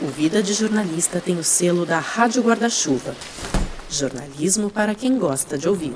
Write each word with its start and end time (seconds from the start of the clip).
O 0.00 0.06
Vida 0.06 0.40
de 0.40 0.54
Jornalista 0.54 1.20
tem 1.20 1.36
o 1.38 1.42
selo 1.42 1.84
da 1.84 1.98
Rádio 1.98 2.40
Guarda-Chuva. 2.40 3.16
Jornalismo 3.90 4.70
para 4.70 4.94
quem 4.94 5.18
gosta 5.18 5.58
de 5.58 5.68
ouvir. 5.68 5.92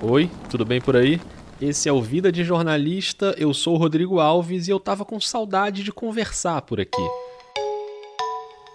Oi, 0.00 0.30
tudo 0.48 0.64
bem 0.64 0.80
por 0.80 0.96
aí? 0.96 1.20
Esse 1.60 1.86
é 1.86 1.92
o 1.92 2.00
Vida 2.00 2.32
de 2.32 2.42
Jornalista, 2.44 3.34
eu 3.36 3.52
sou 3.52 3.74
o 3.74 3.76
Rodrigo 3.76 4.20
Alves 4.20 4.68
e 4.68 4.70
eu 4.70 4.80
tava 4.80 5.04
com 5.04 5.20
saudade 5.20 5.84
de 5.84 5.92
conversar 5.92 6.62
por 6.62 6.80
aqui. 6.80 7.06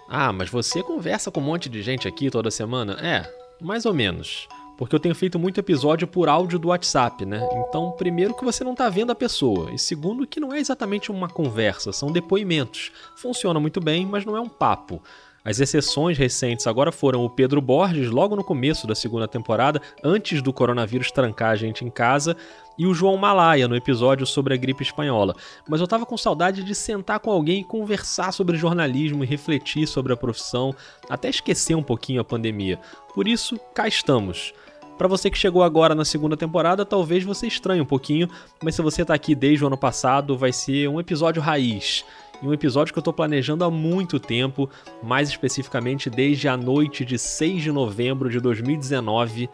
Ah, 0.08 0.32
mas 0.32 0.48
você 0.48 0.80
conversa 0.80 1.32
com 1.32 1.40
um 1.40 1.44
monte 1.44 1.68
de 1.68 1.82
gente 1.82 2.06
aqui 2.06 2.30
toda 2.30 2.52
semana? 2.52 2.92
É, 3.02 3.28
mais 3.60 3.84
ou 3.84 3.92
menos 3.92 4.46
porque 4.76 4.94
eu 4.94 5.00
tenho 5.00 5.14
feito 5.14 5.38
muito 5.38 5.58
episódio 5.58 6.06
por 6.06 6.28
áudio 6.28 6.58
do 6.58 6.68
WhatsApp, 6.68 7.24
né? 7.24 7.40
Então, 7.68 7.92
primeiro 7.92 8.34
que 8.34 8.44
você 8.44 8.64
não 8.64 8.72
está 8.72 8.88
vendo 8.88 9.12
a 9.12 9.14
pessoa, 9.14 9.72
e 9.72 9.78
segundo 9.78 10.26
que 10.26 10.40
não 10.40 10.52
é 10.52 10.58
exatamente 10.58 11.10
uma 11.10 11.28
conversa, 11.28 11.92
são 11.92 12.10
depoimentos. 12.10 12.92
Funciona 13.16 13.60
muito 13.60 13.80
bem, 13.80 14.04
mas 14.06 14.24
não 14.24 14.36
é 14.36 14.40
um 14.40 14.48
papo. 14.48 15.00
As 15.44 15.60
exceções 15.60 16.16
recentes 16.16 16.66
agora 16.66 16.90
foram 16.90 17.22
o 17.22 17.28
Pedro 17.28 17.60
Borges, 17.60 18.08
logo 18.08 18.34
no 18.34 18.42
começo 18.42 18.86
da 18.86 18.94
segunda 18.94 19.28
temporada, 19.28 19.78
antes 20.02 20.40
do 20.40 20.54
coronavírus 20.54 21.10
trancar 21.10 21.50
a 21.50 21.56
gente 21.56 21.84
em 21.84 21.90
casa, 21.90 22.34
e 22.78 22.86
o 22.86 22.94
João 22.94 23.18
Malaya 23.18 23.68
no 23.68 23.76
episódio 23.76 24.26
sobre 24.26 24.54
a 24.54 24.56
gripe 24.56 24.82
espanhola. 24.82 25.36
Mas 25.68 25.82
eu 25.82 25.86
tava 25.86 26.06
com 26.06 26.16
saudade 26.16 26.64
de 26.64 26.74
sentar 26.74 27.20
com 27.20 27.30
alguém 27.30 27.60
e 27.60 27.64
conversar 27.64 28.32
sobre 28.32 28.56
jornalismo 28.56 29.22
e 29.22 29.26
refletir 29.26 29.86
sobre 29.86 30.14
a 30.14 30.16
profissão, 30.16 30.74
até 31.10 31.28
esquecer 31.28 31.74
um 31.74 31.82
pouquinho 31.82 32.22
a 32.22 32.24
pandemia. 32.24 32.80
Por 33.14 33.28
isso, 33.28 33.60
cá 33.74 33.86
estamos. 33.86 34.54
Para 34.96 35.08
você 35.08 35.28
que 35.28 35.36
chegou 35.36 35.62
agora 35.62 35.94
na 35.94 36.04
segunda 36.04 36.36
temporada, 36.36 36.84
talvez 36.84 37.24
você 37.24 37.46
estranhe 37.46 37.80
um 37.80 37.86
pouquinho, 37.86 38.28
mas 38.62 38.74
se 38.74 38.82
você 38.82 39.02
está 39.02 39.14
aqui 39.14 39.34
desde 39.34 39.64
o 39.64 39.66
ano 39.66 39.76
passado, 39.76 40.38
vai 40.38 40.52
ser 40.52 40.88
um 40.88 41.00
episódio 41.00 41.42
raiz 41.42 42.04
um 42.42 42.52
episódio 42.52 42.92
que 42.92 42.98
eu 42.98 43.00
estou 43.00 43.12
planejando 43.12 43.64
há 43.64 43.70
muito 43.70 44.18
tempo, 44.18 44.68
mais 45.02 45.28
especificamente 45.28 46.10
desde 46.10 46.48
a 46.48 46.56
noite 46.56 47.04
de 47.04 47.18
6 47.18 47.62
de 47.62 47.72
novembro 47.72 48.28
de 48.28 48.40
2019. 48.40 49.48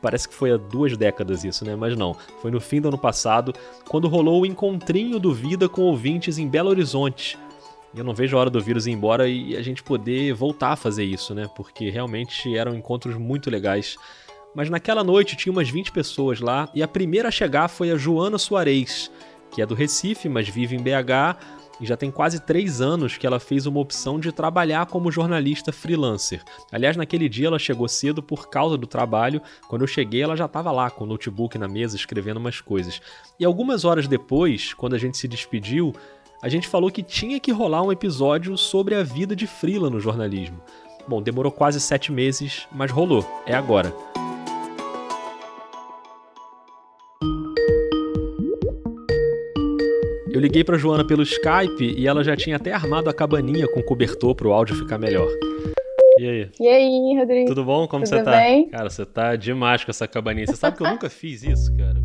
Parece 0.00 0.28
que 0.28 0.34
foi 0.34 0.52
há 0.52 0.56
duas 0.56 0.96
décadas 0.96 1.42
isso, 1.44 1.64
né? 1.64 1.74
Mas 1.74 1.96
não. 1.96 2.14
Foi 2.40 2.50
no 2.50 2.60
fim 2.60 2.80
do 2.80 2.88
ano 2.88 2.98
passado, 2.98 3.52
quando 3.88 4.08
rolou 4.08 4.42
o 4.42 4.46
encontrinho 4.46 5.18
do 5.18 5.32
Vida 5.32 5.68
com 5.68 5.82
ouvintes 5.82 6.38
em 6.38 6.48
Belo 6.48 6.70
Horizonte. 6.70 7.38
Eu 7.94 8.04
não 8.04 8.14
vejo 8.14 8.36
a 8.36 8.40
hora 8.40 8.50
do 8.50 8.60
vírus 8.60 8.86
ir 8.86 8.92
embora 8.92 9.26
e 9.28 9.56
a 9.56 9.62
gente 9.62 9.82
poder 9.82 10.32
voltar 10.34 10.72
a 10.72 10.76
fazer 10.76 11.04
isso, 11.04 11.34
né? 11.34 11.48
Porque 11.56 11.90
realmente 11.90 12.56
eram 12.56 12.74
encontros 12.74 13.16
muito 13.16 13.50
legais. 13.50 13.96
Mas 14.58 14.68
naquela 14.68 15.04
noite 15.04 15.36
tinha 15.36 15.52
umas 15.52 15.70
20 15.70 15.92
pessoas 15.92 16.40
lá 16.40 16.68
e 16.74 16.82
a 16.82 16.88
primeira 16.88 17.28
a 17.28 17.30
chegar 17.30 17.68
foi 17.68 17.92
a 17.92 17.96
Joana 17.96 18.38
Soares, 18.38 19.08
que 19.52 19.62
é 19.62 19.66
do 19.66 19.72
Recife, 19.72 20.28
mas 20.28 20.48
vive 20.48 20.74
em 20.74 20.82
BH 20.82 21.38
e 21.80 21.86
já 21.86 21.96
tem 21.96 22.10
quase 22.10 22.40
três 22.40 22.80
anos 22.80 23.16
que 23.16 23.24
ela 23.24 23.38
fez 23.38 23.66
uma 23.66 23.78
opção 23.78 24.18
de 24.18 24.32
trabalhar 24.32 24.86
como 24.86 25.12
jornalista 25.12 25.70
freelancer. 25.70 26.42
Aliás, 26.72 26.96
naquele 26.96 27.28
dia 27.28 27.46
ela 27.46 27.58
chegou 27.60 27.86
cedo 27.86 28.20
por 28.20 28.50
causa 28.50 28.76
do 28.76 28.84
trabalho. 28.84 29.40
Quando 29.68 29.82
eu 29.82 29.86
cheguei, 29.86 30.22
ela 30.22 30.36
já 30.36 30.46
estava 30.46 30.72
lá 30.72 30.90
com 30.90 31.04
o 31.04 31.06
notebook 31.06 31.56
na 31.56 31.68
mesa 31.68 31.94
escrevendo 31.94 32.38
umas 32.38 32.60
coisas. 32.60 33.00
E 33.38 33.44
algumas 33.44 33.84
horas 33.84 34.08
depois, 34.08 34.74
quando 34.74 34.94
a 34.94 34.98
gente 34.98 35.16
se 35.18 35.28
despediu, 35.28 35.94
a 36.42 36.48
gente 36.48 36.66
falou 36.66 36.90
que 36.90 37.04
tinha 37.04 37.38
que 37.38 37.52
rolar 37.52 37.84
um 37.84 37.92
episódio 37.92 38.58
sobre 38.58 38.96
a 38.96 39.04
vida 39.04 39.36
de 39.36 39.46
freela 39.46 39.88
no 39.88 40.00
jornalismo. 40.00 40.60
Bom, 41.06 41.22
demorou 41.22 41.52
quase 41.52 41.80
sete 41.80 42.10
meses, 42.10 42.66
mas 42.72 42.90
rolou. 42.90 43.24
É 43.46 43.54
agora. 43.54 43.94
Eu 50.38 50.42
liguei 50.42 50.62
para 50.62 50.78
Joana 50.78 51.04
pelo 51.04 51.24
Skype 51.24 51.96
e 51.98 52.06
ela 52.06 52.22
já 52.22 52.36
tinha 52.36 52.54
até 52.54 52.72
armado 52.72 53.10
a 53.10 53.12
cabaninha 53.12 53.66
com 53.66 53.82
cobertor 53.82 54.36
para 54.36 54.46
o 54.46 54.52
áudio 54.52 54.76
ficar 54.76 54.96
melhor. 54.96 55.26
E 56.16 56.28
aí? 56.28 56.50
E 56.60 56.68
aí, 56.68 57.18
Rodrigo? 57.18 57.48
Tudo 57.48 57.64
bom? 57.64 57.88
Como 57.88 58.04
Tudo 58.04 58.14
você 58.14 58.22
tá? 58.22 58.30
Bem? 58.30 58.68
Cara, 58.68 58.88
você 58.88 59.04
tá 59.04 59.34
demais 59.34 59.82
com 59.82 59.90
essa 59.90 60.06
cabaninha. 60.06 60.46
Você 60.46 60.54
sabe 60.54 60.76
que 60.76 60.84
eu 60.84 60.86
nunca 60.94 61.10
fiz 61.10 61.42
isso, 61.42 61.76
cara. 61.76 62.00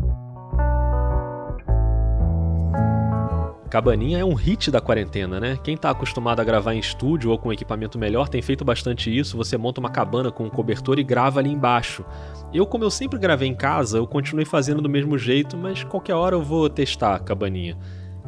Cabaninha 3.70 4.18
é 4.18 4.24
um 4.24 4.34
hit 4.34 4.68
da 4.68 4.80
quarentena, 4.80 5.38
né? 5.38 5.56
Quem 5.62 5.76
tá 5.76 5.90
acostumado 5.90 6.40
a 6.40 6.44
gravar 6.44 6.74
em 6.74 6.80
estúdio 6.80 7.30
ou 7.30 7.38
com 7.38 7.52
equipamento 7.52 7.96
melhor 8.00 8.28
tem 8.28 8.42
feito 8.42 8.64
bastante 8.64 9.16
isso. 9.16 9.36
Você 9.36 9.56
monta 9.56 9.78
uma 9.78 9.90
cabana 9.90 10.32
com 10.32 10.42
um 10.42 10.50
cobertor 10.50 10.98
e 10.98 11.04
grava 11.04 11.38
ali 11.38 11.50
embaixo. 11.50 12.04
Eu, 12.52 12.66
como 12.66 12.82
eu 12.82 12.90
sempre 12.90 13.16
gravei 13.16 13.48
em 13.48 13.54
casa, 13.54 13.98
eu 13.98 14.08
continuei 14.08 14.44
fazendo 14.44 14.82
do 14.82 14.88
mesmo 14.88 15.16
jeito, 15.16 15.56
mas 15.56 15.84
qualquer 15.84 16.14
hora 16.14 16.34
eu 16.34 16.42
vou 16.42 16.68
testar 16.68 17.14
a 17.14 17.20
cabaninha. 17.20 17.78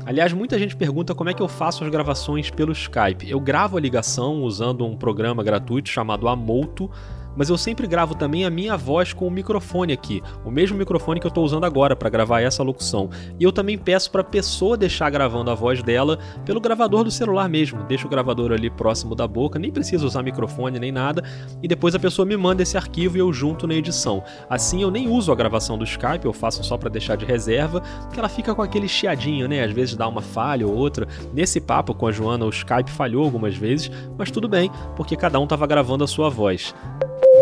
Aliás, 0.04 0.32
muita 0.32 0.58
gente 0.58 0.76
pergunta 0.76 1.14
como 1.14 1.30
é 1.30 1.34
que 1.34 1.42
eu 1.42 1.48
faço 1.48 1.82
as 1.82 1.90
gravações 1.90 2.50
pelo 2.50 2.72
Skype. 2.72 3.28
Eu 3.28 3.40
gravo 3.40 3.76
a 3.76 3.80
ligação 3.80 4.42
usando 4.42 4.84
um 4.84 4.96
programa 4.96 5.42
gratuito 5.42 5.88
chamado 5.88 6.28
Amolto, 6.28 6.90
mas 7.36 7.48
eu 7.48 7.58
sempre 7.58 7.86
gravo 7.86 8.14
também 8.14 8.44
a 8.44 8.50
minha 8.50 8.76
voz 8.76 9.12
com 9.12 9.26
o 9.26 9.30
microfone 9.30 9.92
aqui, 9.92 10.22
o 10.44 10.50
mesmo 10.50 10.78
microfone 10.78 11.20
que 11.20 11.26
eu 11.26 11.30
estou 11.30 11.44
usando 11.44 11.64
agora 11.64 11.94
para 11.94 12.08
gravar 12.08 12.40
essa 12.40 12.62
locução. 12.62 13.10
E 13.38 13.44
eu 13.44 13.52
também 13.52 13.76
peço 13.76 14.10
para 14.10 14.22
a 14.22 14.24
pessoa 14.24 14.76
deixar 14.76 15.10
gravando 15.10 15.50
a 15.50 15.54
voz 15.54 15.82
dela 15.82 16.18
pelo 16.44 16.60
gravador 16.60 17.04
do 17.04 17.10
celular 17.10 17.48
mesmo. 17.48 17.82
Deixa 17.84 18.06
o 18.06 18.10
gravador 18.10 18.52
ali 18.52 18.70
próximo 18.70 19.14
da 19.14 19.28
boca, 19.28 19.58
nem 19.58 19.70
precisa 19.70 20.06
usar 20.06 20.22
microfone 20.22 20.78
nem 20.78 20.90
nada, 20.90 21.22
e 21.62 21.68
depois 21.68 21.94
a 21.94 21.98
pessoa 21.98 22.24
me 22.24 22.36
manda 22.36 22.62
esse 22.62 22.76
arquivo 22.76 23.16
e 23.16 23.20
eu 23.20 23.32
junto 23.32 23.66
na 23.66 23.74
edição. 23.74 24.22
Assim 24.48 24.82
eu 24.82 24.90
nem 24.90 25.08
uso 25.08 25.30
a 25.30 25.34
gravação 25.34 25.76
do 25.76 25.84
Skype, 25.84 26.24
eu 26.24 26.32
faço 26.32 26.64
só 26.64 26.76
para 26.76 26.88
deixar 26.88 27.16
de 27.16 27.24
reserva, 27.24 27.82
que 28.12 28.18
ela 28.18 28.28
fica 28.28 28.54
com 28.54 28.62
aquele 28.62 28.88
chiadinho, 28.88 29.48
né? 29.48 29.62
Às 29.62 29.72
vezes 29.72 29.96
dá 29.96 30.08
uma 30.08 30.22
falha 30.22 30.66
ou 30.66 30.74
outra. 30.74 31.06
Nesse 31.32 31.60
papo 31.60 31.94
com 31.94 32.06
a 32.06 32.12
Joana, 32.12 32.44
o 32.44 32.50
Skype 32.50 32.90
falhou 32.90 33.24
algumas 33.24 33.56
vezes, 33.56 33.90
mas 34.16 34.30
tudo 34.30 34.48
bem, 34.48 34.70
porque 34.96 35.16
cada 35.16 35.38
um 35.38 35.44
estava 35.44 35.66
gravando 35.66 36.04
a 36.04 36.06
sua 36.06 36.28
voz. 36.28 36.74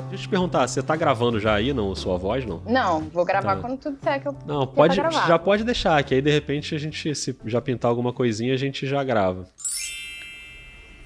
Deixa 0.03 0.15
eu 0.15 0.19
te 0.19 0.29
perguntar, 0.29 0.67
você 0.67 0.83
tá 0.83 0.97
gravando 0.97 1.39
já 1.39 1.55
aí, 1.55 1.73
não, 1.73 1.95
sua 1.95 2.17
voz, 2.17 2.45
não? 2.45 2.63
Não, 2.67 3.01
vou 3.03 3.25
gravar 3.25 3.57
tá. 3.57 3.61
quando 3.61 3.79
tudo 3.79 3.97
disser 3.97 4.21
que 4.21 4.29
eu 4.29 4.37
Não, 4.47 4.67
pode, 4.67 4.97
já 4.97 5.39
pode 5.39 5.65
deixar, 5.65 6.03
que 6.03 6.15
aí 6.15 6.23
de 6.23 6.31
repente 6.31 6.75
a 6.75 6.79
gente, 6.79 7.15
se 7.15 7.37
já 7.47 7.61
pintar 7.61 7.91
alguma 7.91 8.13
coisinha, 8.13 8.55
a 8.55 8.57
gente 8.57 8.87
já 8.87 9.03
grava. 9.05 9.47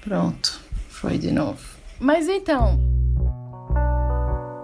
Pronto, 0.01 0.59
foi 0.89 1.17
de 1.17 1.31
novo. 1.31 1.59
Mas 1.99 2.27
então, 2.27 2.79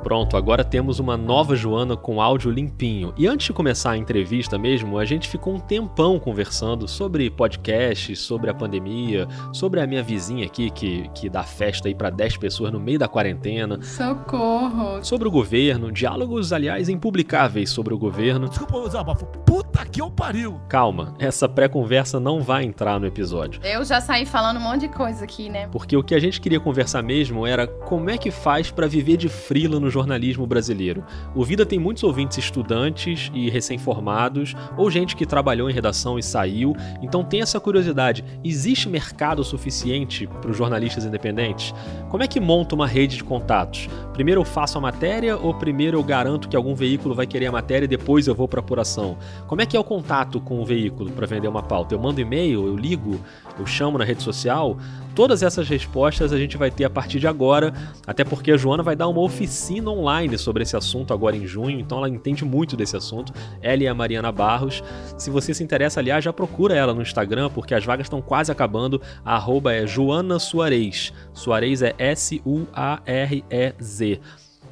Pronto, 0.05 0.37
agora 0.37 0.63
temos 0.63 0.99
uma 0.99 1.17
nova 1.17 1.55
Joana 1.55 1.97
com 1.97 2.21
áudio 2.21 2.51
limpinho. 2.51 3.11
E 3.17 3.25
antes 3.25 3.47
de 3.47 3.53
começar 3.53 3.89
a 3.89 3.97
entrevista 3.97 4.55
mesmo, 4.55 4.99
a 4.99 5.03
gente 5.03 5.27
ficou 5.27 5.55
um 5.55 5.59
tempão 5.59 6.19
conversando 6.19 6.87
sobre 6.87 7.27
podcasts, 7.31 8.19
sobre 8.19 8.51
a 8.51 8.53
pandemia, 8.53 9.27
sobre 9.51 9.81
a 9.81 9.87
minha 9.87 10.03
vizinha 10.03 10.45
aqui 10.45 10.69
que, 10.69 11.09
que 11.15 11.27
dá 11.27 11.41
festa 11.41 11.87
aí 11.87 11.95
para 11.95 12.11
10 12.11 12.37
pessoas 12.37 12.71
no 12.71 12.79
meio 12.79 12.99
da 12.99 13.07
quarentena. 13.07 13.81
Socorro! 13.81 15.03
Sobre 15.03 15.27
o 15.27 15.31
governo, 15.31 15.91
diálogos, 15.91 16.53
aliás, 16.53 16.87
impublicáveis 16.87 17.71
sobre 17.71 17.91
o 17.91 17.97
governo. 17.97 18.47
Desculpa, 18.47 18.87
Zabafo. 18.87 19.25
Puta 19.43 19.83
que 19.87 20.03
eu 20.03 20.11
pariu! 20.11 20.61
Calma, 20.69 21.15
essa 21.17 21.49
pré-conversa 21.49 22.19
não 22.19 22.41
vai 22.41 22.63
entrar 22.63 22.99
no 22.99 23.07
episódio. 23.07 23.59
Eu 23.63 23.83
já 23.83 23.99
saí 23.99 24.27
falando 24.27 24.57
um 24.57 24.61
monte 24.61 24.81
de 24.81 24.89
coisa 24.89 25.23
aqui, 25.23 25.49
né? 25.49 25.67
Porque 25.71 25.97
o 25.97 26.03
que 26.03 26.13
a 26.13 26.19
gente 26.19 26.39
queria 26.39 26.59
conversar 26.59 27.01
mesmo 27.01 27.47
era 27.47 27.65
como 27.65 28.11
é 28.11 28.19
que 28.19 28.29
faz 28.29 28.69
para 28.69 28.85
viver 28.85 29.17
de 29.17 29.29
frila 29.29 29.79
no 29.79 29.94
jornalismo 29.95 30.45
brasileiro. 30.45 31.03
O 31.33 31.43
Vida 31.43 31.65
tem 31.65 31.79
muitos 31.79 32.03
ouvintes 32.03 32.37
estudantes 32.37 33.31
e 33.33 33.49
recém-formados, 33.49 34.55
ou 34.77 34.91
gente 34.91 35.15
que 35.15 35.25
trabalhou 35.25 35.69
em 35.69 35.73
redação 35.73 36.19
e 36.19 36.23
saiu, 36.23 36.75
então 37.01 37.23
tem 37.23 37.41
essa 37.41 37.59
curiosidade: 37.59 38.23
existe 38.43 38.89
mercado 38.89 39.43
suficiente 39.43 40.27
para 40.27 40.51
os 40.51 40.57
jornalistas 40.57 41.05
independentes? 41.05 41.73
Como 42.09 42.23
é 42.23 42.27
que 42.27 42.39
monta 42.39 42.75
uma 42.75 42.87
rede 42.87 43.17
de 43.17 43.23
contatos? 43.23 43.89
Primeiro 44.13 44.41
eu 44.41 44.45
faço 44.45 44.77
a 44.77 44.81
matéria 44.81 45.37
ou 45.37 45.53
primeiro 45.53 45.97
eu 45.97 46.03
garanto 46.03 46.49
que 46.49 46.55
algum 46.55 46.75
veículo 46.75 47.15
vai 47.15 47.25
querer 47.25 47.47
a 47.47 47.51
matéria 47.51 47.85
e 47.85 47.87
depois 47.87 48.27
eu 48.27 48.35
vou 48.35 48.47
para 48.47 48.59
apuração? 48.59 49.17
Como 49.47 49.61
é 49.61 49.65
que 49.65 49.77
é 49.77 49.79
o 49.79 49.83
contato 49.83 50.39
com 50.41 50.61
o 50.61 50.65
veículo 50.65 51.11
para 51.11 51.25
vender 51.25 51.47
uma 51.47 51.63
pauta? 51.63 51.95
Eu 51.95 51.99
mando 51.99 52.19
e-mail, 52.19 52.67
eu 52.67 52.75
ligo, 52.75 53.19
eu 53.57 53.65
chamo 53.65 53.97
na 53.97 54.03
rede 54.03 54.21
social? 54.21 54.77
Todas 55.15 55.41
essas 55.41 55.67
respostas 55.69 56.33
a 56.33 56.37
gente 56.37 56.57
vai 56.57 56.69
ter 56.69 56.83
a 56.83 56.89
partir 56.89 57.21
de 57.21 57.27
agora, 57.27 57.73
até 58.05 58.25
porque 58.25 58.51
a 58.51 58.57
Joana 58.57 58.83
vai 58.83 58.97
dar 58.97 59.07
uma 59.07 59.21
oficina 59.21 59.89
online 59.89 60.37
sobre 60.37 60.63
esse 60.63 60.75
assunto 60.75 61.13
agora 61.13 61.37
em 61.37 61.47
junho, 61.47 61.79
então 61.79 61.99
ela 61.99 62.09
entende 62.09 62.43
muito 62.43 62.75
desse 62.75 62.97
assunto. 62.97 63.31
Ela 63.61 63.83
e 63.83 63.87
a 63.87 63.93
Mariana 63.93 64.29
Barros. 64.29 64.83
Se 65.17 65.29
você 65.29 65.53
se 65.53 65.63
interessa, 65.63 66.01
aliás, 66.01 66.21
já 66.21 66.33
procura 66.33 66.75
ela 66.75 66.93
no 66.93 67.01
Instagram, 67.01 67.49
porque 67.49 67.73
as 67.73 67.85
vagas 67.85 68.07
estão 68.07 68.21
quase 68.21 68.51
acabando. 68.51 69.01
A 69.23 69.35
arroba 69.35 69.73
é 69.73 69.87
Joana 69.87 70.37
Suarez. 70.37 71.13
Suarez 71.33 71.81
é 71.81 71.95
S-U-A-R-E-Z. 71.97 72.59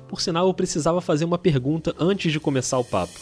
Por 0.10 0.20
sinal, 0.20 0.48
eu 0.48 0.54
precisava 0.54 1.00
fazer 1.00 1.24
uma 1.24 1.38
pergunta 1.38 1.96
antes 1.98 2.34
de 2.34 2.40
começar 2.40 2.78
o 2.78 2.84
papo. 2.84 3.14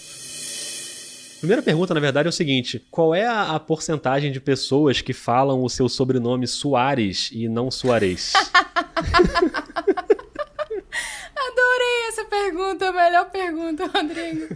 Primeira 1.42 1.64
pergunta, 1.64 1.92
na 1.96 2.00
verdade, 2.00 2.28
é 2.28 2.30
o 2.30 2.32
seguinte: 2.32 2.86
qual 2.92 3.16
é 3.16 3.26
a, 3.26 3.56
a 3.56 3.60
porcentagem 3.60 4.32
de 4.32 4.40
pessoas 4.40 5.02
que 5.02 5.12
falam 5.12 5.64
o 5.64 5.70
seu 5.70 5.90
sobrenome 5.90 6.46
Soares 6.48 7.32
e 7.34 7.50
não 7.50 7.72
Soares? 7.72 8.34
Adorei 11.36 12.08
essa 12.10 12.26
pergunta, 12.26 12.90
a 12.90 12.94
melhor 12.94 13.32
pergunta, 13.32 13.88
Rodrigo. 13.88 14.56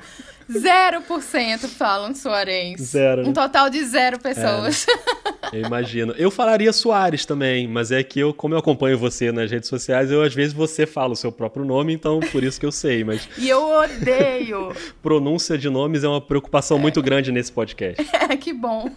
0% 0.50 1.68
falam 1.68 2.14
Soares. 2.14 2.82
Zero. 2.82 3.28
Um 3.28 3.34
total 3.34 3.70
de 3.70 3.84
zero 3.84 4.20
pessoas. 4.20 4.86
É, 4.88 4.96
né? 4.96 5.36
Eu 5.54 5.62
imagino. 5.62 6.14
Eu 6.18 6.30
falaria 6.30 6.72
Soares 6.72 7.26
também, 7.26 7.68
mas 7.68 7.92
é 7.92 8.04
que 8.04 8.20
eu, 8.20 8.34
como 8.34 8.54
eu 8.54 8.60
acompanho 8.60 8.98
você 8.98 9.32
nas 9.32 9.50
redes 9.50 9.70
sociais, 9.70 10.12
eu 10.12 10.22
às 10.22 10.34
vezes 10.34 10.54
você 10.54 10.86
fala 10.86 11.14
o 11.14 11.16
seu 11.16 11.32
próprio 11.32 11.66
nome, 11.66 11.94
então 11.94 12.20
por 12.32 12.44
isso 12.44 12.60
que 12.60 12.66
eu 12.66 12.72
sei, 12.72 13.04
mas. 13.04 13.28
E 13.38 13.50
eu 13.50 13.64
odeio! 13.70 14.74
Pronúncia 15.02 15.58
de 15.58 15.70
nomes 15.70 16.04
é 16.04 16.08
uma 16.08 16.22
preocupação 16.22 16.80
muito 16.80 17.02
grande 17.02 17.32
nesse 17.32 17.52
podcast. 17.52 18.06
É, 18.28 18.36
que 18.36 18.52
bom. 18.54 18.90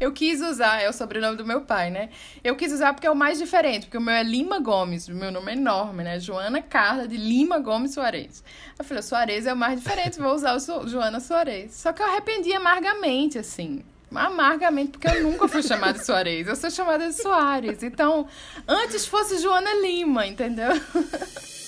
Eu 0.00 0.10
quis 0.12 0.40
usar, 0.40 0.82
é 0.82 0.88
o 0.88 0.92
sobrenome 0.92 1.36
do 1.36 1.46
meu 1.46 1.60
pai, 1.60 1.88
né? 1.88 2.08
Eu 2.42 2.56
quis 2.56 2.72
usar 2.72 2.92
porque 2.92 3.06
é 3.06 3.10
o 3.10 3.14
mais 3.14 3.38
diferente, 3.38 3.86
porque 3.86 3.96
o 3.96 4.00
meu 4.00 4.12
é 4.12 4.24
Lima 4.24 4.58
Gomes, 4.58 5.06
o 5.06 5.14
meu 5.14 5.30
nome 5.30 5.52
é 5.52 5.54
enorme, 5.54 6.02
né? 6.02 6.18
Joana 6.18 6.60
Carla 6.60 7.06
de 7.06 7.16
Lima 7.16 7.60
Gomes 7.60 7.94
Soares. 7.94 8.42
Eu 8.76 8.84
falei, 8.84 9.02
Soares 9.04 9.46
é 9.46 9.52
o 9.52 9.56
mais 9.56 9.80
diferente, 9.80 10.18
vou 10.18 10.27
usar 10.34 10.56
o 10.56 10.88
Joana 10.88 11.20
Soares. 11.20 11.74
Só 11.74 11.92
que 11.92 12.02
eu 12.02 12.06
arrependi 12.06 12.52
amargamente, 12.52 13.38
assim 13.38 13.82
amargamente, 14.14 14.92
porque 14.92 15.08
eu 15.08 15.22
nunca 15.22 15.46
fui 15.48 15.62
chamada 15.62 15.98
de 15.98 16.04
Soares. 16.04 16.46
Eu 16.46 16.56
sou 16.56 16.70
chamada 16.70 17.06
de 17.06 17.14
Soares. 17.14 17.82
Então, 17.82 18.26
antes 18.66 19.06
fosse 19.06 19.38
Joana 19.38 19.74
Lima, 19.74 20.26
entendeu? 20.26 20.70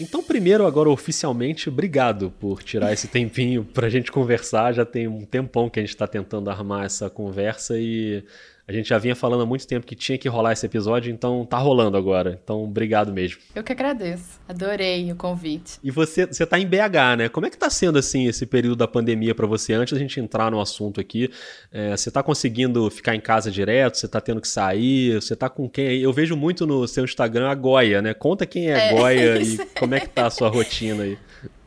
Então, 0.00 0.22
primeiro, 0.24 0.66
agora 0.66 0.90
oficialmente, 0.90 1.68
obrigado 1.68 2.32
por 2.40 2.64
tirar 2.64 2.92
esse 2.92 3.06
tempinho 3.06 3.64
pra 3.64 3.88
gente 3.88 4.10
conversar. 4.10 4.72
Já 4.72 4.84
tem 4.84 5.06
um 5.06 5.24
tempão 5.24 5.70
que 5.70 5.78
a 5.78 5.82
gente 5.82 5.96
tá 5.96 6.06
tentando 6.06 6.50
armar 6.50 6.84
essa 6.84 7.08
conversa 7.08 7.78
e 7.78 8.24
a 8.66 8.72
gente 8.72 8.88
já 8.88 8.96
vinha 8.96 9.14
falando 9.14 9.42
há 9.42 9.46
muito 9.46 9.66
tempo 9.66 9.86
que 9.86 9.94
tinha 9.94 10.16
que 10.16 10.26
rolar 10.26 10.52
esse 10.52 10.64
episódio, 10.64 11.12
então 11.12 11.44
tá 11.44 11.58
rolando 11.58 11.98
agora. 11.98 12.40
Então, 12.42 12.64
obrigado 12.64 13.12
mesmo. 13.12 13.40
Eu 13.54 13.62
que 13.62 13.72
agradeço. 13.72 14.40
Adorei 14.48 15.12
o 15.12 15.16
convite. 15.16 15.78
E 15.82 15.90
você, 15.90 16.24
você 16.24 16.46
tá 16.46 16.58
em 16.58 16.66
BH, 16.66 17.16
né? 17.18 17.28
Como 17.28 17.44
é 17.44 17.50
que 17.50 17.58
tá 17.58 17.68
sendo 17.68 17.98
assim 17.98 18.26
esse 18.26 18.46
período 18.46 18.76
da 18.76 18.88
pandemia 18.88 19.34
para 19.34 19.46
você? 19.46 19.74
Antes 19.74 19.92
da 19.92 19.98
gente 19.98 20.18
entrar 20.18 20.50
no 20.50 20.60
assunto 20.60 20.98
aqui, 20.98 21.30
é, 21.70 21.94
você 21.94 22.10
tá 22.10 22.22
conseguindo 22.22 22.90
ficar 22.90 23.14
em 23.14 23.20
casa 23.20 23.50
direto? 23.50 23.98
Você 23.98 24.08
tá 24.08 24.18
tendo 24.18 24.40
que 24.40 24.48
sair? 24.48 25.20
Você 25.20 25.36
tá 25.36 25.50
com 25.50 25.68
quem 25.68 25.88
aí? 25.88 26.02
Eu 26.02 26.12
vejo 26.12 26.34
muito 26.34 26.66
no 26.66 26.88
seu 26.88 27.04
Instagram 27.04 27.50
a 27.50 27.54
Goia, 27.54 28.00
né? 28.00 28.14
Conta 28.14 28.46
quem 28.46 28.72
é, 28.72 28.88
é 28.88 28.94
Goia 28.94 29.36
e 29.44 29.58
como 29.78 29.94
é 29.94 30.00
que 30.00 30.08
tá 30.08 30.26
a 30.26 30.30
sua 30.30 30.48
rotina 30.48 31.02
aí. 31.02 31.18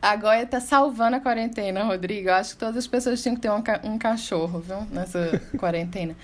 A 0.02 0.16
Goia 0.16 0.46
tá 0.46 0.60
salvando 0.60 1.16
a 1.16 1.20
quarentena, 1.20 1.84
Rodrigo. 1.84 2.28
Eu 2.28 2.34
acho 2.34 2.54
que 2.54 2.58
todas 2.58 2.76
as 2.76 2.88
pessoas 2.88 3.22
tinham 3.22 3.36
que 3.36 3.42
ter 3.42 3.50
um, 3.50 3.62
ca 3.62 3.80
um 3.84 3.96
cachorro, 3.98 4.58
viu? 4.58 4.80
Nessa 4.90 5.40
quarentena. 5.56 6.16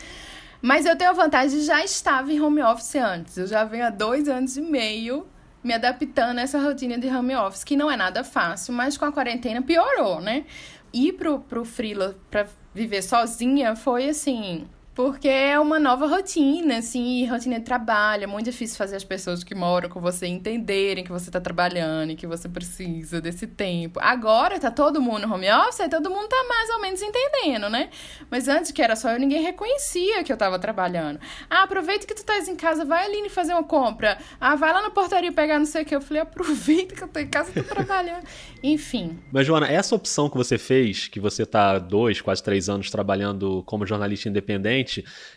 Mas 0.64 0.86
eu 0.86 0.96
tenho 0.96 1.10
a 1.10 1.12
vantagem 1.12 1.58
de 1.58 1.66
já 1.66 1.84
estar 1.84 2.26
em 2.26 2.40
home 2.40 2.62
office 2.62 2.94
antes. 2.94 3.36
Eu 3.36 3.46
já 3.46 3.64
venho 3.64 3.84
há 3.84 3.90
dois 3.90 4.30
anos 4.30 4.56
e 4.56 4.62
meio 4.62 5.26
me 5.62 5.74
adaptando 5.74 6.38
a 6.38 6.40
essa 6.40 6.58
rotina 6.58 6.96
de 6.96 7.06
home 7.06 7.36
office, 7.36 7.62
que 7.62 7.76
não 7.76 7.90
é 7.90 7.98
nada 7.98 8.24
fácil, 8.24 8.72
mas 8.72 8.96
com 8.96 9.04
a 9.04 9.12
quarentena 9.12 9.60
piorou, 9.60 10.22
né? 10.22 10.46
Ir 10.90 11.12
pro, 11.12 11.40
pro 11.40 11.66
Freela 11.66 12.16
pra 12.30 12.46
viver 12.72 13.02
sozinha 13.02 13.76
foi 13.76 14.08
assim 14.08 14.66
porque 14.94 15.28
é 15.28 15.58
uma 15.58 15.80
nova 15.80 16.06
rotina, 16.06 16.78
assim, 16.78 17.26
rotina 17.26 17.58
de 17.58 17.64
trabalho. 17.64 18.24
É 18.24 18.26
muito 18.26 18.46
difícil 18.46 18.78
fazer 18.78 18.94
as 18.94 19.02
pessoas 19.02 19.42
que 19.42 19.54
moram 19.54 19.88
com 19.88 20.00
você 20.00 20.26
entenderem 20.26 21.02
que 21.02 21.10
você 21.10 21.30
tá 21.30 21.40
trabalhando 21.40 22.10
e 22.10 22.16
que 22.16 22.26
você 22.26 22.48
precisa 22.48 23.20
desse 23.20 23.46
tempo. 23.46 23.98
Agora 24.00 24.58
tá 24.60 24.70
todo 24.70 25.02
mundo 25.02 25.26
no 25.26 25.34
home 25.34 25.50
office, 25.50 25.80
e 25.80 25.88
todo 25.88 26.08
mundo 26.08 26.28
tá 26.28 26.44
mais 26.48 26.70
ou 26.70 26.80
menos 26.80 27.02
entendendo, 27.02 27.68
né? 27.68 27.90
Mas 28.30 28.46
antes 28.46 28.70
que 28.70 28.80
era 28.80 28.94
só 28.94 29.10
eu, 29.10 29.18
ninguém 29.18 29.42
reconhecia 29.42 30.22
que 30.22 30.32
eu 30.32 30.36
tava 30.36 30.58
trabalhando. 30.58 31.18
Ah, 31.50 31.64
aproveita 31.64 32.06
que 32.06 32.14
tu 32.14 32.24
tá 32.24 32.38
em 32.38 32.56
casa, 32.56 32.84
vai 32.84 33.06
ali 33.06 33.28
fazer 33.28 33.52
uma 33.52 33.64
compra. 33.64 34.18
Ah, 34.40 34.54
vai 34.54 34.72
lá 34.72 34.82
na 34.82 34.90
portaria 34.90 35.32
pegar 35.32 35.58
não 35.58 35.66
sei 35.66 35.82
o 35.82 35.84
que. 35.84 35.94
Eu 35.94 36.00
falei, 36.00 36.22
aproveita 36.22 36.94
que 36.94 37.02
eu 37.02 37.08
tô 37.08 37.18
em 37.18 37.26
casa 37.26 37.50
e 37.50 37.54
tô 37.54 37.62
trabalhando. 37.74 38.24
Enfim. 38.62 39.18
Mas, 39.32 39.46
Joana, 39.46 39.66
essa 39.66 39.94
opção 39.94 40.30
que 40.30 40.36
você 40.36 40.56
fez, 40.56 41.08
que 41.08 41.18
você 41.18 41.44
tá 41.44 41.78
dois, 41.78 42.20
quase 42.20 42.42
três 42.42 42.68
anos 42.68 42.90
trabalhando 42.90 43.62
como 43.66 43.86
jornalista 43.86 44.28
independente, 44.28 44.83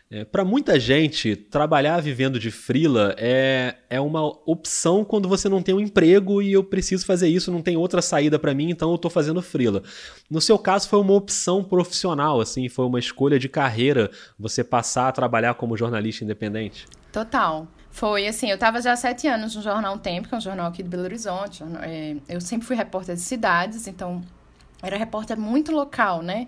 é, 0.09 0.23
para 0.23 0.45
muita 0.45 0.79
gente, 0.79 1.35
trabalhar 1.35 2.01
vivendo 2.01 2.39
de 2.39 2.49
frila 2.49 3.13
é, 3.17 3.75
é 3.89 3.99
uma 3.99 4.25
opção 4.49 5.03
quando 5.03 5.27
você 5.27 5.49
não 5.49 5.61
tem 5.61 5.75
um 5.75 5.79
emprego 5.79 6.41
e 6.41 6.53
eu 6.53 6.63
preciso 6.63 7.05
fazer 7.05 7.27
isso, 7.27 7.51
não 7.51 7.61
tem 7.61 7.75
outra 7.75 8.01
saída 8.01 8.39
para 8.39 8.53
mim, 8.53 8.69
então 8.69 8.89
eu 8.89 8.95
estou 8.95 9.11
fazendo 9.11 9.41
frila. 9.41 9.83
No 10.29 10.39
seu 10.39 10.57
caso, 10.57 10.87
foi 10.87 10.99
uma 10.99 11.13
opção 11.13 11.63
profissional, 11.63 12.39
assim, 12.39 12.69
foi 12.69 12.85
uma 12.85 12.99
escolha 12.99 13.37
de 13.37 13.49
carreira 13.49 14.09
você 14.39 14.63
passar 14.63 15.09
a 15.09 15.11
trabalhar 15.11 15.55
como 15.55 15.75
jornalista 15.75 16.23
independente? 16.23 16.85
Total. 17.11 17.67
Foi 17.89 18.27
assim, 18.27 18.49
eu 18.49 18.55
estava 18.55 18.79
já 18.79 18.93
há 18.93 18.95
sete 18.95 19.27
anos 19.27 19.55
no 19.55 19.61
Jornal 19.61 19.97
Tempo, 19.97 20.29
que 20.29 20.35
é 20.35 20.37
um 20.37 20.41
jornal 20.41 20.67
aqui 20.67 20.83
de 20.83 20.89
Belo 20.89 21.03
Horizonte. 21.03 21.63
É, 21.81 22.15
eu 22.29 22.39
sempre 22.39 22.67
fui 22.67 22.75
repórter 22.75 23.15
de 23.15 23.21
cidades, 23.21 23.87
então 23.87 24.21
era 24.81 24.97
repórter 24.97 25.37
muito 25.39 25.71
local, 25.71 26.21
né? 26.21 26.47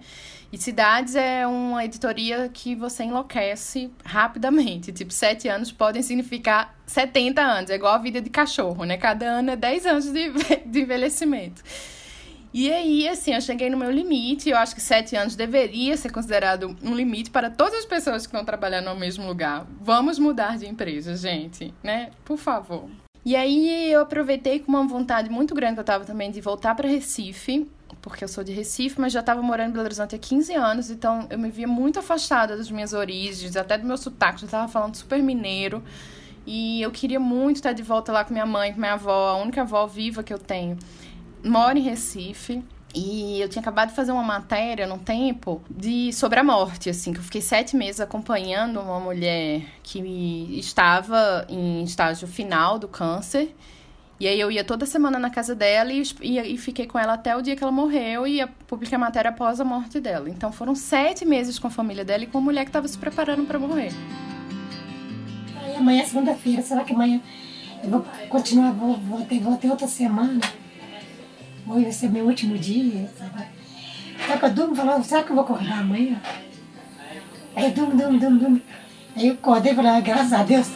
E 0.52 0.58
Cidades 0.58 1.16
é 1.16 1.46
uma 1.46 1.86
editoria 1.86 2.50
que 2.52 2.76
você 2.76 3.04
enlouquece 3.04 3.92
rapidamente. 4.04 4.92
Tipo, 4.92 5.14
sete 5.14 5.48
anos 5.48 5.72
podem 5.72 6.02
significar 6.02 6.76
70 6.88 7.42
anos. 7.42 7.70
É 7.70 7.76
igual 7.76 7.94
a 7.94 7.98
vida 8.00 8.20
de 8.20 8.30
cachorro, 8.30 8.84
né? 8.84 8.98
Cada 8.98 9.26
ano 9.26 9.52
é 9.52 9.56
10 9.56 9.86
anos 9.86 10.06
de, 10.12 10.31
de 10.66 10.80
envelhecimento. 10.81 11.64
E 12.52 12.72
aí, 12.72 13.08
assim, 13.08 13.36
eu 13.36 13.42
cheguei 13.42 13.70
no 13.70 13.78
meu 13.78 13.92
limite. 13.92 14.50
Eu 14.50 14.58
acho 14.58 14.74
que 14.74 14.81
sete 14.81 15.16
anos 15.16 15.36
deveria 15.36 15.96
ser 15.96 16.12
considerado 16.12 16.76
um 16.81 16.96
limite 16.96 17.30
para 17.30 17.52
todas 17.52 17.76
as 17.76 17.86
pessoas 17.86 18.26
que 18.26 18.34
estão 18.34 18.44
trabalhando 18.44 18.86
no 18.86 18.96
mesmo 18.96 19.28
lugar. 19.28 19.68
Vamos 19.80 20.18
mudar 20.18 20.58
de 20.58 20.68
empresa, 20.68 21.16
gente, 21.16 21.72
né? 21.84 22.10
Por 22.26 22.38
favor. 22.38 22.90
E 23.30 23.36
aí 23.36 23.92
eu 23.92 24.02
aproveitei 24.02 24.58
com 24.58 24.72
uma 24.72 24.88
vontade 24.88 25.30
muito 25.30 25.54
grande 25.54 25.76
que 25.76 25.81
eu 25.81 25.84
tava 25.84 26.04
também 26.04 26.31
de 26.31 26.42
voltar 26.42 26.74
para 26.74 26.88
Recife 26.88 27.70
porque 28.02 28.24
eu 28.24 28.28
sou 28.28 28.44
de 28.44 28.52
Recife, 28.52 29.00
mas 29.00 29.14
já 29.14 29.20
estava 29.20 29.40
morando 29.40 29.70
em 29.70 29.74
Belo 29.74 29.86
Horizonte 29.86 30.16
há 30.16 30.18
15 30.18 30.56
anos, 30.56 30.90
então 30.90 31.28
eu 31.30 31.38
me 31.38 31.52
via 31.52 31.68
muito 31.68 32.00
afastada 32.00 32.58
das 32.58 32.72
minhas 32.72 32.92
origens, 32.92 33.56
até 33.56 33.78
do 33.78 33.86
meu 33.86 33.98
sotaque, 33.98 34.42
já 34.42 34.46
estava 34.46 34.68
falando 34.68 34.96
super 34.96 35.22
mineiro. 35.22 35.84
E 36.44 36.81
eu 36.81 36.90
queria 36.90 37.20
muito 37.20 37.58
estar 37.58 37.74
de 37.74 37.84
volta 37.84 38.12
lá 38.12 38.24
com 38.24 38.34
minha 38.34 38.48
mãe, 38.48 38.74
com 38.74 38.80
minha 38.80 38.94
avó, 38.94 39.30
a 39.30 39.36
única 39.36 39.62
avó 39.62 39.86
viva 39.86 40.24
que 40.24 40.34
eu 40.34 40.40
tenho. 40.40 40.80
Moro 41.44 41.78
em 41.78 41.81
Recife. 41.81 42.64
E 42.94 43.39
eu 43.39 43.47
tinha 43.47 43.62
acabado 43.62 43.89
de 43.89 43.95
fazer 43.95 44.12
uma 44.12 44.24
matéria 44.24 44.88
no 44.88 44.97
tempo 44.97 45.62
de 45.69 46.12
sobre 46.12 46.39
a 46.39 46.44
morte, 46.44 46.89
assim, 46.89 47.13
que 47.13 47.19
eu 47.19 47.24
fiquei 47.24 47.41
sete 47.41 47.75
meses 47.75 48.01
acompanhando 48.01 48.80
uma 48.80 49.00
mulher 49.00 49.62
que 49.83 50.00
estava 50.57 51.45
em 51.47 51.83
estágio 51.83 52.27
final 52.27 52.80
do 52.80 52.88
câncer 52.88 53.53
e 54.19 54.27
aí 54.27 54.38
eu 54.38 54.51
ia 54.51 54.65
toda 54.65 54.86
semana 54.86 55.18
na 55.18 55.30
casa 55.30 55.56
dela 55.56 55.94
e, 55.94 56.03
e, 56.21 56.38
e, 56.38 56.57
fiquei 56.57 56.86
com 56.86 57.00
ela 57.00 57.13
até 57.13 57.38
o 57.38 57.41
dia 57.41 57.56
que 57.56 57.63
ela 57.63 57.71
morreu 57.71 58.27
e 58.27 58.45
publicar 58.68 58.97
a 58.97 59.00
matéria 59.00 59.30
após 59.30 59.62
a 59.62 59.63
morte 59.63 60.01
dela. 60.01 60.30
Então 60.30 60.51
foram 60.51 60.75
sete 60.75 61.24
meses 61.24 61.57
com 61.57 61.68
a 61.68 61.69
família 61.69 62.03
dela 62.03 62.24
e 62.25 62.27
com 62.27 62.38
a 62.38 62.42
mulher 62.42 62.65
que 62.65 62.69
estava 62.69 62.85
se 62.85 62.97
preparando 62.97 63.45
para 63.45 63.57
morrer. 63.57 63.94
Amanhã 65.78 66.02
é 66.02 66.06
segunda-feira, 66.06 66.61
será 66.61 66.83
que 66.83 66.94
amanhã 66.94 67.21
eu 67.81 67.90
vou 67.90 68.06
continuar, 68.28 68.73
vou, 68.73 68.97
vou, 68.97 69.21
ter, 69.23 69.40
vou 69.40 69.56
ter 69.56 69.69
outra 69.69 69.87
semana? 69.87 70.42
Hoje 71.69 71.83
vai 71.83 71.92
ser 71.92 72.09
meu 72.09 72.26
último 72.26 72.57
dia, 72.57 73.07
sabe? 73.16 73.45
Que 74.40 74.44
eu 74.44 74.49
durmo 74.52 74.76
falando, 74.76 75.04
será 75.04 75.21
que 75.21 75.30
eu 75.30 75.35
vou 75.35 75.44
acordar 75.44 75.81
amanhã? 75.81 76.19
Aí 77.56 77.66
eu 77.66 77.71
durmo, 77.71 77.95
durmo, 77.95 78.19
durmo, 78.19 78.40
durmo. 78.40 78.61
Aí 79.16 79.28
eu 79.28 79.33
acordei 79.35 79.73
e 79.73 79.76
falei, 79.76 79.92
ah, 79.92 79.99
graças 79.99 80.33
a 80.33 80.42
Deus. 80.42 80.68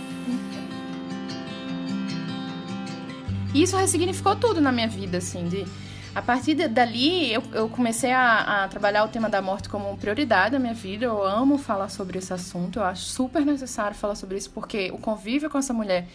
Isso 3.55 3.75
ressignificou 3.75 4.35
tudo 4.35 4.61
na 4.61 4.71
minha 4.71 4.87
vida, 4.87 5.17
assim, 5.17 5.47
de... 5.47 5.65
A 6.13 6.21
partir 6.21 6.53
dali, 6.67 7.33
eu, 7.33 7.41
eu 7.53 7.67
comecei 7.69 8.11
a, 8.11 8.65
a, 8.65 8.67
trabalhar 8.67 9.03
o 9.03 9.07
tema 9.07 9.27
da 9.27 9.41
morte 9.41 9.67
como 9.69 9.97
prioridade 9.97 10.53
na 10.53 10.59
minha 10.59 10.75
vida. 10.75 11.05
Eu 11.05 11.23
amo 11.25 11.57
falar 11.57 11.89
sobre 11.89 12.19
esse 12.19 12.31
assunto. 12.31 12.77
Eu 12.77 12.83
acho 12.83 13.01
super 13.01 13.43
necessário 13.43 13.97
falar 13.97 14.13
sobre 14.13 14.37
isso, 14.37 14.51
porque 14.51 14.91
o 14.91 14.99
convívio 14.99 15.49
com 15.49 15.57
essa 15.57 15.73
mulher 15.73 16.05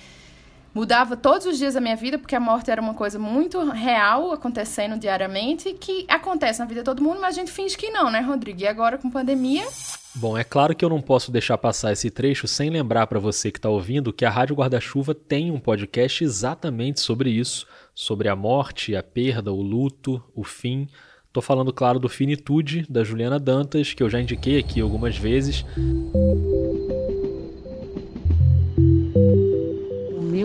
mudava 0.79 1.17
todos 1.17 1.45
os 1.45 1.59
dias 1.59 1.75
da 1.75 1.81
minha 1.81 1.97
vida, 1.97 2.21
porque 2.21 2.37
a 2.37 2.41
morte 2.41 2.71
era 2.71 2.81
uma 2.81 2.95
coisa 2.95 3.19
muito 3.19 3.69
real 3.71 4.31
acontecendo 4.31 4.97
diariamente, 4.97 5.73
que 5.73 6.07
acontece 6.09 6.61
na 6.61 6.67
vida 6.67 6.83
de 6.83 6.85
todo 6.85 7.03
mundo, 7.03 7.21
mas 7.21 7.37
a 7.37 7.41
gente 7.41 7.51
finge 7.51 7.77
que 7.77 7.91
não, 7.91 8.09
né, 8.09 8.21
Rodrigo? 8.21 8.61
E 8.61 8.67
agora 8.67 8.97
com 8.97 9.11
pandemia. 9.11 9.67
Bom, 10.15 10.39
é 10.39 10.45
claro 10.45 10.77
que 10.77 10.85
eu 10.85 10.89
não 10.89 11.01
posso 11.01 11.33
deixar 11.33 11.59
passar 11.59 11.93
esse 11.93 12.13
trecho 12.13 12.47
sem 12.47 12.71
lembrar 12.71 13.09
para 13.09 13.19
você 13.19 13.51
que 13.51 13.59
está 13.59 13.69
ouvindo 13.69 14.13
que 14.13 14.25
a 14.25 14.31
Rádio 14.31 14.55
Guarda-Chuva 14.55 15.17
tem 15.17 15.51
um 15.51 15.59
podcast 15.59 16.23
exatamente 16.23 17.01
sobre 17.01 17.31
isso, 17.31 17.67
sobre 17.93 18.29
a 18.29 18.37
morte, 18.37 18.95
a 18.95 19.03
perda, 19.03 19.53
o 19.53 19.61
luto, 19.61 20.23
o 20.33 20.45
fim. 20.45 20.89
Tô 21.33 21.43
falando, 21.43 21.73
claro, 21.73 21.99
do 21.99 22.09
Finitude, 22.09 22.87
da 22.89 23.03
Juliana 23.03 23.41
Dantas, 23.41 23.95
que 23.95 24.03
eu 24.03 24.09
já 24.09 24.21
indiquei 24.21 24.61
aqui 24.61 24.81
algumas 24.81 25.17
vezes. 25.17 25.65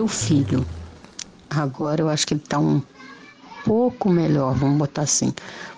Meu 0.04 0.08
filho, 0.08 0.66
agora 1.48 2.02
eu 2.02 2.10
acho 2.10 2.26
que 2.26 2.34
ele 2.34 2.42
está 2.42 2.58
um 2.58 2.82
pouco 3.64 4.10
melhor, 4.10 4.54
vamos 4.54 4.76
botar 4.76 5.00
assim, 5.00 5.32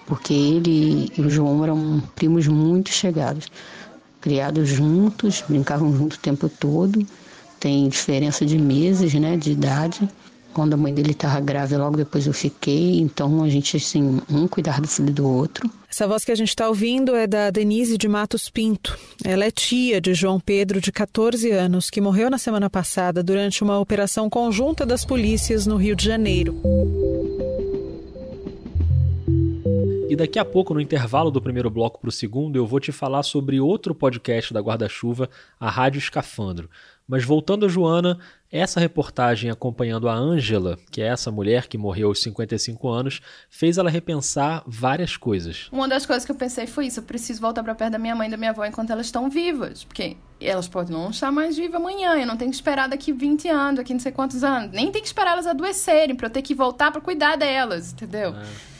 porque 0.04 0.34
ele 0.34 1.12
e 1.16 1.20
o 1.20 1.30
João 1.30 1.62
eram 1.62 2.02
primos 2.16 2.48
muito 2.48 2.90
chegados. 2.90 3.46
Criados 4.20 4.68
juntos, 4.68 5.44
brincavam 5.48 5.96
junto 5.96 6.14
o 6.14 6.18
tempo 6.18 6.48
todo. 6.48 7.06
Tem 7.60 7.88
diferença 7.88 8.44
de 8.44 8.58
meses, 8.58 9.14
né, 9.14 9.36
de 9.36 9.52
idade, 9.52 10.08
Quando 10.56 10.72
a 10.72 10.76
mãe 10.78 10.94
dele 10.94 11.10
estava 11.10 11.38
grávida, 11.38 11.76
logo 11.76 11.98
depois 11.98 12.26
eu 12.26 12.32
fiquei. 12.32 12.98
Então 12.98 13.42
a 13.42 13.48
gente, 13.50 13.76
assim, 13.76 14.22
um 14.30 14.48
cuidar 14.48 14.80
do 14.80 14.88
filho 14.88 15.12
do 15.12 15.28
outro. 15.28 15.70
Essa 15.86 16.08
voz 16.08 16.24
que 16.24 16.32
a 16.32 16.34
gente 16.34 16.48
está 16.48 16.66
ouvindo 16.66 17.14
é 17.14 17.26
da 17.26 17.50
Denise 17.50 17.98
de 17.98 18.08
Matos 18.08 18.48
Pinto. 18.48 18.98
Ela 19.22 19.44
é 19.44 19.50
tia 19.50 20.00
de 20.00 20.14
João 20.14 20.40
Pedro, 20.40 20.80
de 20.80 20.90
14 20.90 21.50
anos, 21.50 21.90
que 21.90 22.00
morreu 22.00 22.30
na 22.30 22.38
semana 22.38 22.70
passada 22.70 23.22
durante 23.22 23.62
uma 23.62 23.78
operação 23.78 24.30
conjunta 24.30 24.86
das 24.86 25.04
polícias 25.04 25.66
no 25.66 25.76
Rio 25.76 25.94
de 25.94 26.06
Janeiro. 26.06 26.58
E 30.08 30.16
daqui 30.16 30.38
a 30.38 30.44
pouco, 30.46 30.72
no 30.72 30.80
intervalo 30.80 31.30
do 31.30 31.42
primeiro 31.42 31.68
bloco 31.68 32.00
para 32.00 32.08
o 32.08 32.12
segundo, 32.12 32.56
eu 32.56 32.66
vou 32.66 32.80
te 32.80 32.92
falar 32.92 33.22
sobre 33.22 33.60
outro 33.60 33.94
podcast 33.94 34.54
da 34.54 34.60
Guarda-Chuva, 34.60 35.28
a 35.60 35.68
Rádio 35.68 35.98
Escafandro. 35.98 36.70
Mas 37.08 37.24
voltando 37.24 37.66
a 37.66 37.68
Joana, 37.68 38.18
essa 38.50 38.80
reportagem 38.80 39.50
acompanhando 39.50 40.08
a 40.08 40.14
Ângela, 40.14 40.76
que 40.90 41.00
é 41.00 41.06
essa 41.06 41.30
mulher 41.30 41.68
que 41.68 41.78
morreu 41.78 42.08
aos 42.08 42.20
55 42.22 42.88
anos, 42.88 43.20
fez 43.48 43.78
ela 43.78 43.88
repensar 43.88 44.64
várias 44.66 45.16
coisas. 45.16 45.68
Uma 45.70 45.86
das 45.86 46.04
coisas 46.04 46.24
que 46.24 46.32
eu 46.32 46.36
pensei 46.36 46.66
foi 46.66 46.86
isso: 46.86 47.00
eu 47.00 47.04
preciso 47.04 47.40
voltar 47.40 47.62
para 47.62 47.74
perto 47.74 47.92
da 47.92 47.98
minha 47.98 48.14
mãe 48.14 48.28
e 48.28 48.30
da 48.30 48.36
minha 48.36 48.50
avó 48.50 48.64
enquanto 48.64 48.90
elas 48.90 49.06
estão 49.06 49.30
vivas, 49.30 49.84
porque 49.84 50.16
elas 50.40 50.66
podem 50.66 50.96
não 50.96 51.10
estar 51.10 51.30
mais 51.30 51.56
vivas 51.56 51.76
amanhã, 51.80 52.16
eu 52.16 52.26
não 52.26 52.36
tenho 52.36 52.50
que 52.50 52.56
esperar 52.56 52.88
daqui 52.88 53.12
20 53.12 53.48
anos, 53.48 53.76
daqui 53.76 53.92
não 53.92 54.00
sei 54.00 54.12
quantos 54.12 54.42
anos, 54.42 54.72
nem 54.72 54.90
tenho 54.90 55.02
que 55.02 55.08
esperar 55.08 55.32
elas 55.32 55.46
adoecerem 55.46 56.16
para 56.16 56.26
eu 56.26 56.30
ter 56.30 56.42
que 56.42 56.54
voltar 56.54 56.90
para 56.90 57.00
cuidar 57.00 57.36
delas, 57.36 57.92
entendeu? 57.92 58.34
É. 58.34 58.76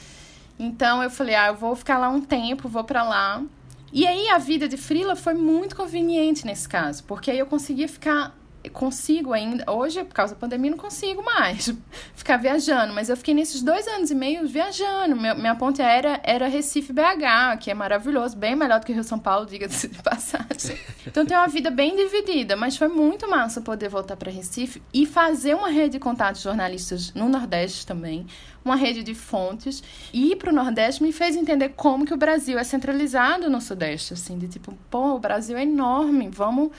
Então 0.59 1.03
eu 1.03 1.09
falei, 1.09 1.35
ah, 1.35 1.47
eu 1.47 1.55
vou 1.55 1.75
ficar 1.75 1.97
lá 1.97 2.09
um 2.09 2.21
tempo, 2.21 2.67
vou 2.67 2.83
para 2.83 3.03
lá. 3.03 3.43
E 3.91 4.05
aí 4.05 4.29
a 4.29 4.37
vida 4.37 4.67
de 4.67 4.77
frila 4.77 5.15
foi 5.15 5.33
muito 5.33 5.75
conveniente 5.75 6.45
nesse 6.45 6.67
caso, 6.67 7.03
porque 7.05 7.31
aí 7.31 7.39
eu 7.39 7.45
conseguia 7.45 7.87
ficar 7.87 8.37
consigo 8.69 9.33
ainda. 9.33 9.69
Hoje, 9.71 10.03
por 10.03 10.13
causa 10.13 10.33
da 10.33 10.39
pandemia, 10.39 10.71
não 10.71 10.77
consigo 10.77 11.23
mais 11.23 11.73
ficar 12.15 12.37
viajando. 12.37 12.93
Mas 12.93 13.09
eu 13.09 13.17
fiquei 13.17 13.33
nesses 13.33 13.61
dois 13.61 13.87
anos 13.87 14.11
e 14.11 14.15
meio 14.15 14.47
viajando. 14.47 15.15
Minha, 15.15 15.35
minha 15.35 15.55
ponte 15.55 15.81
aérea 15.81 16.19
era 16.23 16.47
Recife 16.47 16.93
BH, 16.93 17.57
que 17.59 17.71
é 17.71 17.73
maravilhoso, 17.73 18.37
bem 18.37 18.55
melhor 18.55 18.79
do 18.79 18.85
que 18.85 18.93
Rio 18.93 19.03
São 19.03 19.19
Paulo, 19.19 19.45
diga-se 19.45 19.87
de 19.87 20.01
passagem. 20.03 20.77
Então 21.05 21.25
tem 21.25 21.37
uma 21.37 21.47
vida 21.47 21.69
bem 21.69 21.95
dividida, 21.95 22.55
mas 22.55 22.77
foi 22.77 22.87
muito 22.87 23.29
massa 23.29 23.61
poder 23.61 23.89
voltar 23.89 24.15
para 24.15 24.31
Recife 24.31 24.81
e 24.93 25.05
fazer 25.05 25.55
uma 25.55 25.69
rede 25.69 25.91
de 25.91 25.99
contatos 25.99 26.41
jornalistas 26.41 27.13
no 27.13 27.27
Nordeste 27.29 27.85
também. 27.85 28.25
Uma 28.63 28.75
rede 28.75 29.01
de 29.01 29.13
fontes. 29.13 29.81
E 30.11 30.31
ir 30.31 30.35
para 30.35 30.51
o 30.51 30.53
Nordeste 30.53 31.01
me 31.01 31.13
fez 31.13 31.35
entender 31.35 31.69
como 31.69 32.05
que 32.05 32.13
o 32.13 32.17
Brasil 32.17 32.59
é 32.59 32.63
centralizado 32.63 33.49
no 33.49 33.61
Sudeste. 33.61 34.13
Assim, 34.13 34.37
de 34.37 34.47
tipo, 34.47 34.77
pô, 34.89 35.15
o 35.15 35.19
Brasil 35.19 35.57
é 35.57 35.63
enorme, 35.63 36.29
vamos 36.29 36.71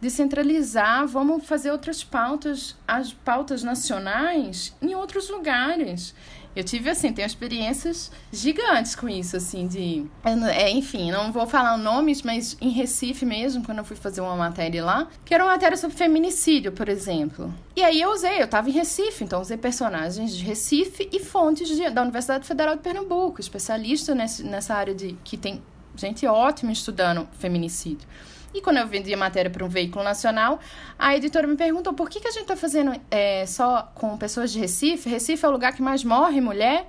descentralizar, 0.00 1.06
vamos 1.06 1.46
fazer 1.46 1.70
outras 1.70 2.02
pautas, 2.02 2.76
as 2.86 3.12
pautas 3.12 3.62
nacionais 3.62 4.74
em 4.80 4.94
outros 4.94 5.28
lugares. 5.28 6.14
Eu 6.54 6.64
tive, 6.64 6.90
assim, 6.90 7.12
tenho 7.12 7.26
experiências 7.26 8.10
gigantes 8.32 8.96
com 8.96 9.08
isso, 9.08 9.36
assim, 9.36 9.68
de... 9.68 10.04
É, 10.52 10.68
enfim, 10.68 11.12
não 11.12 11.30
vou 11.30 11.46
falar 11.46 11.76
nomes, 11.76 12.22
mas 12.22 12.56
em 12.60 12.70
Recife 12.70 13.24
mesmo, 13.24 13.64
quando 13.64 13.78
eu 13.78 13.84
fui 13.84 13.96
fazer 13.96 14.20
uma 14.20 14.34
matéria 14.34 14.84
lá, 14.84 15.08
que 15.24 15.32
era 15.32 15.44
uma 15.44 15.52
matéria 15.52 15.76
sobre 15.76 15.96
feminicídio, 15.96 16.72
por 16.72 16.88
exemplo. 16.88 17.54
E 17.76 17.84
aí 17.84 18.00
eu 18.00 18.10
usei, 18.10 18.40
eu 18.40 18.46
estava 18.46 18.68
em 18.68 18.72
Recife, 18.72 19.22
então 19.22 19.40
usei 19.40 19.56
personagens 19.56 20.34
de 20.34 20.44
Recife 20.44 21.08
e 21.12 21.20
fontes 21.20 21.68
de, 21.68 21.88
da 21.88 22.02
Universidade 22.02 22.44
Federal 22.44 22.74
de 22.74 22.82
Pernambuco, 22.82 23.40
especialista 23.40 24.12
nessa 24.14 24.74
área 24.74 24.94
de... 24.94 25.16
que 25.22 25.36
tem 25.36 25.62
gente 25.94 26.26
ótima 26.26 26.72
estudando 26.72 27.28
feminicídio. 27.38 28.08
E 28.52 28.60
quando 28.60 28.78
eu 28.78 28.86
vendi 28.86 29.12
a 29.14 29.16
matéria 29.16 29.50
para 29.50 29.64
um 29.64 29.68
veículo 29.68 30.04
nacional, 30.04 30.58
a 30.98 31.16
editora 31.16 31.46
me 31.46 31.56
perguntou 31.56 31.94
por 31.94 32.10
que, 32.10 32.20
que 32.20 32.28
a 32.28 32.32
gente 32.32 32.42
está 32.42 32.56
fazendo 32.56 32.92
é, 33.10 33.46
só 33.46 33.90
com 33.94 34.16
pessoas 34.16 34.52
de 34.52 34.58
Recife? 34.58 35.08
Recife 35.08 35.44
é 35.44 35.48
o 35.48 35.52
lugar 35.52 35.72
que 35.72 35.82
mais 35.82 36.02
morre 36.02 36.40
mulher? 36.40 36.86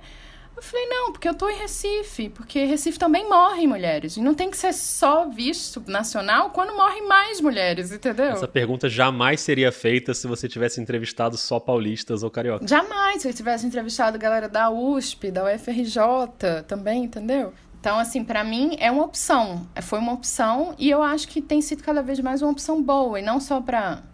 Eu 0.54 0.62
falei, 0.62 0.86
não, 0.86 1.12
porque 1.12 1.26
eu 1.26 1.32
estou 1.32 1.50
em 1.50 1.56
Recife, 1.56 2.28
porque 2.28 2.64
Recife 2.64 2.98
também 2.98 3.28
morre 3.28 3.66
mulheres. 3.66 4.16
E 4.16 4.20
não 4.20 4.34
tem 4.34 4.50
que 4.50 4.56
ser 4.56 4.72
só 4.74 5.28
visto 5.28 5.82
nacional 5.86 6.50
quando 6.50 6.76
morrem 6.76 7.06
mais 7.08 7.40
mulheres, 7.40 7.90
entendeu? 7.90 8.26
Essa 8.26 8.46
pergunta 8.46 8.88
jamais 8.88 9.40
seria 9.40 9.72
feita 9.72 10.12
se 10.12 10.26
você 10.26 10.48
tivesse 10.48 10.80
entrevistado 10.80 11.38
só 11.38 11.58
paulistas 11.58 12.22
ou 12.22 12.30
cariocas. 12.30 12.68
Jamais, 12.68 13.22
se 13.22 13.28
eu 13.28 13.32
tivesse 13.32 13.66
entrevistado 13.66 14.18
galera 14.18 14.48
da 14.48 14.70
USP, 14.70 15.30
da 15.30 15.44
UFRJ 15.44 16.62
também, 16.68 17.04
entendeu? 17.04 17.52
Então, 17.82 17.98
assim, 17.98 18.22
para 18.22 18.44
mim 18.44 18.76
é 18.78 18.92
uma 18.92 19.02
opção. 19.02 19.66
Foi 19.82 19.98
uma 19.98 20.12
opção 20.12 20.72
e 20.78 20.88
eu 20.88 21.02
acho 21.02 21.26
que 21.26 21.42
tem 21.42 21.60
sido 21.60 21.82
cada 21.82 22.00
vez 22.00 22.20
mais 22.20 22.40
uma 22.40 22.52
opção 22.52 22.80
boa 22.80 23.18
e 23.18 23.24
não 23.24 23.40
só 23.40 23.60
pra. 23.60 24.04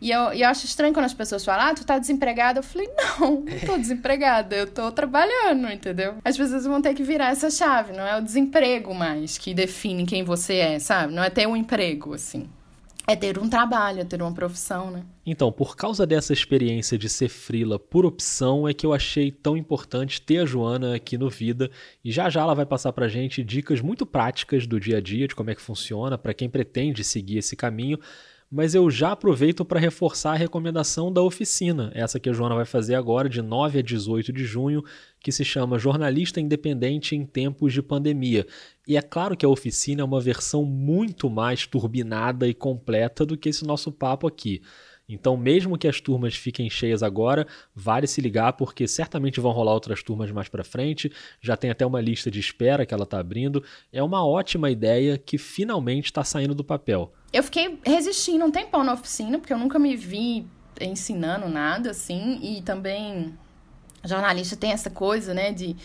E 0.00 0.12
eu, 0.12 0.32
e 0.32 0.42
eu 0.42 0.48
acho 0.48 0.64
estranho 0.64 0.94
quando 0.94 1.06
as 1.06 1.14
pessoas 1.14 1.44
falam, 1.44 1.66
ah, 1.66 1.74
tu 1.74 1.84
tá 1.84 1.98
desempregada. 1.98 2.60
Eu 2.60 2.62
falei, 2.62 2.88
não, 2.96 3.40
não 3.42 3.60
tô 3.66 3.76
desempregada, 3.76 4.54
eu 4.54 4.68
tô 4.68 4.92
trabalhando, 4.92 5.68
entendeu? 5.68 6.14
As 6.24 6.36
pessoas 6.36 6.64
vão 6.66 6.80
ter 6.80 6.94
que 6.94 7.02
virar 7.02 7.30
essa 7.30 7.50
chave, 7.50 7.92
não 7.92 8.06
é 8.06 8.16
o 8.16 8.22
desemprego 8.22 8.94
mais 8.94 9.36
que 9.36 9.52
define 9.52 10.06
quem 10.06 10.22
você 10.22 10.58
é, 10.58 10.78
sabe? 10.78 11.12
Não 11.12 11.24
é 11.24 11.28
ter 11.28 11.48
um 11.48 11.56
emprego, 11.56 12.14
assim 12.14 12.48
é 13.06 13.14
ter 13.14 13.38
um 13.38 13.48
trabalho, 13.48 14.00
é 14.00 14.04
ter 14.04 14.20
uma 14.20 14.32
profissão, 14.32 14.90
né? 14.90 15.04
Então, 15.24 15.52
por 15.52 15.76
causa 15.76 16.06
dessa 16.06 16.32
experiência 16.32 16.98
de 16.98 17.08
ser 17.08 17.28
frila 17.28 17.78
por 17.78 18.04
opção, 18.04 18.66
é 18.66 18.74
que 18.74 18.84
eu 18.84 18.92
achei 18.92 19.30
tão 19.30 19.56
importante 19.56 20.20
ter 20.20 20.38
a 20.38 20.46
Joana 20.46 20.96
aqui 20.96 21.16
no 21.16 21.30
Vida 21.30 21.70
e 22.04 22.10
já 22.10 22.28
já 22.28 22.40
ela 22.40 22.54
vai 22.54 22.66
passar 22.66 22.92
pra 22.92 23.08
gente 23.08 23.44
dicas 23.44 23.80
muito 23.80 24.04
práticas 24.04 24.66
do 24.66 24.80
dia 24.80 24.98
a 24.98 25.00
dia, 25.00 25.28
de 25.28 25.34
como 25.34 25.50
é 25.50 25.54
que 25.54 25.62
funciona, 25.62 26.18
para 26.18 26.34
quem 26.34 26.48
pretende 26.48 27.04
seguir 27.04 27.38
esse 27.38 27.54
caminho 27.54 27.98
mas 28.50 28.74
eu 28.74 28.90
já 28.90 29.12
aproveito 29.12 29.64
para 29.64 29.80
reforçar 29.80 30.32
a 30.32 30.36
recomendação 30.36 31.12
da 31.12 31.20
oficina, 31.20 31.90
essa 31.94 32.20
que 32.20 32.30
a 32.30 32.32
Joana 32.32 32.54
vai 32.54 32.64
fazer 32.64 32.94
agora, 32.94 33.28
de 33.28 33.42
9 33.42 33.80
a 33.80 33.82
18 33.82 34.32
de 34.32 34.44
junho, 34.44 34.84
que 35.20 35.32
se 35.32 35.44
chama 35.44 35.78
Jornalista 35.78 36.40
Independente 36.40 37.16
em 37.16 37.26
Tempos 37.26 37.72
de 37.72 37.82
Pandemia. 37.82 38.46
E 38.86 38.96
é 38.96 39.02
claro 39.02 39.36
que 39.36 39.44
a 39.44 39.48
oficina 39.48 40.02
é 40.02 40.04
uma 40.04 40.20
versão 40.20 40.64
muito 40.64 41.28
mais 41.28 41.66
turbinada 41.66 42.46
e 42.46 42.54
completa 42.54 43.26
do 43.26 43.36
que 43.36 43.48
esse 43.48 43.64
nosso 43.64 43.90
papo 43.90 44.26
aqui. 44.26 44.62
Então, 45.08 45.36
mesmo 45.36 45.78
que 45.78 45.86
as 45.86 46.00
turmas 46.00 46.34
fiquem 46.34 46.68
cheias 46.68 47.02
agora, 47.02 47.46
vale 47.74 48.06
se 48.06 48.20
ligar 48.20 48.54
porque 48.54 48.88
certamente 48.88 49.40
vão 49.40 49.52
rolar 49.52 49.72
outras 49.72 50.02
turmas 50.02 50.30
mais 50.32 50.48
para 50.48 50.64
frente. 50.64 51.12
Já 51.40 51.56
tem 51.56 51.70
até 51.70 51.86
uma 51.86 52.00
lista 52.00 52.30
de 52.30 52.40
espera 52.40 52.84
que 52.84 52.92
ela 52.92 53.04
está 53.04 53.20
abrindo. 53.20 53.62
É 53.92 54.02
uma 54.02 54.26
ótima 54.26 54.70
ideia 54.70 55.16
que 55.16 55.38
finalmente 55.38 56.06
está 56.06 56.24
saindo 56.24 56.54
do 56.54 56.64
papel. 56.64 57.12
Eu 57.36 57.42
fiquei 57.42 57.78
resistindo 57.84 58.44
um 58.44 58.50
tempão 58.50 58.82
na 58.82 58.94
oficina 58.94 59.38
porque 59.38 59.52
eu 59.52 59.58
nunca 59.58 59.78
me 59.78 59.94
vi 59.94 60.46
ensinando 60.80 61.48
nada 61.48 61.90
assim 61.90 62.38
e 62.42 62.62
também 62.62 63.36
jornalista 64.04 64.56
tem 64.56 64.72
essa 64.72 64.88
coisa, 64.88 65.34
né, 65.34 65.52
de 65.52 65.76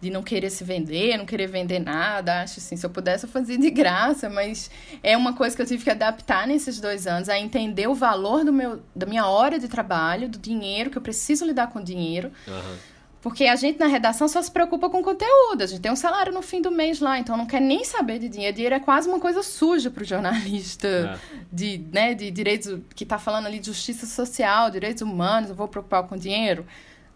de 0.00 0.10
não 0.10 0.22
querer 0.22 0.50
se 0.50 0.62
vender, 0.62 1.16
não 1.16 1.24
querer 1.24 1.46
vender 1.46 1.78
nada. 1.78 2.42
Acho 2.42 2.60
assim, 2.60 2.76
se 2.76 2.84
eu 2.84 2.90
pudesse, 2.90 3.24
eu 3.24 3.30
fazia 3.30 3.56
de 3.56 3.70
graça, 3.70 4.28
mas 4.28 4.70
é 5.02 5.16
uma 5.16 5.32
coisa 5.32 5.56
que 5.56 5.62
eu 5.62 5.66
tive 5.66 5.82
que 5.82 5.90
adaptar 5.90 6.46
nesses 6.46 6.78
dois 6.78 7.06
anos, 7.06 7.30
a 7.30 7.38
entender 7.38 7.88
o 7.88 7.94
valor 7.94 8.44
do 8.44 8.52
meu, 8.52 8.82
da 8.94 9.06
minha 9.06 9.26
hora 9.26 9.58
de 9.58 9.66
trabalho, 9.66 10.28
do 10.28 10.38
dinheiro, 10.38 10.90
que 10.90 10.98
eu 10.98 11.02
preciso 11.02 11.46
lidar 11.46 11.68
com 11.68 11.82
dinheiro. 11.82 12.30
Uhum. 12.46 12.76
Porque 13.24 13.46
a 13.46 13.56
gente 13.56 13.80
na 13.80 13.86
redação 13.86 14.28
só 14.28 14.42
se 14.42 14.50
preocupa 14.50 14.90
com 14.90 15.02
conteúdo, 15.02 15.62
a 15.62 15.66
gente 15.66 15.80
tem 15.80 15.90
um 15.90 15.96
salário 15.96 16.30
no 16.30 16.42
fim 16.42 16.60
do 16.60 16.70
mês 16.70 17.00
lá, 17.00 17.18
então 17.18 17.38
não 17.38 17.46
quer 17.46 17.58
nem 17.58 17.82
saber 17.82 18.18
de 18.18 18.28
dinheiro. 18.28 18.54
Dinheiro 18.54 18.74
é 18.74 18.80
quase 18.80 19.08
uma 19.08 19.18
coisa 19.18 19.42
suja 19.42 19.90
para 19.90 20.02
o 20.02 20.04
jornalista 20.04 20.86
é. 20.86 21.18
de, 21.50 21.82
né, 21.90 22.12
de 22.12 22.30
direitos, 22.30 22.80
que 22.94 23.02
está 23.02 23.18
falando 23.18 23.46
ali 23.46 23.58
de 23.58 23.68
justiça 23.68 24.04
social, 24.04 24.70
direitos 24.70 25.00
humanos, 25.00 25.48
eu 25.48 25.56
vou 25.56 25.66
preocupar 25.66 26.02
com 26.02 26.18
dinheiro. 26.18 26.66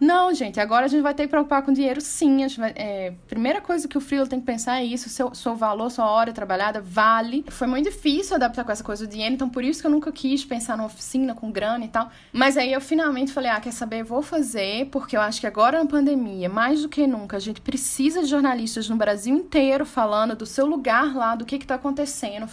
Não, 0.00 0.33
gente, 0.33 0.61
agora 0.61 0.85
a 0.85 0.88
gente 0.88 1.02
vai 1.02 1.12
ter 1.12 1.25
que 1.25 1.31
preocupar 1.31 1.62
com 1.62 1.73
dinheiro 1.73 2.00
sim. 2.00 2.45
A 2.45 2.49
vai, 2.49 2.73
é, 2.76 3.14
primeira 3.26 3.61
coisa 3.61 3.88
que 3.88 3.99
o 3.99 4.00
freelo 4.00 4.28
tem 4.28 4.38
que 4.38 4.47
pensar 4.47 4.81
é 4.81 4.85
isso: 4.85 5.09
seu, 5.09 5.35
seu 5.35 5.57
valor, 5.57 5.90
sua 5.90 6.09
hora 6.09 6.33
trabalhada 6.33 6.81
vale. 6.81 7.45
Foi 7.49 7.67
muito 7.67 7.90
difícil 7.90 8.37
adaptar 8.37 8.62
com 8.62 8.71
essa 8.71 8.85
coisa 8.85 9.05
do 9.05 9.11
dinheiro, 9.11 9.35
então 9.35 9.49
por 9.49 9.64
isso 9.64 9.81
que 9.81 9.87
eu 9.88 9.90
nunca 9.90 10.12
quis 10.12 10.45
pensar 10.45 10.76
numa 10.76 10.87
oficina 10.87 11.35
com 11.35 11.50
grana 11.50 11.85
e 11.85 11.88
tal. 11.88 12.11
Mas 12.33 12.57
aí 12.57 12.73
eu 12.73 12.81
finalmente 12.81 13.33
falei: 13.33 13.50
ah, 13.50 13.61
quer 13.61 13.73
saber? 13.73 14.05
Vou 14.05 14.23
fazer, 14.23 14.87
porque 14.87 15.17
eu 15.17 15.21
acho 15.21 15.40
que 15.40 15.47
agora 15.49 15.83
na 15.83 15.87
pandemia, 15.87 16.49
mais 16.49 16.83
do 16.83 16.88
que 16.88 17.05
nunca, 17.05 17.37
a 17.37 17.40
gente 17.40 17.61
precisa 17.61 18.23
de 18.23 18.28
jornalistas 18.28 18.88
no 18.88 18.97
Brasil 18.97 19.35
inteiro 19.35 19.85
falando 19.85 20.37
do 20.37 20.47
seu 20.47 20.64
lugar 20.64 21.17
lá, 21.17 21.35
do 21.35 21.45
que, 21.45 21.59
que 21.59 21.67
tá 21.67 21.75
acontecendo, 21.75 22.47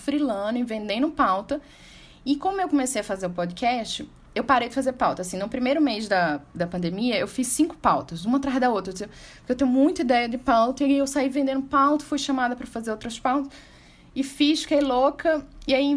e 0.56 0.64
vendendo 0.64 1.10
pauta. 1.12 1.62
E 2.26 2.36
como 2.36 2.60
eu 2.60 2.68
comecei 2.68 3.02
a 3.02 3.04
fazer 3.04 3.28
o 3.28 3.30
podcast, 3.30 4.10
eu 4.36 4.44
parei 4.44 4.68
de 4.68 4.76
fazer 4.76 4.94
pauta. 4.94 5.22
Assim, 5.22 5.38
no 5.38 5.48
primeiro 5.48 5.82
mês 5.82 6.08
da, 6.10 6.42
da 6.54 6.68
pandemia, 6.68 7.18
eu 7.18 7.28
fiz 7.28 7.48
cinco 7.48 7.78
pautas, 7.78 8.26
uma 8.26 8.38
atrás 8.38 8.60
da 8.60 8.70
outra. 8.70 8.94
Porque 8.94 9.10
eu 9.52 9.56
tenho 9.56 9.72
muita 9.72 10.02
ideia 10.02 10.28
de 10.28 10.38
pauta 10.38 10.84
e 10.84 10.98
eu 10.98 11.08
saí 11.08 11.30
vendendo 11.30 11.64
pauta, 11.64 12.04
fui 12.04 12.20
chamada 12.20 12.56
para 12.56 12.68
fazer 12.68 12.92
outras 12.92 13.18
pautas. 13.18 13.52
E 14.14 14.24
fiz, 14.24 14.62
fiquei 14.62 14.80
louca. 14.80 15.46
E 15.68 15.74
aí 15.74 15.94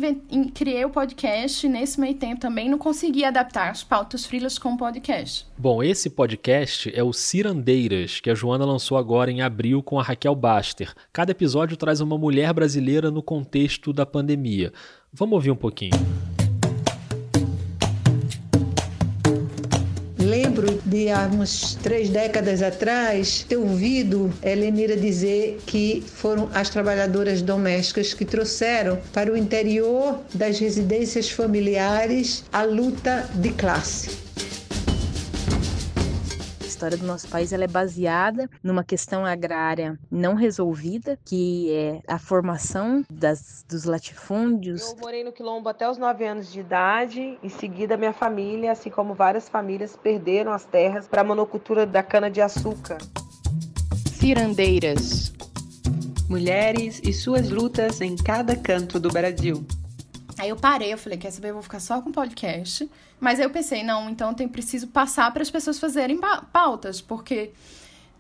criei 0.53 0.85
o 0.85 0.91
podcast. 0.91 1.69
Nesse 1.69 2.01
meio 2.01 2.15
tempo 2.15 2.41
também 2.41 2.69
não 2.69 2.77
consegui 2.77 3.25
adaptar 3.25 3.71
as 3.71 3.85
pautas 3.85 4.27
frilas 4.27 4.59
com 4.59 4.73
o 4.73 4.77
podcast. 4.77 5.47
Bom, 5.57 5.83
esse 5.83 6.11
podcast 6.11 6.93
é 6.93 7.03
o 7.03 7.13
Cirandeiras, 7.13 8.19
que 8.19 8.29
a 8.29 8.35
Joana 8.35 8.65
lançou 8.65 8.99
agora 8.99 9.31
em 9.31 9.41
abril 9.41 9.85
com 9.85 10.01
a 10.01 10.03
Raquel 10.03 10.35
Baster. 10.35 10.93
Cada 11.13 11.31
episódio 11.31 11.77
traz 11.77 12.01
uma 12.01 12.19
mulher 12.19 12.53
brasileira 12.53 13.09
no 13.09 13.23
contexto 13.23 13.93
da 13.93 14.05
pandemia. 14.05 14.73
Vamos 15.13 15.35
ouvir 15.35 15.53
um 15.53 15.57
pouquinho. 15.57 15.93
De 20.85 21.11
há 21.11 21.27
uns 21.27 21.75
três 21.77 22.09
décadas 22.09 22.63
atrás 22.63 23.45
ter 23.49 23.57
ouvido 23.57 24.33
Helenira 24.43 24.97
dizer 24.97 25.61
que 25.67 26.03
foram 26.15 26.49
as 26.55 26.69
trabalhadoras 26.71 27.43
domésticas 27.43 28.15
que 28.15 28.25
trouxeram 28.25 28.99
para 29.13 29.33
o 29.33 29.37
interior 29.37 30.21
das 30.35 30.59
residências 30.59 31.31
familiares 31.31 32.45
a 32.53 32.63
luta 32.63 33.29
de 33.35 33.51
classe 33.51 34.11
história 36.79 36.97
do 36.97 37.07
nosso 37.07 37.27
país 37.27 37.53
ela 37.53 37.65
é 37.65 37.69
baseada 37.69 38.49
numa 38.63 38.85
questão 38.85 39.27
agrária 39.27 39.99
não 40.09 40.37
resolvida, 40.37 41.19
que 41.25 41.73
é 41.73 42.01
a 42.07 42.21
formação 42.21 43.05
das, 43.11 43.65
dos 43.69 43.83
latifúndios. 43.83 44.93
Eu 44.93 44.97
morei 44.99 45.25
no 45.25 45.33
Quilombo 45.33 45.69
até 45.69 45.91
os 45.91 45.99
9 45.99 46.25
anos 46.25 46.53
de 46.53 46.61
idade. 46.61 47.37
Em 47.43 47.49
seguida, 47.49 47.97
minha 47.97 48.13
família, 48.13 48.71
assim 48.71 48.91
como 48.91 49.13
várias 49.13 49.49
famílias, 49.49 49.97
perderam 49.97 50.53
as 50.53 50.65
terras 50.65 51.09
para 51.09 51.23
a 51.23 51.25
monocultura 51.25 51.85
da 51.85 52.01
cana-de-açúcar. 52.01 52.99
Cirandeiras. 54.07 55.33
Mulheres 56.29 57.01
e 57.03 57.13
suas 57.13 57.51
lutas 57.51 58.01
em 58.01 58.15
cada 58.15 58.55
canto 58.55 59.01
do 59.01 59.09
Brasil. 59.09 59.67
Aí 60.39 60.49
eu 60.49 60.57
parei, 60.57 60.93
eu 60.93 60.99
falei, 60.99 61.19
quer 61.19 61.31
saber, 61.31 61.51
eu 61.51 61.55
vou 61.55 61.63
ficar 61.63 61.81
só 61.81 62.01
com 62.01 62.13
podcast. 62.13 62.89
Mas 63.21 63.39
aí 63.39 63.47
eu 63.47 63.51
pensei, 63.51 63.83
não, 63.83 64.09
então 64.09 64.33
tem 64.33 64.49
preciso 64.49 64.89
passar 64.89 65.33
para 65.33 65.43
as 65.43 65.51
pessoas 65.51 65.79
fazerem 65.79 66.21
pautas, 66.53 67.01
porque 67.01 67.53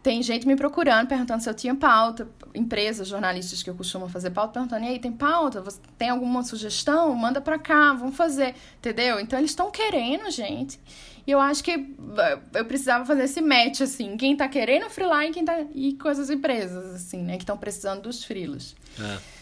tem 0.03 0.23
gente 0.23 0.47
me 0.47 0.57
procurando, 0.57 1.07
perguntando 1.07 1.43
se 1.43 1.51
eu 1.51 1.55
tinha 1.55 1.75
pauta, 1.75 2.29
empresas, 2.55 3.09
jornalistas 3.09 3.63
que 3.63 3.71
eu 3.71 3.75
costumo 3.75 4.09
fazer 4.09 4.31
pauta, 4.31 4.55
perguntando, 4.55 4.85
e 4.85 4.89
aí, 4.89 4.99
tem 4.99 5.13
pauta? 5.13 5.61
Você 5.61 5.79
tem 5.97 6.09
alguma 6.09 6.43
sugestão? 6.43 7.15
Manda 7.15 7.41
para 7.41 7.59
cá, 7.59 7.93
vamos 7.93 8.17
fazer, 8.17 8.55
entendeu? 8.79 9.21
Então 9.21 9.39
eles 9.39 9.51
estão 9.51 9.71
querendo, 9.71 10.31
gente. 10.31 10.81
E 11.27 11.31
eu 11.31 11.39
acho 11.39 11.63
que 11.63 11.73
eh, 11.73 12.39
eu 12.55 12.65
precisava 12.65 13.05
fazer 13.05 13.25
esse 13.25 13.43
match, 13.43 13.83
assim, 13.83 14.17
quem 14.17 14.35
tá 14.35 14.49
querendo 14.49 14.89
freelar 14.89 15.27
e 15.27 15.31
quem 15.31 15.45
tá. 15.45 15.61
E 15.75 15.93
coisas 15.95 16.31
empresas, 16.31 16.95
assim, 16.95 17.23
né, 17.23 17.37
que 17.37 17.43
estão 17.43 17.59
precisando 17.59 18.03
dos 18.03 18.25
freelas. 18.25 18.75
É. 18.99 19.38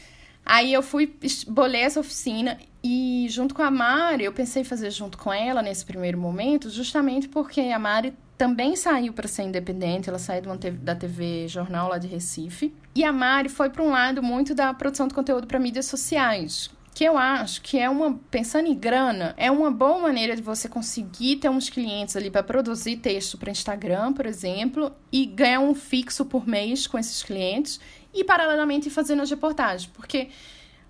Aí 0.47 0.73
eu 0.73 0.81
fui, 0.81 1.13
bolei 1.49 1.81
essa 1.81 1.99
oficina 1.99 2.57
e 2.83 3.27
junto 3.29 3.53
com 3.53 3.63
a 3.63 3.71
Mari, 3.71 4.23
eu 4.23 4.33
pensei 4.33 4.63
em 4.63 4.65
fazer 4.65 4.93
junto 4.93 5.19
com 5.19 5.33
ela 5.33 5.61
nesse 5.61 5.85
primeiro 5.85 6.17
momento, 6.17 6.71
justamente 6.71 7.27
porque 7.27 7.61
a 7.61 7.79
Mari 7.81 8.15
também 8.39 8.77
saiu 8.77 9.13
para 9.13 9.27
ser 9.27 9.43
independente, 9.43 10.09
ela 10.09 10.21
saiu 10.21 10.43
da 10.81 10.95
TV 10.95 11.49
Jornal 11.49 11.89
lá 11.89 11.99
de 11.99 12.07
Recife. 12.07 12.73
E 12.95 13.03
a 13.03 13.13
Mari 13.13 13.49
foi 13.49 13.71
para 13.71 13.83
um 13.83 13.91
lado 13.91 14.23
muito 14.23 14.55
da 14.55 14.73
produção 14.73 15.09
de 15.09 15.15
conteúdo 15.15 15.49
para 15.49 15.59
mídias 15.59 15.87
sociais, 15.87 16.71
que 16.95 17.03
eu 17.03 17.19
acho 17.19 17.61
que 17.61 17.77
é 17.77 17.91
uma 17.91 18.19
pensando 18.31 18.69
em 18.69 18.75
grana, 18.75 19.35
é 19.37 19.51
uma 19.51 19.71
boa 19.71 19.99
maneira 19.99 20.37
de 20.37 20.43
você 20.43 20.69
conseguir 20.69 21.37
ter 21.37 21.49
uns 21.49 21.69
clientes 21.69 22.15
ali 22.15 22.31
para 22.31 22.45
produzir 22.45 22.99
texto 22.99 23.37
para 23.37 23.51
Instagram, 23.51 24.13
por 24.13 24.27
exemplo, 24.27 24.93
e 25.11 25.27
ganhar 25.27 25.61
um 25.61 25.75
fixo 25.75 26.25
por 26.25 26.47
mês 26.47 26.87
com 26.87 26.99
esses 26.99 27.23
clientes 27.23 27.81
e 28.17 28.25
paralelamente 28.25 28.91
fazendo 28.91 29.23
as 29.23 29.31
reportagens, 29.31 29.87
porque 29.87 30.29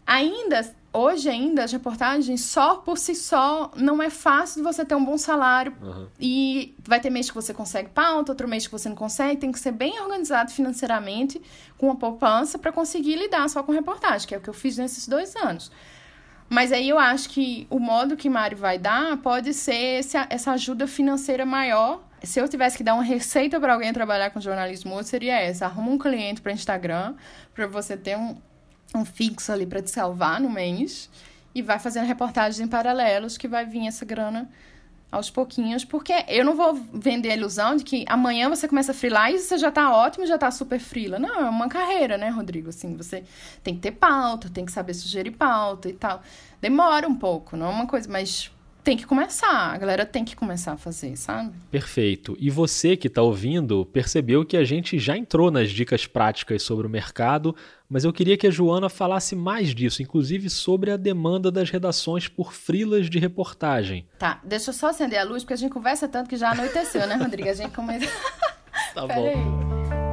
ainda 0.06 0.75
hoje 0.97 1.28
ainda 1.28 1.64
as 1.64 1.73
reportagens 1.73 2.40
só 2.40 2.76
por 2.76 2.97
si 2.97 3.14
só 3.14 3.71
não 3.76 4.02
é 4.02 4.09
fácil 4.09 4.62
você 4.62 4.83
ter 4.83 4.95
um 4.95 5.04
bom 5.04 5.18
salário 5.18 5.76
uhum. 5.83 6.06
e 6.18 6.75
vai 6.83 6.99
ter 6.99 7.11
mês 7.11 7.28
que 7.28 7.35
você 7.35 7.52
consegue 7.52 7.90
pauta, 7.90 8.33
outro 8.33 8.49
mês 8.49 8.66
que 8.66 8.73
você 8.73 8.88
não 8.88 8.97
consegue, 8.97 9.37
tem 9.38 9.52
que 9.52 9.59
ser 9.59 9.73
bem 9.73 10.00
organizado 10.00 10.50
financeiramente 10.50 11.40
com 11.76 11.90
a 11.90 11.97
poupança 11.97 12.59
para 12.59 12.73
conseguir 12.73 13.16
lidar 13.16 13.49
só 13.50 13.62
com 13.62 13.73
reportagem, 13.73 14.26
que 14.26 14.35
é 14.35 14.38
o 14.38 14.40
que 14.40 14.49
eu 14.49 14.54
fiz 14.54 14.78
nesses 14.78 15.06
dois 15.06 15.37
anos. 15.37 15.71
Mas 16.49 16.73
aí 16.73 16.88
eu 16.88 16.99
acho 16.99 17.28
que 17.28 17.66
o 17.68 17.78
modo 17.78 18.16
que 18.16 18.30
Mário 18.30 18.56
vai 18.56 18.78
dar 18.78 19.16
pode 19.18 19.52
ser 19.52 20.00
essa 20.30 20.52
ajuda 20.52 20.87
financeira 20.87 21.45
maior 21.45 22.05
se 22.23 22.40
eu 22.40 22.49
tivesse 22.49 22.76
que 22.76 22.85
dar 22.85 22.94
uma 22.94 23.02
receita 23.02 23.61
para 23.61 23.75
alguém 23.75 23.92
trabalhar 23.92 24.30
com 24.30 24.40
jornalismo 24.40 25.02
seria 25.02 25.38
essa: 25.40 25.66
arruma 25.66 25.90
um 25.90 25.99
cliente 25.99 26.40
para 26.40 26.52
Instagram, 26.52 27.14
para 27.54 27.66
você 27.66 27.96
ter 27.96 28.16
um, 28.16 28.37
um 28.94 29.04
fixo 29.04 29.52
ali 29.52 29.66
para 29.66 29.82
te 29.82 29.90
salvar 29.90 30.40
no 30.40 30.50
mês, 30.50 31.11
e 31.54 31.62
vai 31.62 31.78
fazendo 31.78 32.06
reportagens 32.06 32.61
em 32.61 32.68
paralelos 32.68 33.37
que 33.38 33.49
vai 33.49 33.64
vir 33.64 33.87
essa 33.87 34.04
grana 34.04 34.49
aos 35.10 35.30
pouquinhos, 35.30 35.84
porque 35.84 36.12
eu 36.28 36.45
não 36.45 36.54
vou 36.54 36.75
vender 36.93 37.30
a 37.30 37.36
ilusão 37.36 37.76
de 37.76 37.84
que 37.84 38.04
amanhã 38.08 38.49
você 38.49 38.67
começa 38.67 38.93
a 38.93 38.95
freelar 38.95 39.30
e 39.30 39.38
você 39.38 39.56
já 39.56 39.71
tá 39.71 39.95
ótimo, 39.95 40.26
já 40.26 40.36
tá 40.36 40.50
super 40.50 40.80
freela. 40.80 41.19
Não, 41.19 41.47
é 41.47 41.49
uma 41.49 41.69
carreira, 41.69 42.19
né, 42.19 42.28
Rodrigo? 42.28 42.69
Assim, 42.69 42.97
você 42.97 43.25
tem 43.62 43.75
que 43.75 43.80
ter 43.80 43.93
pauta, 43.93 44.50
tem 44.50 44.64
que 44.64 44.73
saber 44.73 44.95
sugerir 44.95 45.30
pauta 45.30 45.88
e 45.88 45.93
tal. 45.93 46.23
Demora 46.60 47.08
um 47.08 47.14
pouco, 47.14 47.56
não 47.56 47.67
é 47.67 47.71
uma 47.71 47.86
coisa, 47.86 48.10
mas 48.10 48.50
tem 48.86 48.96
que 48.96 49.04
começar, 49.04 49.75
a 49.75 49.76
galera 49.76 50.06
tem 50.06 50.25
que 50.25 50.36
começar 50.36 50.75
a 50.75 50.76
fazer, 50.76 51.16
sabe? 51.16 51.50
Perfeito. 51.72 52.36
E 52.38 52.49
você 52.49 52.96
que 52.96 53.08
está 53.08 53.20
ouvindo 53.20 53.84
percebeu 53.86 54.46
que 54.46 54.56
a 54.56 54.62
gente 54.62 54.96
já 54.96 55.16
entrou 55.16 55.50
nas 55.50 55.72
dicas 55.72 56.06
práticas 56.06 56.62
sobre 56.62 56.86
o 56.86 56.90
mercado, 56.90 57.52
mas 57.90 58.04
eu 58.04 58.12
queria 58.12 58.36
que 58.36 58.46
a 58.46 58.50
Joana 58.50 58.88
falasse 58.88 59.34
mais 59.34 59.75
disso, 59.75 60.04
inclusive 60.04 60.49
sobre 60.49 60.92
a 60.92 60.96
demanda 60.96 61.50
das 61.50 61.68
redações 61.68 62.28
por 62.28 62.52
frilas 62.52 63.10
de 63.10 63.18
reportagem. 63.18 64.06
Tá, 64.20 64.40
deixa 64.44 64.70
eu 64.70 64.75
só 64.75 64.90
acender 64.90 65.18
a 65.18 65.25
luz, 65.25 65.42
porque 65.42 65.54
a 65.54 65.56
gente 65.56 65.72
conversa 65.72 66.06
tanto 66.06 66.30
que 66.30 66.36
já 66.36 66.52
anoiteceu, 66.52 67.08
né, 67.08 67.16
Rodrigo? 67.16 67.49
A 67.49 67.54
gente 67.54 67.75
começa. 67.75 68.06
tá 68.94 69.02
bom. 69.12 69.26
Aí. 69.26 70.05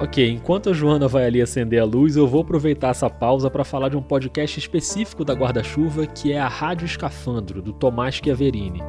Ok, 0.00 0.30
enquanto 0.30 0.70
a 0.70 0.72
Joana 0.72 1.08
vai 1.08 1.24
ali 1.26 1.42
acender 1.42 1.82
a 1.82 1.84
luz, 1.84 2.14
eu 2.14 2.24
vou 2.24 2.42
aproveitar 2.42 2.90
essa 2.90 3.10
pausa 3.10 3.50
para 3.50 3.64
falar 3.64 3.88
de 3.88 3.96
um 3.96 4.02
podcast 4.02 4.56
específico 4.56 5.24
da 5.24 5.34
Guarda-Chuva, 5.34 6.06
que 6.06 6.32
é 6.32 6.38
a 6.38 6.46
Rádio 6.46 6.84
Escafandro, 6.84 7.60
do 7.60 7.72
Tomás 7.72 8.14
Chiaverini. 8.14 8.80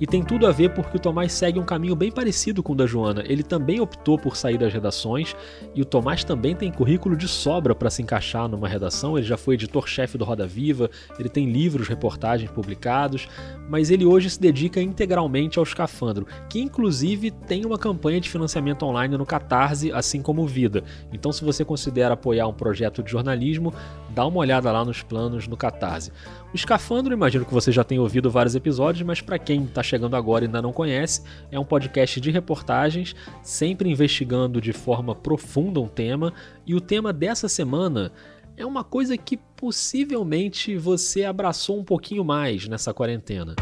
E 0.00 0.06
tem 0.06 0.22
tudo 0.22 0.46
a 0.46 0.52
ver 0.52 0.70
porque 0.74 0.96
o 0.96 1.00
Tomás 1.00 1.32
segue 1.32 1.58
um 1.58 1.64
caminho 1.64 1.96
bem 1.96 2.10
parecido 2.10 2.62
com 2.62 2.72
o 2.72 2.76
da 2.76 2.86
Joana. 2.86 3.22
Ele 3.26 3.42
também 3.42 3.80
optou 3.80 4.18
por 4.18 4.36
sair 4.36 4.58
das 4.58 4.72
redações 4.72 5.34
e 5.74 5.82
o 5.82 5.84
Tomás 5.84 6.24
também 6.24 6.54
tem 6.54 6.70
currículo 6.70 7.16
de 7.16 7.26
sobra 7.26 7.74
para 7.74 7.90
se 7.90 8.02
encaixar 8.02 8.48
numa 8.48 8.68
redação. 8.68 9.16
Ele 9.16 9.26
já 9.26 9.36
foi 9.36 9.54
editor-chefe 9.54 10.16
do 10.16 10.24
Roda 10.24 10.46
Viva, 10.46 10.90
ele 11.18 11.28
tem 11.28 11.50
livros, 11.50 11.88
reportagens 11.88 12.50
publicados, 12.50 13.28
mas 13.68 13.90
ele 13.90 14.04
hoje 14.04 14.30
se 14.30 14.40
dedica 14.40 14.80
integralmente 14.80 15.58
ao 15.58 15.64
Escafandro, 15.64 16.26
que 16.48 16.60
inclusive 16.60 17.30
tem 17.30 17.64
uma 17.64 17.78
campanha 17.78 18.20
de 18.20 18.30
financiamento 18.30 18.84
online 18.84 19.16
no 19.16 19.26
Catarse, 19.26 19.92
assim 19.92 20.22
como 20.22 20.42
o 20.42 20.46
Vida. 20.46 20.82
Então, 21.12 21.32
se 21.32 21.44
você 21.44 21.64
considera 21.64 22.14
apoiar 22.14 22.46
um 22.46 22.54
projeto 22.54 23.02
de 23.02 23.10
jornalismo, 23.10 23.72
dá 24.10 24.26
uma 24.26 24.38
olhada 24.38 24.72
lá 24.72 24.84
nos 24.84 25.02
planos 25.02 25.46
no 25.46 25.56
Catarse. 25.56 26.10
O 26.50 26.56
Escafandro, 26.56 27.12
imagino 27.12 27.44
que 27.44 27.52
você 27.52 27.70
já 27.70 27.84
tenha 27.84 28.00
ouvido 28.00 28.30
vários 28.30 28.54
episódios, 28.54 29.06
mas 29.06 29.20
para 29.20 29.38
quem 29.38 29.64
está 29.64 29.82
chegando 29.82 30.16
agora 30.16 30.44
e 30.44 30.46
ainda 30.46 30.62
não 30.62 30.72
conhece, 30.72 31.22
é 31.50 31.60
um 31.60 31.64
podcast 31.64 32.18
de 32.18 32.30
reportagens, 32.30 33.14
sempre 33.42 33.90
investigando 33.90 34.58
de 34.58 34.72
forma 34.72 35.14
profunda 35.14 35.78
um 35.78 35.86
tema, 35.86 36.32
e 36.66 36.74
o 36.74 36.80
tema 36.80 37.12
dessa 37.12 37.50
semana 37.50 38.10
é 38.56 38.64
uma 38.64 38.82
coisa 38.82 39.14
que 39.18 39.36
possivelmente 39.36 40.74
você 40.78 41.24
abraçou 41.24 41.78
um 41.78 41.84
pouquinho 41.84 42.24
mais 42.24 42.66
nessa 42.66 42.94
quarentena. 42.94 43.54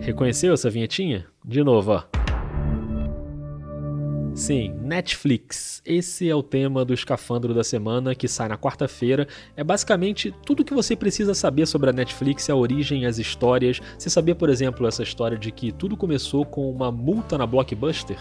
Reconheceu 0.00 0.54
essa 0.54 0.70
vinhetinha? 0.70 1.26
De 1.44 1.62
novo, 1.62 1.92
ó. 1.92 2.02
Sim, 4.36 4.74
Netflix. 4.82 5.80
Esse 5.82 6.28
é 6.28 6.34
o 6.34 6.42
tema 6.42 6.84
do 6.84 6.92
Escafandro 6.92 7.54
da 7.54 7.64
semana 7.64 8.14
que 8.14 8.28
sai 8.28 8.48
na 8.48 8.58
quarta-feira. 8.58 9.26
É 9.56 9.64
basicamente 9.64 10.30
tudo 10.44 10.60
o 10.60 10.64
que 10.64 10.74
você 10.74 10.94
precisa 10.94 11.32
saber 11.32 11.64
sobre 11.64 11.88
a 11.88 11.92
Netflix, 11.92 12.50
a 12.50 12.54
origem, 12.54 13.06
as 13.06 13.16
histórias. 13.16 13.80
Você 13.98 14.10
sabia, 14.10 14.34
por 14.34 14.50
exemplo, 14.50 14.86
essa 14.86 15.02
história 15.02 15.38
de 15.38 15.50
que 15.50 15.72
tudo 15.72 15.96
começou 15.96 16.44
com 16.44 16.70
uma 16.70 16.92
multa 16.92 17.38
na 17.38 17.46
Blockbuster? 17.46 18.18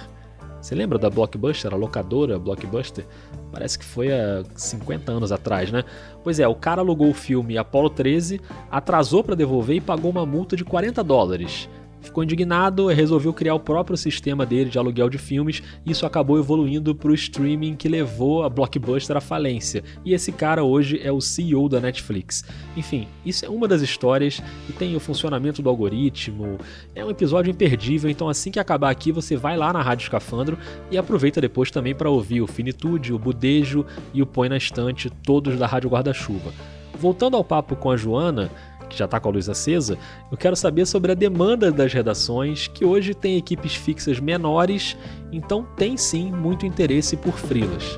Você 0.61 0.73
lembra 0.73 0.97
da 0.97 1.09
Blockbuster, 1.09 1.73
a 1.73 1.75
locadora 1.75 2.39
Blockbuster? 2.39 3.05
Parece 3.51 3.77
que 3.77 3.83
foi 3.83 4.07
há 4.09 4.41
50 4.55 5.11
anos 5.11 5.33
atrás, 5.33 5.69
né? 5.69 5.83
Pois 6.23 6.39
é, 6.39 6.47
o 6.47 6.55
cara 6.55 6.79
alugou 6.79 7.09
o 7.09 7.13
filme 7.13 7.57
Apollo 7.57 7.89
13, 7.89 8.39
atrasou 8.71 9.21
para 9.21 9.35
devolver 9.35 9.75
e 9.75 9.81
pagou 9.81 10.11
uma 10.11 10.25
multa 10.25 10.55
de 10.55 10.63
40 10.63 11.03
dólares. 11.03 11.69
Ficou 12.05 12.23
indignado 12.23 12.91
e 12.91 12.93
resolveu 12.93 13.33
criar 13.33 13.55
o 13.55 13.59
próprio 13.59 13.97
sistema 13.97 14.45
dele 14.45 14.69
de 14.69 14.77
aluguel 14.77 15.09
de 15.09 15.17
filmes. 15.17 15.63
E 15.83 15.91
isso 15.91 16.05
acabou 16.05 16.37
evoluindo 16.37 16.93
para 16.93 17.09
o 17.09 17.15
streaming 17.15 17.75
que 17.75 17.89
levou 17.89 18.43
a 18.43 18.49
Blockbuster 18.49 19.17
à 19.17 19.21
falência. 19.21 19.83
E 20.05 20.13
esse 20.13 20.31
cara 20.31 20.63
hoje 20.63 21.01
é 21.03 21.11
o 21.11 21.19
CEO 21.19 21.67
da 21.67 21.81
Netflix. 21.81 22.45
Enfim, 22.77 23.07
isso 23.25 23.43
é 23.43 23.49
uma 23.49 23.67
das 23.67 23.81
histórias 23.81 24.39
e 24.69 24.73
tem 24.73 24.95
o 24.95 24.99
funcionamento 24.99 25.63
do 25.63 25.69
algoritmo. 25.69 26.59
É 26.93 27.03
um 27.03 27.09
episódio 27.09 27.49
imperdível, 27.49 28.07
então 28.07 28.29
assim 28.29 28.51
que 28.51 28.59
acabar 28.59 28.91
aqui 28.91 29.11
você 29.11 29.35
vai 29.35 29.57
lá 29.57 29.73
na 29.73 29.81
Rádio 29.81 30.03
Escafandro 30.03 30.59
e 30.91 30.97
aproveita 30.99 31.41
depois 31.41 31.71
também 31.71 31.95
para 31.95 32.09
ouvir 32.09 32.41
o 32.41 32.47
Finitude, 32.47 33.11
o 33.13 33.17
Budejo 33.17 33.83
e 34.13 34.21
o 34.21 34.27
Põe 34.27 34.47
na 34.47 34.57
Estante, 34.57 35.09
todos 35.09 35.57
da 35.57 35.65
Rádio 35.65 35.89
Guarda-Chuva. 35.89 36.53
Voltando 36.97 37.35
ao 37.35 37.43
papo 37.43 37.75
com 37.75 37.91
a 37.91 37.97
Joana, 37.97 38.49
que 38.95 38.99
já 38.99 39.05
está 39.05 39.19
com 39.19 39.27
a 39.29 39.31
luz 39.33 39.49
acesa, 39.49 39.97
eu 40.31 40.37
quero 40.37 40.55
saber 40.55 40.85
sobre 40.85 41.11
a 41.11 41.15
demanda 41.15 41.71
das 41.71 41.93
redações, 41.93 42.67
que 42.67 42.85
hoje 42.85 43.13
tem 43.13 43.37
equipes 43.37 43.75
fixas 43.75 44.19
menores, 44.19 44.97
então 45.31 45.67
tem 45.75 45.97
sim 45.97 46.31
muito 46.31 46.65
interesse 46.65 47.17
por 47.17 47.37
frilas. 47.37 47.95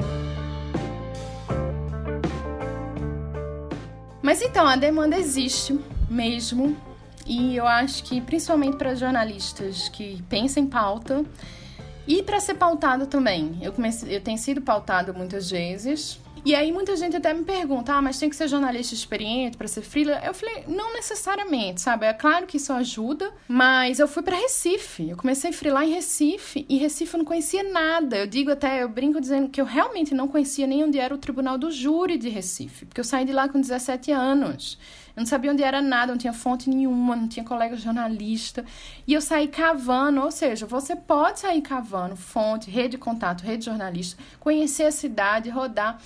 Mas 4.21 4.41
então, 4.41 4.67
a 4.67 4.75
demanda 4.75 5.17
existe 5.17 5.79
mesmo. 6.10 6.75
E 7.25 7.55
eu 7.55 7.67
acho 7.67 8.03
que 8.03 8.19
principalmente 8.19 8.77
para 8.77 8.95
jornalistas 8.95 9.89
que 9.89 10.21
pensam 10.29 10.63
em 10.63 10.67
pauta 10.67 11.23
e 12.07 12.23
para 12.23 12.39
ser 12.39 12.55
pautado 12.55 13.05
também. 13.05 13.57
Eu, 13.62 13.71
comecei, 13.71 14.15
eu 14.15 14.21
tenho 14.21 14.38
sido 14.38 14.62
pautado 14.62 15.13
muitas 15.13 15.51
vezes 15.51 16.19
e 16.47 16.55
aí 16.55 16.71
muita 16.71 16.95
gente 16.95 17.13
até 17.13 17.33
me 17.33 17.43
pergunta, 17.43 17.91
ah, 17.91 18.01
mas 18.01 18.17
tem 18.17 18.29
que 18.29 18.36
ser 18.38 18.47
jornalista 18.47 18.93
experiente 18.93 19.57
para 19.57 19.67
ser 19.67 19.81
freela? 19.81 20.21
Eu 20.23 20.33
falei, 20.33 20.63
não 20.65 20.93
necessariamente, 20.93 21.81
sabe? 21.81 22.05
É 22.05 22.13
claro 22.13 22.47
que 22.47 22.55
isso 22.55 22.71
ajuda, 22.71 23.33
mas 23.49 23.99
eu 23.99 24.07
fui 24.07 24.23
para 24.23 24.38
Recife. 24.38 25.10
Eu 25.10 25.17
comecei 25.17 25.49
a 25.49 25.53
freelar 25.53 25.83
em 25.83 25.91
Recife 25.91 26.65
e 26.69 26.77
Recife 26.77 27.15
eu 27.15 27.17
não 27.17 27.25
conhecia 27.25 27.63
nada. 27.63 28.15
Eu 28.15 28.27
digo 28.27 28.49
até, 28.49 28.81
eu 28.81 28.88
brinco 28.88 29.19
dizendo 29.19 29.49
que 29.49 29.60
eu 29.60 29.65
realmente 29.65 30.15
não 30.15 30.29
conhecia 30.29 30.65
nem 30.65 30.86
onde 30.86 30.97
era 30.97 31.13
o 31.13 31.17
Tribunal 31.17 31.57
do 31.57 31.69
Júri 31.69 32.17
de 32.17 32.29
Recife, 32.29 32.86
porque 32.86 33.01
eu 33.01 33.03
saí 33.03 33.25
de 33.25 33.33
lá 33.33 33.49
com 33.49 33.60
17 33.60 34.13
anos. 34.13 34.79
Eu 35.17 35.21
não 35.21 35.25
sabia 35.25 35.51
onde 35.51 35.63
era 35.63 35.81
nada, 35.81 36.13
não 36.13 36.17
tinha 36.17 36.31
fonte 36.31 36.69
nenhuma, 36.69 37.13
não 37.13 37.27
tinha 37.27 37.43
colega 37.43 37.75
jornalista. 37.75 38.63
E 39.05 39.13
eu 39.13 39.19
saí 39.19 39.49
cavando, 39.49 40.21
ou 40.21 40.31
seja, 40.31 40.65
você 40.65 40.95
pode 40.95 41.41
sair 41.41 41.62
cavando 41.62 42.15
fonte, 42.15 42.69
rede 42.69 42.91
de 42.91 42.97
contato, 42.99 43.41
rede 43.41 43.57
de 43.57 43.65
jornalista, 43.65 44.21
conhecer 44.39 44.83
a 44.83 44.91
cidade, 44.91 45.49
rodar 45.49 45.99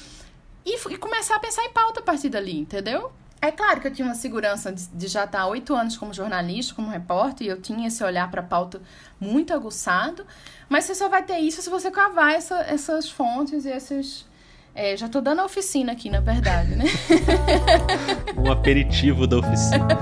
e, 0.66 0.76
e 0.76 0.98
começar 0.98 1.36
a 1.36 1.40
pensar 1.40 1.64
em 1.66 1.72
pauta 1.72 2.00
a 2.00 2.04
partir 2.04 2.30
dali, 2.30 2.58
entendeu? 2.58 3.12
É 3.42 3.52
claro 3.52 3.82
que 3.82 3.88
eu 3.88 3.94
tinha 3.94 4.08
uma 4.08 4.14
segurança 4.14 4.72
de, 4.72 4.86
de 4.88 5.08
já 5.08 5.24
estar 5.24 5.48
oito 5.48 5.74
anos 5.74 5.98
como 5.98 6.14
jornalista, 6.14 6.76
como 6.76 6.90
repórter, 6.90 7.48
e 7.48 7.50
eu 7.50 7.60
tinha 7.60 7.88
esse 7.88 8.04
olhar 8.04 8.30
para 8.30 8.42
a 8.42 8.44
pauta 8.44 8.80
muito 9.20 9.52
aguçado, 9.52 10.26
mas 10.70 10.86
você 10.86 10.94
só 10.94 11.10
vai 11.10 11.24
ter 11.24 11.40
isso 11.40 11.62
se 11.62 11.70
você 11.70 11.90
cavar 11.90 12.34
essa, 12.34 12.60
essas 12.62 13.10
fontes 13.10 13.66
e 13.66 13.70
esses. 13.70 14.30
É, 14.74 14.96
já 14.96 15.08
estou 15.08 15.22
dando 15.22 15.40
a 15.40 15.46
oficina 15.46 15.92
aqui, 15.92 16.10
na 16.10 16.22
verdade, 16.22 16.76
né? 16.76 16.86
um 18.38 18.50
aperitivo 18.50 19.28
da 19.28 19.40
oficina. 19.40 19.98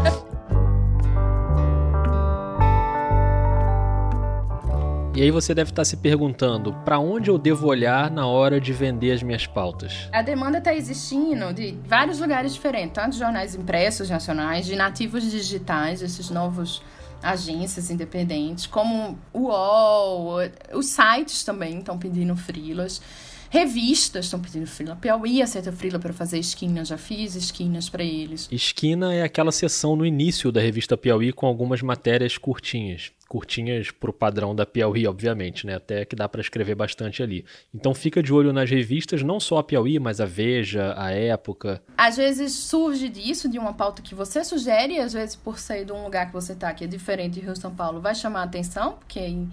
E 5.20 5.22
aí 5.22 5.32
você 5.32 5.54
deve 5.54 5.72
estar 5.72 5.84
se 5.84 5.98
perguntando, 5.98 6.72
para 6.86 6.98
onde 6.98 7.30
eu 7.30 7.38
devo 7.38 7.68
olhar 7.68 8.10
na 8.10 8.26
hora 8.26 8.58
de 8.58 8.72
vender 8.72 9.12
as 9.12 9.22
minhas 9.22 9.46
pautas? 9.46 10.08
A 10.14 10.22
demanda 10.22 10.60
está 10.60 10.74
existindo 10.74 11.54
de 11.54 11.78
vários 11.86 12.22
lugares 12.22 12.54
diferentes, 12.54 12.94
tanto 12.94 13.12
de 13.12 13.20
jornais 13.20 13.54
impressos 13.54 14.10
nacionais, 14.10 14.66
de 14.66 14.78
nativos 14.78 15.30
digitais, 15.30 16.02
esses 16.02 16.30
novos 16.30 16.82
agências 17.22 17.92
independentes, 17.92 18.66
como 18.66 19.20
o 19.34 19.48
UOL, 19.48 20.38
os 20.72 20.86
sites 20.86 21.44
também 21.44 21.80
estão 21.80 22.00
pedindo 22.00 22.34
frilas. 22.38 23.02
Revistas 23.50 24.24
estão 24.24 24.40
pedindo 24.40 24.68
frila. 24.68 24.96
Piauí 24.96 25.42
aceita 25.42 25.74
frila 25.74 26.00
para 26.00 26.14
fazer 26.14 26.40
esquina, 26.40 26.86
já 26.86 26.98
fiz 26.98 27.36
esquinas 27.36 27.90
para 27.90 28.06
eles. 28.06 28.48
Esquina 28.50 29.14
é 29.14 29.24
aquela 29.24 29.52
sessão 29.52 29.98
no 29.98 30.06
início 30.06 30.50
da 30.50 30.62
revista 30.62 30.96
Piauí 30.96 31.34
com 31.34 31.46
algumas 31.46 31.82
matérias 31.82 32.38
curtinhas 32.38 33.12
curtinhas 33.30 33.92
pro 33.92 34.12
padrão 34.12 34.56
da 34.56 34.66
Piauí, 34.66 35.08
obviamente, 35.08 35.66
né? 35.68 35.76
Até 35.76 36.04
que 36.04 36.16
dá 36.16 36.28
para 36.28 36.42
escrever 36.42 36.74
bastante 36.74 37.22
ali. 37.22 37.46
Então 37.74 37.94
fica 37.94 38.24
de 38.24 38.34
olho 38.34 38.52
nas 38.52 38.70
revistas, 38.70 39.22
não 39.22 39.40
só 39.40 39.60
a 39.60 39.64
Piauí, 39.64 40.00
mas 40.00 40.20
a 40.20 40.26
Veja, 40.26 40.96
a 40.98 41.12
Época. 41.12 41.82
Às 41.96 42.18
vezes 42.18 42.54
surge 42.54 43.08
disso, 43.08 43.48
de 43.48 43.60
uma 43.60 43.74
pauta 43.74 44.02
que 44.02 44.16
você 44.16 44.44
sugere, 44.44 45.00
às 45.00 45.14
vezes 45.14 45.36
por 45.36 45.60
sair 45.60 45.86
de 45.86 45.92
um 45.92 46.04
lugar 46.04 46.26
que 46.26 46.34
você 46.34 46.56
tá, 46.56 46.74
que 46.74 46.84
é 46.84 46.88
diferente 46.88 47.36
de 47.36 47.42
Rio 47.42 47.56
São 47.56 47.74
Paulo, 47.74 48.02
vai 48.02 48.16
chamar 48.16 48.42
a 48.42 48.44
atenção, 48.46 48.94
porque 48.94 49.46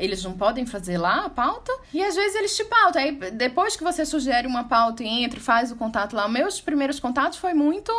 eles 0.00 0.24
não 0.24 0.32
podem 0.32 0.66
fazer 0.66 0.98
lá 0.98 1.26
a 1.26 1.30
pauta. 1.30 1.72
E 1.94 2.02
às 2.02 2.16
vezes 2.16 2.34
eles 2.34 2.56
te 2.56 2.64
pautam. 2.64 3.00
Aí 3.00 3.12
depois 3.30 3.76
que 3.76 3.84
você 3.84 4.04
sugere 4.04 4.48
uma 4.48 4.64
pauta 4.64 5.04
e 5.04 5.22
entra, 5.22 5.38
faz 5.38 5.70
o 5.70 5.76
contato 5.76 6.16
lá. 6.16 6.28
Meus 6.28 6.60
primeiros 6.60 6.98
contatos 6.98 7.38
foi 7.38 7.54
muito 7.54 7.92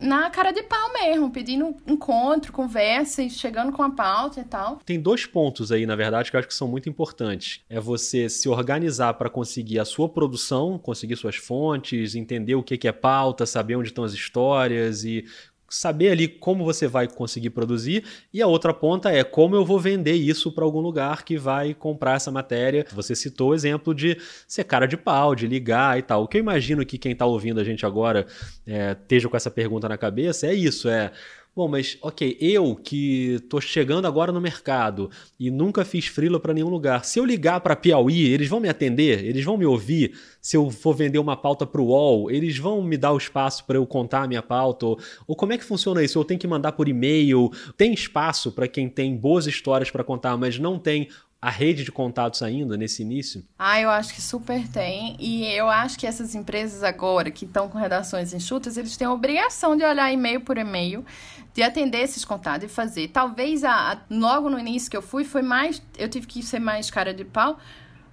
na 0.00 0.28
cara 0.30 0.52
de 0.52 0.62
pau 0.62 0.92
mesmo, 0.92 1.30
pedindo 1.30 1.74
encontro, 1.86 2.52
conversa 2.52 3.22
e 3.22 3.30
chegando 3.30 3.72
com 3.72 3.82
a 3.82 3.90
pauta 3.90 4.40
e 4.40 4.44
tal. 4.44 4.80
Tem 4.84 5.00
dois 5.00 5.26
pontos 5.26 5.70
aí, 5.72 5.86
na 5.86 5.96
verdade, 5.96 6.30
que 6.30 6.36
eu 6.36 6.38
acho 6.38 6.48
que 6.48 6.54
são 6.54 6.68
muito 6.68 6.88
importantes. 6.88 7.60
É 7.68 7.80
você 7.80 8.28
se 8.28 8.48
organizar 8.48 9.14
para 9.14 9.30
conseguir 9.30 9.78
a 9.78 9.84
sua 9.84 10.08
produção, 10.08 10.78
conseguir 10.78 11.16
suas 11.16 11.36
fontes, 11.36 12.14
entender 12.14 12.54
o 12.54 12.62
que 12.62 12.86
é 12.86 12.92
pauta, 12.92 13.46
saber 13.46 13.76
onde 13.76 13.88
estão 13.88 14.04
as 14.04 14.12
histórias 14.12 15.04
e 15.04 15.24
saber 15.68 16.10
ali 16.10 16.28
como 16.28 16.64
você 16.64 16.86
vai 16.86 17.08
conseguir 17.08 17.50
produzir 17.50 18.04
e 18.32 18.40
a 18.40 18.46
outra 18.46 18.72
ponta 18.72 19.10
é 19.10 19.24
como 19.24 19.56
eu 19.56 19.64
vou 19.64 19.80
vender 19.80 20.14
isso 20.14 20.52
para 20.52 20.64
algum 20.64 20.80
lugar 20.80 21.24
que 21.24 21.36
vai 21.36 21.74
comprar 21.74 22.16
essa 22.16 22.30
matéria. 22.30 22.86
Você 22.92 23.14
citou 23.14 23.50
o 23.50 23.54
exemplo 23.54 23.94
de 23.94 24.16
ser 24.46 24.64
cara 24.64 24.86
de 24.86 24.96
pau, 24.96 25.34
de 25.34 25.46
ligar 25.46 25.98
e 25.98 26.02
tal. 26.02 26.24
O 26.24 26.28
que 26.28 26.36
eu 26.36 26.40
imagino 26.40 26.84
que 26.84 26.98
quem 26.98 27.12
está 27.12 27.26
ouvindo 27.26 27.60
a 27.60 27.64
gente 27.64 27.84
agora 27.84 28.26
é, 28.66 28.92
esteja 28.92 29.28
com 29.28 29.36
essa 29.36 29.50
pergunta 29.50 29.88
na 29.88 29.98
cabeça 29.98 30.46
é 30.46 30.54
isso, 30.54 30.88
é 30.88 31.10
Bom, 31.56 31.68
mas 31.68 31.96
ok, 32.02 32.36
eu 32.40 32.74
que 32.74 33.38
tô 33.48 33.60
chegando 33.60 34.08
agora 34.08 34.32
no 34.32 34.40
mercado 34.40 35.08
e 35.38 35.52
nunca 35.52 35.84
fiz 35.84 36.06
frila 36.06 36.40
para 36.40 36.52
nenhum 36.52 36.68
lugar, 36.68 37.04
se 37.04 37.20
eu 37.20 37.24
ligar 37.24 37.60
para 37.60 37.76
Piauí, 37.76 38.24
eles 38.24 38.48
vão 38.48 38.58
me 38.58 38.68
atender? 38.68 39.24
Eles 39.24 39.44
vão 39.44 39.56
me 39.56 39.64
ouvir? 39.64 40.18
Se 40.42 40.56
eu 40.56 40.68
for 40.68 40.96
vender 40.96 41.20
uma 41.20 41.36
pauta 41.36 41.64
para 41.64 41.80
o 41.80 41.86
UOL, 41.86 42.28
eles 42.28 42.58
vão 42.58 42.82
me 42.82 42.96
dar 42.96 43.12
o 43.12 43.16
espaço 43.16 43.64
para 43.66 43.76
eu 43.76 43.86
contar 43.86 44.24
a 44.24 44.26
minha 44.26 44.42
pauta? 44.42 44.84
Ou, 44.84 45.36
como 45.36 45.52
é 45.52 45.58
que 45.58 45.64
funciona 45.64 46.02
isso? 46.02 46.18
Eu 46.18 46.24
tenho 46.24 46.40
que 46.40 46.46
mandar 46.48 46.72
por 46.72 46.88
e-mail? 46.88 47.48
Tem 47.76 47.94
espaço 47.94 48.50
para 48.50 48.66
quem 48.66 48.88
tem 48.88 49.16
boas 49.16 49.46
histórias 49.46 49.92
para 49.92 50.02
contar, 50.02 50.36
mas 50.36 50.58
não 50.58 50.76
tem 50.76 51.08
a 51.44 51.50
rede 51.50 51.84
de 51.84 51.92
contatos 51.92 52.40
ainda 52.40 52.74
nesse 52.74 53.02
início? 53.02 53.44
Ah, 53.58 53.78
eu 53.78 53.90
acho 53.90 54.14
que 54.14 54.22
super 54.22 54.66
tem. 54.66 55.14
E 55.20 55.44
eu 55.48 55.68
acho 55.68 55.98
que 55.98 56.06
essas 56.06 56.34
empresas 56.34 56.82
agora 56.82 57.30
que 57.30 57.44
estão 57.44 57.68
com 57.68 57.76
redações 57.76 58.32
enxutas, 58.32 58.78
eles 58.78 58.96
têm 58.96 59.06
a 59.06 59.12
obrigação 59.12 59.76
de 59.76 59.84
olhar 59.84 60.10
e-mail 60.10 60.40
por 60.40 60.56
e-mail, 60.56 61.04
de 61.52 61.62
atender 61.62 61.98
esses 61.98 62.24
contatos 62.24 62.64
e 62.64 62.68
fazer. 62.68 63.08
Talvez 63.08 63.62
a, 63.62 63.92
a, 63.92 63.98
logo 64.10 64.48
no 64.48 64.58
início 64.58 64.90
que 64.90 64.96
eu 64.96 65.02
fui, 65.02 65.22
foi 65.22 65.42
mais. 65.42 65.82
Eu 65.98 66.08
tive 66.08 66.26
que 66.26 66.42
ser 66.42 66.60
mais 66.60 66.90
cara 66.90 67.12
de 67.12 67.26
pau, 67.26 67.58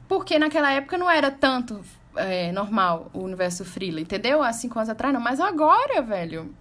porque 0.10 0.38
naquela 0.38 0.70
época 0.70 0.98
não 0.98 1.10
era 1.10 1.32
tanto 1.32 1.80
é, 2.18 2.52
normal 2.52 3.10
o 3.14 3.20
universo 3.20 3.64
freela, 3.64 4.02
entendeu? 4.02 4.44
Há 4.44 4.52
cinco 4.52 4.78
anos 4.78 4.90
atrás, 4.90 5.14
não. 5.14 5.22
Mas 5.22 5.40
agora, 5.40 6.02
velho, 6.02 6.54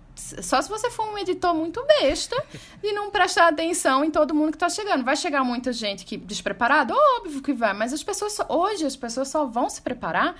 só 0.43 0.61
se 0.61 0.69
você 0.69 0.91
for 0.91 1.09
um 1.09 1.19
editor 1.19 1.55
muito 1.55 1.85
besta 1.87 2.37
e 2.83 2.93
não 2.93 3.11
prestar 3.11 3.49
atenção 3.49 4.05
em 4.05 4.11
todo 4.11 4.35
mundo 4.35 4.51
que 4.51 4.57
está 4.57 4.69
chegando. 4.69 5.05
Vai 5.05 5.17
chegar 5.17 5.45
muita 5.45 5.73
gente 5.73 6.05
que 6.05 6.17
despreparada? 6.17 6.95
Óbvio 7.19 7.43
que 7.43 7.53
vai, 7.53 7.73
mas 7.73 7.93
as 7.93 8.03
pessoas 8.03 8.39
hoje 8.49 8.85
as 8.85 8.97
pessoas 8.97 9.29
só 9.29 9.47
vão 9.47 9.69
se 9.69 9.81
preparar 9.83 10.37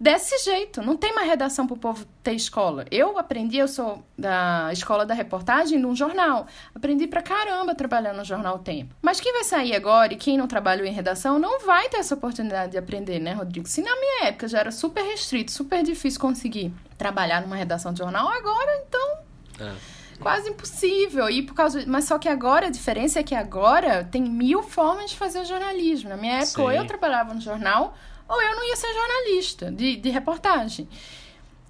desse 0.00 0.42
jeito. 0.44 0.80
Não 0.80 0.96
tem 0.96 1.14
mais 1.14 1.28
redação 1.28 1.66
para 1.66 1.74
o 1.74 1.78
povo 1.78 2.06
ter 2.22 2.32
escola. 2.32 2.86
Eu 2.90 3.18
aprendi, 3.18 3.58
eu 3.58 3.68
sou 3.68 4.02
da 4.16 4.70
escola 4.72 5.04
da 5.04 5.12
reportagem 5.12 5.78
num 5.78 5.94
jornal. 5.94 6.46
Aprendi 6.74 7.06
pra 7.06 7.20
caramba 7.20 7.74
trabalhando 7.74 8.16
no 8.16 8.24
jornal 8.24 8.58
Tempo. 8.60 8.94
Mas 9.02 9.20
quem 9.20 9.32
vai 9.32 9.44
sair 9.44 9.76
agora 9.76 10.14
e 10.14 10.16
quem 10.16 10.38
não 10.38 10.48
trabalhou 10.48 10.86
em 10.86 10.92
redação 10.92 11.38
não 11.38 11.60
vai 11.60 11.88
ter 11.90 11.98
essa 11.98 12.14
oportunidade 12.14 12.72
de 12.72 12.78
aprender, 12.78 13.18
né, 13.18 13.34
Rodrigo? 13.34 13.68
Se 13.68 13.82
na 13.82 13.94
minha 13.94 14.28
época 14.28 14.48
já 14.48 14.60
era 14.60 14.72
super 14.72 15.02
restrito, 15.02 15.52
super 15.52 15.82
difícil 15.82 16.18
conseguir 16.18 16.72
trabalhar 17.00 17.40
numa 17.40 17.56
redação 17.56 17.92
de 17.94 17.98
jornal, 17.98 18.28
agora 18.28 18.84
então. 18.86 19.18
É 19.66 20.00
quase 20.20 20.50
impossível. 20.50 21.28
E 21.28 21.42
por 21.42 21.54
causa, 21.54 21.82
mas 21.86 22.04
só 22.04 22.18
que 22.18 22.28
agora 22.28 22.66
a 22.66 22.70
diferença 22.70 23.18
é 23.18 23.22
que 23.22 23.34
agora 23.34 24.04
tem 24.04 24.22
mil 24.22 24.62
formas 24.62 25.10
de 25.10 25.16
fazer 25.16 25.44
jornalismo. 25.44 26.10
Na 26.10 26.16
minha 26.16 26.42
época, 26.42 26.62
ou 26.62 26.70
eu 26.70 26.86
trabalhava 26.86 27.34
no 27.34 27.40
jornal, 27.40 27.96
ou 28.28 28.40
eu 28.40 28.54
não 28.54 28.68
ia 28.68 28.76
ser 28.76 28.92
jornalista 28.92 29.72
de, 29.72 29.96
de 29.96 30.10
reportagem. 30.10 30.88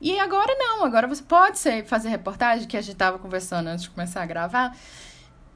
E 0.00 0.18
agora 0.18 0.54
não, 0.58 0.84
agora 0.84 1.06
você 1.06 1.22
pode 1.22 1.58
ser, 1.58 1.84
fazer 1.84 2.08
reportagem, 2.08 2.66
que 2.66 2.76
a 2.76 2.80
gente 2.80 2.94
estava 2.94 3.18
conversando 3.18 3.68
antes 3.68 3.84
de 3.84 3.90
começar 3.90 4.22
a 4.22 4.26
gravar. 4.26 4.76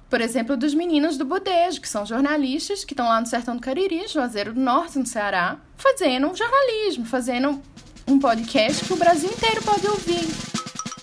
Por 0.09 0.21
exemplo, 0.21 0.57
dos 0.57 0.75
meninos 0.75 1.17
do 1.17 1.25
Bodejo, 1.25 1.81
que 1.81 1.89
são 1.89 2.07
jornalistas, 2.07 2.85
que 2.85 2.93
estão 2.93 3.09
lá 3.09 3.21
no 3.21 3.27
Sertão 3.27 3.57
do 3.57 3.63
Cariri, 3.63 4.07
Juazeiro 4.07 4.53
do 4.53 4.61
Norte, 4.61 4.99
no 4.99 5.07
Ceará, 5.07 5.57
fazendo 5.77 6.33
jornalismo, 6.37 7.05
fazendo 7.05 7.61
um 8.07 8.19
podcast 8.19 8.85
que 8.85 8.93
o 8.93 8.97
Brasil 8.97 9.31
inteiro 9.31 9.63
pode 9.63 9.87
ouvir. 9.87 10.29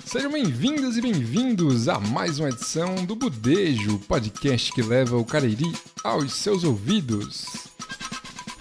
Sejam 0.06 0.32
bem-vindas 0.32 0.98
e 0.98 1.02
bem-vindos 1.02 1.88
a 1.88 2.00
mais 2.00 2.40
uma 2.40 2.50
edição 2.50 2.96
do 3.06 3.16
Budejo, 3.16 3.98
podcast 4.08 4.72
que 4.72 4.82
leva 4.82 5.18
o 5.18 5.26
Cariri 5.26 5.74
aos 6.04 6.34
seus 6.34 6.64
ouvidos. 6.64 7.46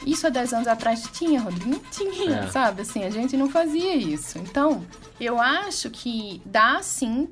Isso 0.06 0.26
há 0.26 0.30
10 0.30 0.54
anos 0.54 0.68
atrás 0.68 1.02
tinha, 1.12 1.40
Rodrigo? 1.40 1.70
Não 1.70 1.78
tinha, 1.90 2.36
é. 2.36 2.50
sabe? 2.50 2.82
Assim, 2.82 3.04
a 3.04 3.10
gente 3.10 3.36
não 3.36 3.50
fazia 3.50 3.94
isso. 3.94 4.38
Então, 4.38 4.86
eu 5.20 5.38
acho 5.38 5.90
que 5.90 6.40
dá 6.46 6.80
sim, 6.82 7.28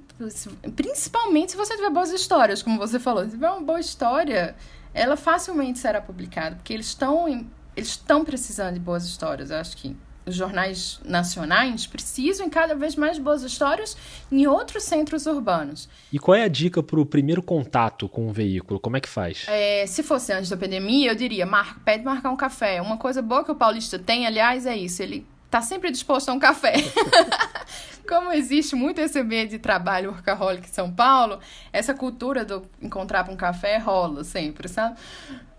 principalmente 0.76 1.52
se 1.52 1.56
você 1.56 1.74
tiver 1.74 1.90
boas 1.90 2.10
histórias, 2.10 2.62
como 2.62 2.76
você 2.76 2.98
falou. 2.98 3.24
Se 3.24 3.30
tiver 3.30 3.48
uma 3.48 3.62
boa 3.62 3.80
história, 3.80 4.54
ela 4.92 5.16
facilmente 5.16 5.78
será 5.78 6.02
publicada, 6.02 6.56
porque 6.56 6.74
eles 6.74 6.86
estão 6.86 7.46
eles 7.74 7.90
estão 7.90 8.24
precisando 8.24 8.74
de 8.74 8.80
boas 8.80 9.04
histórias. 9.04 9.50
Eu 9.50 9.58
acho 9.58 9.76
que 9.76 9.96
os 10.28 10.36
jornais 10.36 11.00
nacionais 11.04 11.86
precisam 11.86 12.48
cada 12.48 12.74
vez 12.74 12.94
mais 12.94 13.18
boas 13.18 13.42
histórias 13.42 13.96
em 14.30 14.46
outros 14.46 14.84
centros 14.84 15.26
urbanos. 15.26 15.88
E 16.12 16.18
qual 16.18 16.34
é 16.34 16.44
a 16.44 16.48
dica 16.48 16.82
para 16.82 17.00
o 17.00 17.06
primeiro 17.06 17.42
contato 17.42 18.08
com 18.08 18.28
o 18.28 18.32
veículo? 18.32 18.78
Como 18.78 18.96
é 18.96 19.00
que 19.00 19.08
faz? 19.08 19.46
É, 19.48 19.86
se 19.86 20.02
fosse 20.02 20.32
antes 20.32 20.50
da 20.50 20.56
pandemia, 20.56 21.10
eu 21.10 21.14
diria, 21.14 21.46
mar... 21.46 21.80
pede 21.84 22.04
marcar 22.04 22.30
um 22.30 22.36
café. 22.36 22.80
Uma 22.80 22.96
coisa 22.96 23.20
boa 23.22 23.44
que 23.44 23.50
o 23.50 23.54
paulista 23.54 23.98
tem, 23.98 24.26
aliás, 24.26 24.66
é 24.66 24.76
isso. 24.76 25.02
Ele 25.02 25.26
tá 25.50 25.60
sempre 25.60 25.90
disposto 25.90 26.28
a 26.28 26.32
um 26.32 26.38
café. 26.38 26.74
como 28.08 28.32
existe 28.32 28.74
muito 28.74 29.00
esse 29.00 29.22
meio 29.22 29.46
de 29.46 29.58
trabalho 29.58 30.10
workaholic 30.10 30.66
em 30.66 30.72
São 30.72 30.90
Paulo, 30.90 31.38
essa 31.70 31.92
cultura 31.92 32.44
do 32.44 32.62
encontrar 32.80 33.22
para 33.22 33.32
um 33.32 33.36
café 33.36 33.76
rola 33.76 34.24
sempre, 34.24 34.66
sabe? 34.66 34.98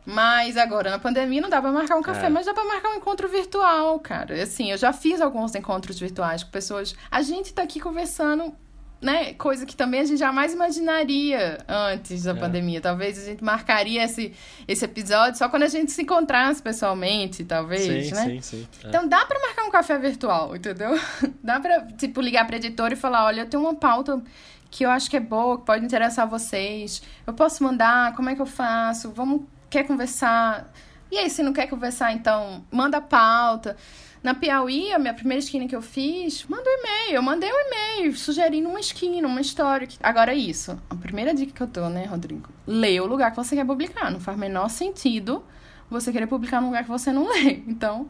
Mas 0.09 0.57
agora, 0.57 0.89
na 0.89 0.99
pandemia, 0.99 1.41
não 1.41 1.49
dá 1.49 1.61
pra 1.61 1.71
marcar 1.71 1.95
um 1.95 2.01
café, 2.01 2.25
é. 2.25 2.29
mas 2.29 2.45
dá 2.45 2.53
pra 2.53 2.63
marcar 2.63 2.89
um 2.89 2.95
encontro 2.95 3.27
virtual, 3.27 3.99
cara. 3.99 4.41
Assim, 4.41 4.71
eu 4.71 4.77
já 4.77 4.91
fiz 4.91 5.21
alguns 5.21 5.53
encontros 5.53 5.99
virtuais 5.99 6.43
com 6.43 6.49
pessoas. 6.49 6.95
A 7.11 7.21
gente 7.21 7.53
tá 7.53 7.61
aqui 7.61 7.79
conversando 7.79 8.53
né, 9.01 9.33
coisa 9.33 9.65
que 9.65 9.75
também 9.75 10.01
a 10.01 10.03
gente 10.03 10.19
jamais 10.19 10.53
imaginaria 10.53 11.59
antes 11.67 12.23
da 12.23 12.31
é. 12.31 12.33
pandemia. 12.33 12.81
Talvez 12.81 13.17
a 13.17 13.25
gente 13.25 13.43
marcaria 13.43 14.03
esse, 14.03 14.33
esse 14.67 14.83
episódio 14.83 15.37
só 15.37 15.47
quando 15.47 15.63
a 15.63 15.67
gente 15.67 15.91
se 15.91 16.01
encontrasse 16.01 16.61
pessoalmente, 16.61 17.43
talvez, 17.45 18.07
sim, 18.07 18.15
né? 18.15 18.25
Sim, 18.25 18.41
sim. 18.41 18.67
É. 18.83 18.87
Então 18.89 19.07
dá 19.07 19.25
para 19.25 19.39
marcar 19.39 19.63
um 19.63 19.71
café 19.71 19.97
virtual, 19.97 20.55
entendeu? 20.55 20.99
Dá 21.43 21.59
para 21.59 21.85
tipo 21.93 22.21
ligar 22.21 22.45
para 22.45 22.57
editor 22.57 22.91
e 22.91 22.95
falar, 22.95 23.25
olha, 23.25 23.41
eu 23.41 23.45
tenho 23.45 23.63
uma 23.63 23.75
pauta 23.75 24.21
que 24.69 24.85
eu 24.85 24.89
acho 24.89 25.09
que 25.09 25.17
é 25.17 25.19
boa, 25.19 25.57
que 25.57 25.65
pode 25.65 25.83
interessar 25.83 26.27
vocês. 26.27 27.01
Eu 27.25 27.33
posso 27.33 27.63
mandar, 27.63 28.15
como 28.15 28.29
é 28.29 28.35
que 28.35 28.41
eu 28.41 28.45
faço? 28.45 29.11
Vamos 29.11 29.43
quer 29.69 29.83
conversar? 29.85 30.71
E 31.11 31.17
aí, 31.17 31.29
se 31.29 31.41
não 31.41 31.53
quer 31.53 31.67
conversar, 31.67 32.11
então 32.13 32.63
manda 32.71 33.01
pauta. 33.01 33.75
Na 34.21 34.33
Piauí, 34.35 34.91
a 34.91 34.99
minha 34.99 35.13
primeira 35.13 35.39
esquina 35.39 35.65
que 35.65 35.75
eu 35.75 35.81
fiz, 35.81 36.43
mandou 36.45 36.71
um 36.71 36.77
e-mail. 36.77 37.15
Eu 37.15 37.21
mandei 37.21 37.49
um 37.49 37.55
e-mail 37.55 38.17
sugerindo 38.17 38.67
uma 38.67 38.79
esquina, 38.79 39.27
uma 39.27 39.39
história. 39.39 39.87
Agora, 40.03 40.33
isso. 40.33 40.77
A 40.89 40.95
primeira 40.95 41.33
dica 41.33 41.53
que 41.53 41.61
eu 41.61 41.67
tô, 41.67 41.87
né, 41.87 42.03
Rodrigo? 42.03 42.49
Lê 42.67 42.99
o 42.99 43.05
lugar 43.05 43.31
que 43.31 43.37
você 43.37 43.55
quer 43.55 43.65
publicar. 43.65 44.11
Não 44.11 44.19
faz 44.19 44.37
o 44.37 44.39
menor 44.39 44.69
sentido 44.69 45.43
você 45.89 46.11
querer 46.11 46.27
publicar 46.27 46.59
num 46.61 46.67
lugar 46.67 46.83
que 46.83 46.89
você 46.89 47.11
não 47.11 47.27
lê. 47.27 47.63
Então, 47.67 48.07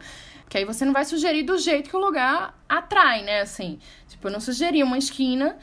que 0.49 0.57
aí 0.57 0.65
você 0.65 0.83
não 0.83 0.93
vai 0.93 1.05
sugerir 1.05 1.43
do 1.43 1.57
jeito 1.59 1.89
que 1.89 1.95
o 1.95 1.99
lugar 1.99 2.59
atrai, 2.67 3.21
né? 3.21 3.41
Assim, 3.41 3.79
tipo, 4.07 4.27
eu 4.27 4.31
não 4.31 4.39
sugeri 4.39 4.81
uma 4.81 4.97
esquina 4.97 5.57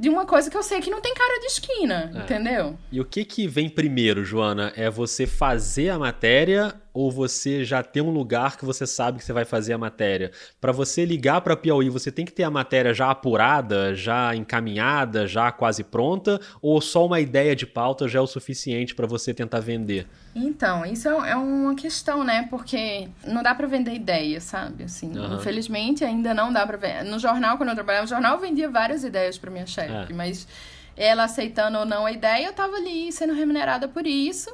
de 0.00 0.08
uma 0.08 0.24
coisa 0.24 0.50
que 0.50 0.56
eu 0.56 0.62
sei 0.62 0.80
que 0.80 0.88
não 0.88 1.02
tem 1.02 1.12
cara 1.12 1.38
de 1.40 1.46
esquina, 1.46 2.10
é. 2.14 2.18
entendeu? 2.20 2.78
E 2.90 2.98
o 2.98 3.04
que 3.04 3.22
que 3.22 3.46
vem 3.46 3.68
primeiro, 3.68 4.24
Joana? 4.24 4.72
É 4.74 4.88
você 4.88 5.26
fazer 5.26 5.90
a 5.90 5.98
matéria 5.98 6.74
ou 7.00 7.10
você 7.10 7.64
já 7.64 7.82
tem 7.82 8.02
um 8.02 8.10
lugar 8.10 8.58
que 8.58 8.64
você 8.64 8.86
sabe 8.86 9.18
que 9.18 9.24
você 9.24 9.32
vai 9.32 9.46
fazer 9.46 9.72
a 9.72 9.78
matéria? 9.78 10.30
Para 10.60 10.70
você 10.70 11.06
ligar 11.06 11.40
para 11.40 11.56
Piauí, 11.56 11.88
você 11.88 12.12
tem 12.12 12.26
que 12.26 12.32
ter 12.32 12.42
a 12.42 12.50
matéria 12.50 12.92
já 12.92 13.10
apurada, 13.10 13.94
já 13.94 14.36
encaminhada, 14.36 15.26
já 15.26 15.50
quase 15.50 15.82
pronta, 15.82 16.38
ou 16.60 16.78
só 16.80 17.06
uma 17.06 17.18
ideia 17.18 17.56
de 17.56 17.66
pauta 17.66 18.06
já 18.06 18.18
é 18.18 18.22
o 18.22 18.26
suficiente 18.26 18.94
para 18.94 19.06
você 19.06 19.32
tentar 19.32 19.60
vender? 19.60 20.06
Então, 20.36 20.84
isso 20.84 21.08
é, 21.08 21.30
é 21.30 21.36
uma 21.36 21.74
questão, 21.74 22.22
né? 22.22 22.46
Porque 22.50 23.08
não 23.26 23.42
dá 23.42 23.54
para 23.54 23.66
vender 23.66 23.94
ideia, 23.94 24.38
sabe? 24.38 24.84
Assim, 24.84 25.18
uhum. 25.18 25.36
infelizmente 25.36 26.04
ainda 26.04 26.34
não 26.34 26.52
dá 26.52 26.66
para 26.66 26.76
vender. 26.76 27.04
No 27.04 27.18
jornal, 27.18 27.56
quando 27.56 27.70
eu 27.70 27.74
trabalhava 27.74 28.04
no 28.04 28.10
jornal, 28.10 28.34
eu 28.34 28.40
vendia 28.40 28.68
várias 28.68 29.04
ideias 29.04 29.38
para 29.38 29.50
minha 29.50 29.66
chefe, 29.66 30.12
é. 30.12 30.14
mas 30.14 30.46
ela 30.94 31.24
aceitando 31.24 31.78
ou 31.78 31.86
não 31.86 32.04
a 32.04 32.12
ideia, 32.12 32.46
eu 32.46 32.52
tava 32.52 32.76
ali 32.76 33.10
sendo 33.10 33.32
remunerada 33.32 33.88
por 33.88 34.06
isso. 34.06 34.52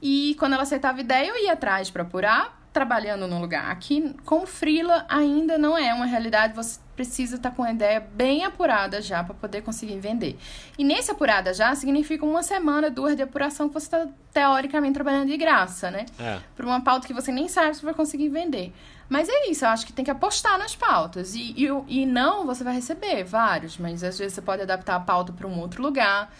E 0.00 0.36
quando 0.38 0.54
ela 0.54 0.62
aceitava 0.62 1.00
ideia, 1.00 1.28
eu 1.28 1.44
ia 1.44 1.52
atrás 1.52 1.90
para 1.90 2.02
apurar, 2.02 2.60
trabalhando 2.72 3.26
no 3.28 3.40
lugar. 3.40 3.70
Aqui, 3.70 4.14
com 4.24 4.44
frila, 4.44 5.06
ainda 5.08 5.56
não 5.56 5.78
é 5.78 5.94
uma 5.94 6.06
realidade. 6.06 6.54
Você 6.54 6.80
precisa 6.94 7.36
estar 7.36 7.50
tá 7.50 7.56
com 7.56 7.62
a 7.62 7.70
ideia 7.70 8.00
bem 8.00 8.44
apurada 8.44 9.00
já 9.00 9.22
para 9.22 9.34
poder 9.34 9.62
conseguir 9.62 9.98
vender. 9.98 10.36
E 10.76 10.84
nesse 10.84 11.10
apurada 11.10 11.54
já 11.54 11.74
significa 11.74 12.24
uma 12.24 12.42
semana, 12.42 12.90
duas 12.90 13.16
de 13.16 13.22
apuração 13.22 13.68
que 13.68 13.74
você 13.74 13.86
está 13.86 14.06
teoricamente 14.32 14.94
trabalhando 14.94 15.28
de 15.28 15.36
graça, 15.36 15.90
né? 15.90 16.06
É. 16.18 16.40
Para 16.56 16.66
uma 16.66 16.80
pauta 16.80 17.06
que 17.06 17.14
você 17.14 17.30
nem 17.30 17.48
sabe 17.48 17.76
se 17.76 17.84
vai 17.84 17.94
conseguir 17.94 18.28
vender. 18.28 18.72
Mas 19.08 19.28
é 19.28 19.50
isso, 19.50 19.64
eu 19.64 19.68
acho 19.68 19.86
que 19.86 19.92
tem 19.92 20.04
que 20.04 20.10
apostar 20.10 20.58
nas 20.58 20.74
pautas. 20.74 21.34
E, 21.34 21.54
e, 21.56 21.68
e 21.88 22.06
não, 22.06 22.44
você 22.44 22.64
vai 22.64 22.74
receber 22.74 23.22
vários, 23.22 23.78
mas 23.78 24.02
às 24.02 24.18
vezes 24.18 24.34
você 24.34 24.42
pode 24.42 24.62
adaptar 24.62 24.96
a 24.96 25.00
pauta 25.00 25.32
para 25.32 25.46
um 25.46 25.60
outro 25.60 25.82
lugar 25.82 26.32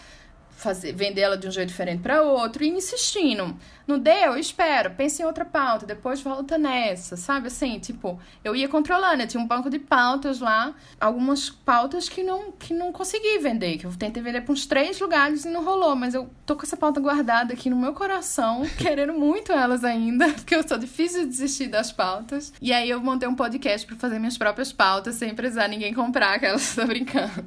fazer, 0.57 0.93
vender 0.93 1.21
ela 1.23 1.37
de 1.37 1.47
um 1.47 1.51
jeito 1.51 1.69
diferente 1.69 2.03
para 2.03 2.23
outro 2.23 2.65
e 2.65 2.69
insistindo. 2.69 3.57
Não 3.87 3.99
deu? 3.99 4.37
Espera, 4.37 4.89
pense 4.89 5.23
em 5.23 5.25
outra 5.25 5.45
pauta, 5.45 5.85
depois 5.85 6.21
volta 6.21 6.57
nessa, 6.57 7.17
sabe? 7.17 7.49
Assim, 7.49 7.79
tipo, 7.79 8.19
eu 8.43 8.57
ia 8.57 8.69
controlando, 8.69 9.23
eu 9.23 9.27
tinha 9.27 9.43
um 9.43 9.47
banco 9.47 9.69
de 9.69 9.79
pautas 9.79 10.41
lá, 10.41 10.75
algumas 11.01 11.51
pautas 11.51 12.09
que 12.09 12.23
não, 12.23 12.53
que 12.53 12.73
não 12.73 12.93
consegui 12.93 13.39
vender, 13.39 13.79
que 13.79 13.87
eu 13.87 13.95
tentei 13.97 14.23
vender 14.23 14.41
para 14.41 14.53
uns 14.53 14.67
três 14.67 14.99
lugares 14.99 15.45
e 15.45 15.49
não 15.49 15.65
rolou, 15.65 15.95
mas 15.95 16.15
eu 16.15 16.31
tô 16.47 16.57
com 16.57 16.63
essa 16.63 16.77
pauta 16.77 17.01
guardada 17.01 17.53
aqui 17.53 17.69
no 17.69 17.77
meu 17.77 17.93
coração, 17.93 18.63
querendo 18.79 19.13
muito 19.13 19.53
elas 19.53 19.85
ainda, 19.85 20.33
porque 20.35 20.55
eu 20.55 20.67
sou 20.67 20.79
difícil 20.79 21.23
de 21.23 21.29
desistir 21.29 21.67
das 21.69 21.93
pautas. 21.93 22.53
E 22.61 22.73
aí 22.73 22.89
eu 22.89 23.01
montei 23.01 23.29
um 23.29 23.35
podcast 23.35 23.87
para 23.87 23.97
fazer 23.97 24.19
minhas 24.19 24.39
próprias 24.39 24.73
pautas 24.73 25.17
sem 25.17 25.35
precisar 25.35 25.69
ninguém 25.69 25.93
comprar, 25.93 26.39
que 26.39 26.47
elas 26.47 26.63
estão 26.63 26.87
brincando. 26.89 27.45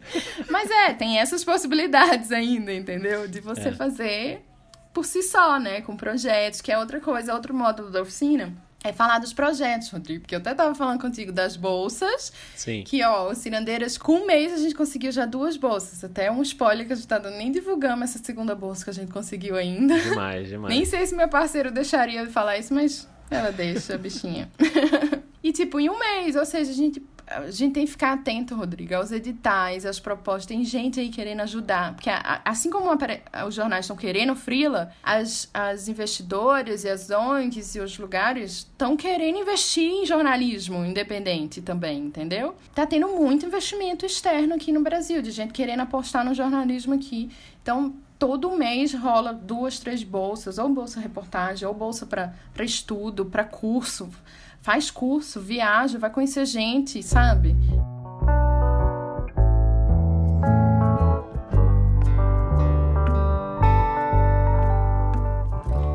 Mas 0.49 0.69
é, 0.69 0.93
tem 0.93 1.19
essas 1.19 1.43
possibilidades 1.43 2.31
ainda, 2.31 2.73
entendeu? 2.73 3.27
De 3.27 3.39
você 3.39 3.69
é. 3.69 3.71
fazer 3.71 4.46
por 4.97 5.05
si 5.05 5.21
só, 5.21 5.59
né? 5.59 5.81
Com 5.81 5.95
projetos, 5.95 6.59
que 6.59 6.71
é 6.71 6.79
outra 6.79 6.99
coisa, 6.99 7.31
outro 7.31 7.53
módulo 7.53 7.91
da 7.91 8.01
oficina. 8.01 8.51
É 8.83 8.91
falar 8.91 9.19
dos 9.19 9.31
projetos, 9.31 9.91
Rodrigo, 9.91 10.21
porque 10.21 10.33
eu 10.33 10.39
até 10.39 10.55
tava 10.55 10.73
falando 10.73 10.99
contigo 10.99 11.31
das 11.31 11.55
bolsas. 11.55 12.33
Sim. 12.55 12.83
Que, 12.83 13.03
ó, 13.03 13.29
os 13.29 13.37
cirandeiras, 13.37 13.95
com 13.95 14.13
um 14.13 14.25
mês 14.25 14.51
a 14.51 14.57
gente 14.57 14.73
conseguiu 14.73 15.11
já 15.11 15.27
duas 15.27 15.55
bolsas. 15.55 16.03
Até 16.03 16.31
um 16.31 16.41
spoiler 16.41 16.87
que 16.87 16.93
a 16.93 16.95
gente 16.95 17.07
tá 17.07 17.19
dando, 17.19 17.37
nem 17.37 17.51
divulgamos 17.51 18.09
essa 18.09 18.17
segunda 18.25 18.55
bolsa 18.55 18.85
que 18.85 18.89
a 18.89 18.93
gente 18.93 19.11
conseguiu 19.11 19.55
ainda. 19.55 19.99
Demais, 19.99 20.49
demais. 20.49 20.73
nem 20.73 20.83
sei 20.83 21.05
se 21.05 21.15
meu 21.15 21.29
parceiro 21.29 21.69
deixaria 21.69 22.25
de 22.25 22.31
falar 22.31 22.57
isso, 22.57 22.73
mas 22.73 23.07
ela 23.29 23.51
deixa, 23.51 23.99
bichinha. 23.99 24.49
e, 25.43 25.53
tipo, 25.53 25.79
em 25.79 25.91
um 25.91 25.99
mês, 25.99 26.35
ou 26.35 26.45
seja, 26.45 26.71
a 26.71 26.75
gente 26.75 26.99
a 27.27 27.51
gente 27.51 27.73
tem 27.73 27.85
que 27.85 27.91
ficar 27.91 28.13
atento, 28.13 28.55
Rodrigo, 28.55 28.95
aos 28.95 29.11
editais, 29.11 29.85
às 29.85 29.99
propostas. 29.99 30.45
Tem 30.45 30.63
gente 30.63 30.99
aí 30.99 31.09
querendo 31.09 31.41
ajudar. 31.41 31.93
Porque 31.93 32.09
assim 32.45 32.69
como 32.69 32.89
os 33.45 33.53
jornais 33.53 33.85
estão 33.85 33.97
querendo 33.97 34.33
frila, 34.35 34.91
as, 35.03 35.49
as 35.53 35.89
investidoras 35.89 36.85
e 36.85 36.89
as 36.89 37.09
ONGs 37.09 37.75
e 37.75 37.79
os 37.81 37.97
lugares 37.97 38.51
estão 38.51 38.95
querendo 38.95 39.39
investir 39.39 39.89
em 39.89 40.05
jornalismo 40.05 40.85
independente 40.85 41.61
também, 41.61 41.99
entendeu? 41.99 42.55
Tá 42.73 42.85
tendo 42.85 43.09
muito 43.09 43.45
investimento 43.45 44.05
externo 44.05 44.55
aqui 44.55 44.71
no 44.71 44.81
Brasil, 44.81 45.21
de 45.21 45.31
gente 45.31 45.51
querendo 45.51 45.81
apostar 45.81 46.23
no 46.23 46.33
jornalismo 46.33 46.93
aqui. 46.93 47.29
Então, 47.61 47.93
todo 48.17 48.55
mês 48.55 48.93
rola 48.93 49.33
duas, 49.33 49.79
três 49.79 50.01
bolsas, 50.01 50.57
ou 50.57 50.69
bolsa 50.69 50.99
reportagem, 50.99 51.67
ou 51.67 51.73
bolsa 51.73 52.05
para 52.05 52.33
estudo, 52.63 53.25
para 53.25 53.43
curso 53.43 54.09
faz 54.67 54.91
curso, 54.91 55.39
viaja, 55.39 55.97
vai 55.97 56.09
conhecer 56.09 56.45
gente, 56.45 57.01
sabe? 57.01 57.55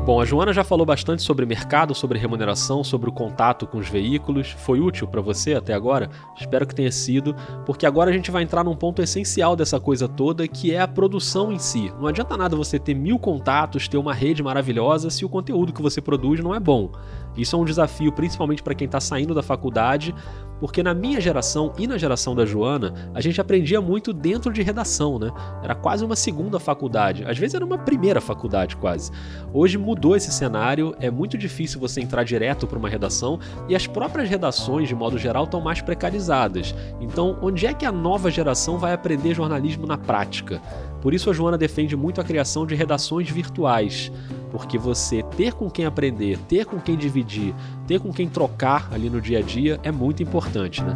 Bom, 0.05 0.19
a 0.19 0.25
Joana 0.25 0.51
já 0.51 0.65
falou 0.65 0.85
bastante 0.85 1.21
sobre 1.21 1.45
mercado, 1.45 1.95
sobre 1.95 2.19
remuneração, 2.19 2.83
sobre 2.83 3.09
o 3.09 3.13
contato 3.13 3.65
com 3.65 3.77
os 3.77 3.87
veículos. 3.87 4.49
Foi 4.49 4.81
útil 4.81 5.07
para 5.07 5.21
você 5.21 5.53
até 5.53 5.73
agora? 5.73 6.09
Espero 6.35 6.67
que 6.67 6.75
tenha 6.75 6.91
sido, 6.91 7.33
porque 7.65 7.85
agora 7.85 8.09
a 8.09 8.13
gente 8.13 8.29
vai 8.29 8.43
entrar 8.43 8.65
num 8.65 8.75
ponto 8.75 9.01
essencial 9.01 9.55
dessa 9.55 9.79
coisa 9.79 10.05
toda, 10.05 10.45
que 10.45 10.73
é 10.73 10.81
a 10.81 10.87
produção 10.89 11.53
em 11.53 11.59
si. 11.59 11.93
Não 11.97 12.07
adianta 12.07 12.35
nada 12.35 12.53
você 12.53 12.77
ter 12.77 12.93
mil 12.93 13.17
contatos, 13.17 13.87
ter 13.87 13.97
uma 13.97 14.13
rede 14.13 14.43
maravilhosa, 14.43 15.09
se 15.09 15.23
o 15.23 15.29
conteúdo 15.29 15.71
que 15.71 15.81
você 15.81 16.01
produz 16.01 16.41
não 16.41 16.53
é 16.53 16.59
bom. 16.59 16.91
Isso 17.35 17.55
é 17.55 17.59
um 17.59 17.65
desafio 17.65 18.11
principalmente 18.11 18.63
para 18.63 18.75
quem 18.75 18.85
está 18.85 18.99
saindo 18.99 19.33
da 19.33 19.43
faculdade, 19.43 20.13
porque 20.59 20.81
na 20.81 20.93
minha 20.93 21.19
geração 21.19 21.73
e 21.77 21.85
na 21.85 21.97
geração 21.97 22.33
da 22.33 22.45
Joana, 22.45 22.93
a 23.13 23.19
gente 23.19 23.41
aprendia 23.41 23.81
muito 23.81 24.13
dentro 24.13 24.53
de 24.53 24.61
redação, 24.61 25.19
né? 25.19 25.29
Era 25.61 25.75
quase 25.75 26.05
uma 26.05 26.15
segunda 26.15 26.59
faculdade, 26.59 27.25
às 27.25 27.37
vezes 27.37 27.55
era 27.55 27.65
uma 27.65 27.77
primeira 27.77 28.21
faculdade 28.21 28.77
quase. 28.77 29.11
Hoje 29.51 29.77
mudou 29.77 30.15
esse 30.15 30.31
cenário, 30.31 30.95
é 30.99 31.11
muito 31.11 31.37
difícil 31.37 31.79
você 31.79 31.99
entrar 31.99 32.23
direto 32.23 32.65
para 32.65 32.79
uma 32.79 32.87
redação 32.87 33.39
e 33.67 33.75
as 33.75 33.87
próprias 33.87 34.29
redações, 34.29 34.87
de 34.87 34.95
modo 34.95 35.17
geral, 35.17 35.43
estão 35.43 35.59
mais 35.59 35.81
precarizadas. 35.81 36.73
Então, 37.01 37.37
onde 37.41 37.65
é 37.65 37.73
que 37.73 37.85
a 37.85 37.91
nova 37.91 38.31
geração 38.31 38.77
vai 38.77 38.93
aprender 38.93 39.33
jornalismo 39.33 39.85
na 39.85 39.97
prática? 39.97 40.61
Por 41.03 41.13
isso 41.13 41.29
a 41.29 41.33
Joana 41.33 41.57
defende 41.57 41.97
muito 41.97 42.21
a 42.21 42.23
criação 42.23 42.65
de 42.65 42.75
redações 42.75 43.29
virtuais, 43.29 44.09
porque 44.49 44.77
você 44.77 45.21
ter 45.35 45.51
com 45.51 45.69
quem 45.69 45.83
aprender, 45.83 46.39
ter 46.47 46.65
com 46.65 46.79
quem 46.79 46.95
dividir, 46.95 47.53
ter 47.85 47.99
com 47.99 48.13
quem 48.13 48.29
trocar 48.29 48.87
ali 48.89 49.09
no 49.09 49.19
dia 49.19 49.39
a 49.39 49.41
dia 49.41 49.81
é 49.83 49.91
muito 49.91 50.23
importante, 50.23 50.81
né? 50.81 50.95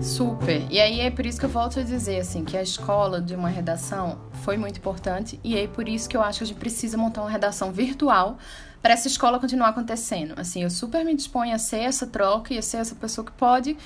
Super. 0.00 0.62
E 0.70 0.80
aí 0.80 1.00
é 1.00 1.10
por 1.10 1.26
isso 1.26 1.38
que 1.38 1.44
eu 1.44 1.50
volto 1.50 1.78
a 1.78 1.82
dizer 1.82 2.20
assim 2.20 2.42
que 2.42 2.56
a 2.56 2.62
escola 2.62 3.20
de 3.20 3.34
uma 3.34 3.50
redação 3.50 4.16
foi 4.42 4.56
muito 4.56 4.78
importante 4.78 5.38
e 5.44 5.58
é 5.58 5.66
por 5.66 5.86
isso 5.86 6.08
que 6.08 6.16
eu 6.16 6.22
acho 6.22 6.38
que 6.38 6.44
a 6.44 6.46
gente 6.46 6.58
precisa 6.58 6.96
montar 6.96 7.20
uma 7.20 7.30
redação 7.30 7.72
virtual 7.72 8.38
para 8.82 8.94
essa 8.94 9.08
escola 9.08 9.38
continuar 9.38 9.68
acontecendo. 9.68 10.34
Assim, 10.36 10.62
eu 10.62 10.70
super 10.70 11.04
me 11.04 11.14
disponho 11.14 11.54
a 11.54 11.58
ser 11.58 11.78
essa 11.80 12.06
troca 12.06 12.54
e 12.54 12.58
a 12.58 12.62
ser 12.62 12.78
essa 12.78 12.94
pessoa 12.94 13.24
que 13.24 13.32
pode, 13.32 13.76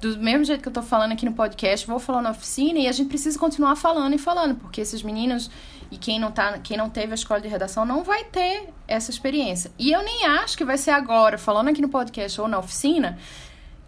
do 0.00 0.18
mesmo 0.18 0.44
jeito 0.44 0.62
que 0.62 0.68
eu 0.68 0.72
tô 0.72 0.82
falando 0.82 1.12
aqui 1.12 1.24
no 1.24 1.32
podcast, 1.32 1.86
vou 1.86 1.98
falar 1.98 2.22
na 2.22 2.30
oficina 2.30 2.78
e 2.78 2.88
a 2.88 2.92
gente 2.92 3.08
precisa 3.08 3.38
continuar 3.38 3.76
falando 3.76 4.14
e 4.14 4.18
falando, 4.18 4.54
porque 4.56 4.80
esses 4.80 5.02
meninos 5.02 5.50
e 5.90 5.98
quem 5.98 6.20
não 6.20 6.30
tá, 6.30 6.58
quem 6.58 6.76
não 6.76 6.88
teve 6.88 7.12
a 7.12 7.14
escola 7.14 7.40
de 7.40 7.48
redação 7.48 7.84
não 7.84 8.04
vai 8.04 8.24
ter 8.24 8.68
essa 8.86 9.10
experiência. 9.10 9.72
E 9.78 9.90
eu 9.90 10.02
nem 10.02 10.24
acho 10.26 10.56
que 10.56 10.64
vai 10.64 10.78
ser 10.78 10.92
agora, 10.92 11.36
falando 11.36 11.68
aqui 11.68 11.82
no 11.82 11.88
podcast 11.88 12.40
ou 12.40 12.46
na 12.46 12.58
oficina, 12.58 13.18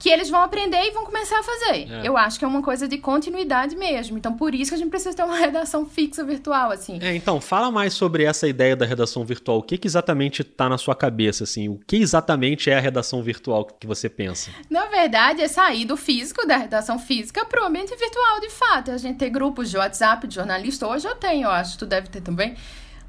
que 0.03 0.09
eles 0.09 0.29
vão 0.29 0.43
aprender 0.43 0.83
e 0.83 0.91
vão 0.91 1.05
começar 1.05 1.39
a 1.39 1.43
fazer. 1.45 1.89
É. 1.89 2.01
Eu 2.03 2.17
acho 2.17 2.37
que 2.37 2.45
é 2.45 2.49
uma 2.49 2.61
coisa 2.61 2.89
de 2.89 2.99
continuidade 2.99 3.77
mesmo. 3.77 4.19
Então, 4.19 4.37
por 4.37 4.53
isso 4.53 4.73
que 4.73 4.75
a 4.75 4.79
gente 4.79 4.91
precisa 4.91 5.15
ter 5.15 5.23
uma 5.23 5.37
redação 5.39 5.87
fixa 5.87 6.25
virtual, 6.25 6.73
assim. 6.73 6.99
É, 7.01 7.15
então, 7.15 7.41
fala 7.41 7.71
mais 7.71 7.95
sobre 7.95 8.25
essa 8.25 8.49
ideia 8.49 8.75
da 8.75 8.85
redação 8.85 9.25
virtual. 9.25 9.59
O 9.59 9.63
que, 9.63 9.79
que 9.79 9.87
exatamente 9.87 10.43
está 10.43 10.69
na 10.69 10.77
sua 10.77 10.97
cabeça, 10.97 11.45
assim? 11.45 11.69
O 11.69 11.79
que 11.87 11.99
exatamente 11.99 12.69
é 12.69 12.77
a 12.77 12.81
redação 12.81 13.23
virtual 13.23 13.65
que 13.65 13.87
você 13.87 14.09
pensa? 14.09 14.51
Na 14.69 14.87
verdade, 14.87 15.41
é 15.41 15.47
sair 15.47 15.85
do 15.85 15.97
físico, 15.97 16.45
da 16.49 16.57
redação 16.57 16.99
física, 16.99 17.45
para 17.45 17.63
o 17.63 17.67
ambiente 17.67 17.95
virtual, 17.95 18.41
de 18.41 18.51
fato. 18.51 18.91
A 18.91 18.99
gente 18.99 19.19
tem 19.19 19.31
grupos 19.31 19.71
de 19.71 19.77
WhatsApp 19.77 20.27
de 20.27 20.35
jornalista. 20.35 20.85
Hoje 20.85 21.07
eu 21.07 21.15
tenho, 21.15 21.45
eu 21.45 21.51
acho, 21.51 21.79
tu 21.79 21.87
deve 21.87 22.09
ter 22.09 22.23
também 22.23 22.57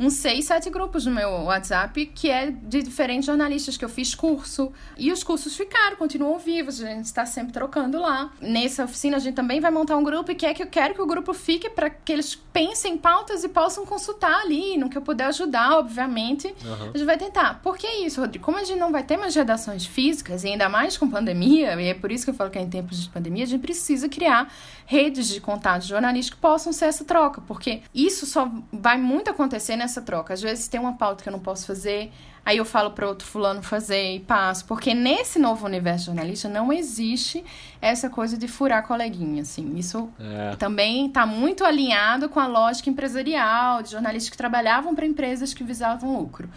uns 0.04 0.14
seis, 0.14 0.46
sete 0.46 0.70
grupos 0.70 1.06
no 1.06 1.12
meu 1.12 1.30
WhatsApp 1.44 2.06
que 2.08 2.30
é 2.30 2.52
de 2.52 2.84
diferentes 2.84 3.26
jornalistas 3.26 3.78
que 3.78 3.86
eu 3.86 3.90
fiz 3.90 4.14
curso. 4.14 4.72
E 4.98 5.12
os 5.12 5.24
cursos 5.24 5.56
ficaram, 5.56 5.96
continuam 5.96 6.38
vivos, 6.38 6.82
a 6.82 6.88
gente 6.88 7.06
está 7.06 7.26
sempre 7.26 7.54
trocando 7.54 8.00
lá. 8.00 8.32
Nessa 8.42 8.84
oficina 8.84 9.18
a 9.18 9.20
gente 9.20 9.36
também 9.36 9.60
vai 9.60 9.72
montar 9.72 9.98
um 9.98 10.04
grupo 10.04 10.32
e 10.32 10.36
quer 10.36 10.54
que 10.54 10.64
eu 10.64 10.68
quero 10.68 10.94
que 10.94 11.02
o 11.02 11.06
grupo 11.06 11.34
fique 11.34 11.70
para 11.70 11.90
que 11.90 12.12
eles 12.12 12.36
pensem 12.36 12.94
em 12.94 12.98
pautas 12.98 13.44
e 13.44 13.50
possam 13.50 13.86
consultar 13.86 14.42
ali, 14.42 14.78
no 14.78 14.90
que 14.90 14.98
eu 14.98 15.02
puder 15.02 15.26
ajudar, 15.26 15.78
obviamente. 15.78 16.48
Uhum. 16.48 16.90
A 16.94 16.98
gente 16.98 17.06
vai 17.06 17.18
tentar. 17.18 17.62
Por 17.62 17.78
que 17.78 17.88
isso, 17.88 18.22
Rodrigo? 18.22 18.44
Como 18.44 18.58
a 18.58 18.64
gente 18.64 18.80
não 18.80 18.92
vai 18.92 19.04
ter 19.04 19.18
mais 19.18 19.34
redações 19.36 19.86
físicas, 19.86 20.44
e 20.44 20.48
ainda 20.50 20.70
mais 20.70 20.98
com 20.98 21.10
pandemia, 21.10 21.80
e 21.82 21.88
é 21.88 21.94
por 21.94 22.12
isso 22.12 22.26
que 22.26 22.30
eu 22.30 22.36
falo 22.36 22.50
que 22.50 22.60
é 22.60 22.62
em 22.62 22.70
tempos 22.70 23.02
de 23.02 23.10
pandemia, 23.10 23.44
a 23.44 23.48
gente 23.48 23.62
precisa 23.62 24.08
criar 24.08 24.52
redes 24.86 25.28
de 25.28 25.40
contatos 25.40 25.88
jornalísticos 25.88 26.36
que 26.36 26.42
possam 26.42 26.74
ser 26.74 26.86
essa 26.86 27.06
troca, 27.06 27.42
porque 27.42 27.82
isso 27.94 28.26
só 28.26 28.52
vai 28.72 28.98
muito 28.98 29.30
acontecer 29.30 29.76
nessa 29.76 29.93
troca. 30.02 30.34
Às 30.34 30.42
vezes 30.42 30.68
tem 30.68 30.80
uma 30.80 30.94
pauta 30.94 31.24
que 31.24 31.30
eu 31.30 31.34
não 31.34 31.40
posso 31.40 31.66
fazer, 31.68 32.12
aí 32.46 32.58
eu 32.58 32.66
falo 32.66 32.92
para 32.92 33.08
outro 33.08 33.28
fulano 33.28 33.62
fazer 33.62 34.16
e 34.16 34.20
passo, 34.20 34.66
porque 34.66 34.94
nesse 34.94 35.40
novo 35.40 35.66
universo 35.66 36.06
jornalista 36.08 36.48
não 36.50 36.72
existe 36.72 37.44
essa 37.82 38.10
coisa 38.10 38.38
de 38.38 38.48
furar 38.48 38.86
coleguinha, 38.88 39.42
assim. 39.42 39.76
Isso 39.78 40.10
É. 40.20 40.56
também 40.58 41.08
está 41.08 41.26
muito 41.26 41.64
alinhado 41.64 42.30
com 42.30 42.40
a 42.40 42.48
lógica 42.48 42.90
empresarial 42.90 43.82
de 43.82 43.92
jornalistas 43.92 44.30
que 44.30 44.38
trabalhavam 44.38 44.94
para 44.96 45.06
empresas 45.06 45.54
que 45.54 45.64
visavam 45.64 46.18
lucro. 46.18 46.50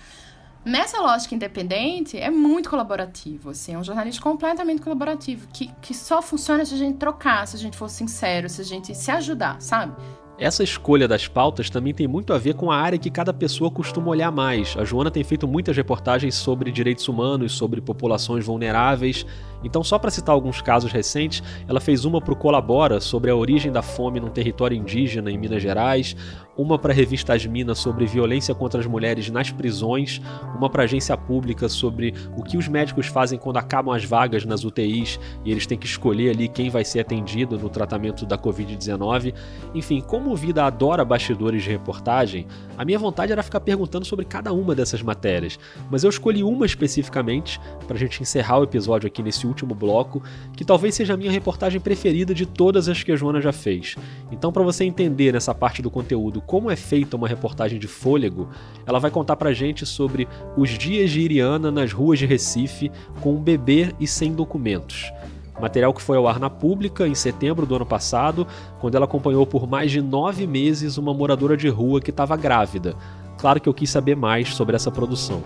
Nessa 0.65 1.01
lógica 1.01 1.33
independente, 1.33 2.19
é 2.19 2.29
muito 2.29 2.69
colaborativo, 2.69 3.51
assim, 3.51 3.75
é 3.75 3.79
um 3.79 3.85
jornalismo 3.85 4.21
completamente 4.21 4.83
colaborativo, 4.83 5.47
que, 5.53 5.71
que 5.81 5.95
só 5.95 6.21
funciona 6.21 6.65
se 6.65 6.75
a 6.75 6.77
gente 6.77 6.97
trocar, 6.99 7.47
se 7.47 7.55
a 7.55 7.59
gente 7.59 7.77
for 7.77 7.89
sincero, 7.89 8.49
se 8.49 8.61
a 8.61 8.65
gente 8.65 8.93
se 8.93 9.09
ajudar, 9.13 9.61
sabe? 9.63 9.95
Essa 10.39 10.63
escolha 10.63 11.09
das 11.09 11.27
pautas 11.27 11.71
também 11.71 11.95
tem 11.95 12.07
muito 12.07 12.35
a 12.35 12.39
ver 12.39 12.55
com 12.55 12.71
a 12.71 12.77
área 12.77 12.99
que 12.99 13.11
cada 13.11 13.33
pessoa 13.33 13.71
costuma 13.71 14.09
olhar 14.09 14.31
mais. 14.31 14.77
A 14.77 14.85
Joana 14.85 15.11
tem 15.11 15.25
feito 15.25 15.49
muitas 15.49 15.75
reportagens 15.75 16.35
sobre 16.35 16.71
direitos 16.71 17.09
humanos, 17.09 17.53
sobre 17.53 17.81
populações 17.81 18.45
vulneráveis. 18.45 19.25
Então, 19.65 19.83
só 19.83 19.99
para 19.99 20.11
citar 20.11 20.35
alguns 20.35 20.61
casos 20.61 20.93
recentes, 20.93 21.43
ela 21.67 21.81
fez 21.81 22.05
uma 22.05 22.21
para 22.21 22.35
o 22.35 22.37
Colabora 22.37 23.01
sobre 23.01 23.31
a 23.31 23.37
origem 23.37 23.73
da 23.73 23.81
fome 23.81 24.21
num 24.21 24.29
território 24.29 24.77
indígena 24.77 25.31
em 25.31 25.39
Minas 25.39 25.63
Gerais, 25.63 26.15
uma 26.57 26.79
para 26.79 26.93
a 26.93 26.95
revista 26.95 27.35
As 27.35 27.45
Minas 27.45 27.79
sobre 27.79 28.07
violência 28.07 28.55
contra 28.55 28.81
as 28.81 28.87
mulheres 28.87 29.29
nas 29.31 29.51
prisões, 29.51 30.21
uma 30.57 30.71
para 30.71 30.83
a 30.83 30.85
agência 30.85 31.17
pública 31.17 31.69
sobre 31.69 32.15
o 32.37 32.43
que 32.43 32.57
os 32.57 32.67
médicos 32.69 33.07
fazem 33.07 33.39
quando 33.39 33.59
acabam 33.59 33.95
as 33.95 34.05
vagas 34.05 34.45
nas 34.45 34.65
UTIs 34.65 35.21
e 35.45 35.51
eles 35.51 35.67
têm 35.67 35.77
que 35.77 35.87
escolher 35.87 36.31
ali 36.31 36.49
quem 36.49 36.71
vai 36.71 36.85
ser 36.85 37.01
atendido 37.01 37.59
no 37.59 37.69
tratamento 37.69 38.25
da 38.25 38.39
Covid-19. 38.39 39.35
Enfim, 39.75 40.01
como 40.01 40.31
o 40.31 40.37
Vida 40.37 40.65
adora 40.65 41.05
bastidores 41.05 41.63
de 41.63 41.71
reportagem, 41.71 42.47
a 42.79 42.85
minha 42.85 42.99
vontade 42.99 43.33
era 43.33 43.43
ficar 43.43 43.61
perguntando 43.61 44.05
sobre 44.05 44.25
cada 44.25 44.53
uma 44.53 44.75
dessas 44.75 45.03
matérias, 45.03 45.59
mas 45.91 46.05
eu 46.05 46.11
escolhi 46.11 46.43
uma 46.43 46.65
especificamente 46.65 47.61
para 47.87 47.97
a 47.97 47.99
gente 47.99 48.23
encerrar 48.23 48.59
o 48.59 48.65
episódio 48.65 49.07
aqui 49.07 49.23
nesse 49.23 49.47
último 49.47 49.75
bloco, 49.75 50.23
que 50.57 50.65
talvez 50.65 50.95
seja 50.95 51.15
a 51.15 51.17
minha 51.17 51.31
reportagem 51.31 51.81
preferida 51.81 52.35
de 52.35 52.47
todas 52.47 52.89
as 52.89 53.03
que 53.03 53.13
a 53.13 53.17
Joana 53.17 53.41
já 53.41 53.53
fez. 53.53 53.97
Então, 54.31 54.53
para 54.53 54.63
você 54.63 54.85
entender 54.85 55.33
nessa 55.33 55.55
parte 55.55 55.83
do 55.83 55.91
conteúdo 55.91 56.41
como 56.47 56.71
é 56.71 56.77
feita 56.77 57.17
uma 57.17 57.27
reportagem 57.27 57.79
de 57.79 57.89
fôlego, 57.89 58.49
ela 58.87 59.01
vai 59.01 59.11
contar 59.11 59.37
pra 59.37 59.53
gente 59.53 59.85
sobre 59.85 60.29
os 60.57 60.71
dias 60.71 61.11
de 61.11 61.21
Iriana 61.21 61.71
nas 61.71 61.93
ruas 61.93 62.19
de 62.19 62.27
Recife 62.27 62.91
com 63.21 63.35
um 63.35 63.43
bebê 63.43 63.93
e 63.99 64.07
sem 64.07 64.33
documentos. 64.33 65.13
Material 65.61 65.93
que 65.93 66.03
foi 66.03 66.17
ao 66.17 66.29
ar 66.29 66.39
na 66.39 66.51
pública 66.51 67.09
em 67.09 67.15
setembro 67.15 67.67
do 67.67 67.75
ano 67.75 67.87
passado, 67.87 68.47
quando 68.79 68.95
ela 68.95 69.07
acompanhou 69.07 69.47
por 69.47 69.67
mais 69.67 69.91
de 69.91 70.01
nove 70.01 70.47
meses 70.47 70.99
uma 70.99 71.13
moradora 71.13 71.57
de 71.57 71.69
rua 71.69 72.01
que 72.01 72.11
estava 72.11 72.37
grávida. 72.37 72.95
Claro 73.39 73.61
que 73.61 73.69
eu 73.69 73.75
quis 73.75 73.91
saber 73.91 74.15
mais 74.17 74.55
sobre 74.55 74.77
essa 74.77 74.91
produção. 74.91 75.43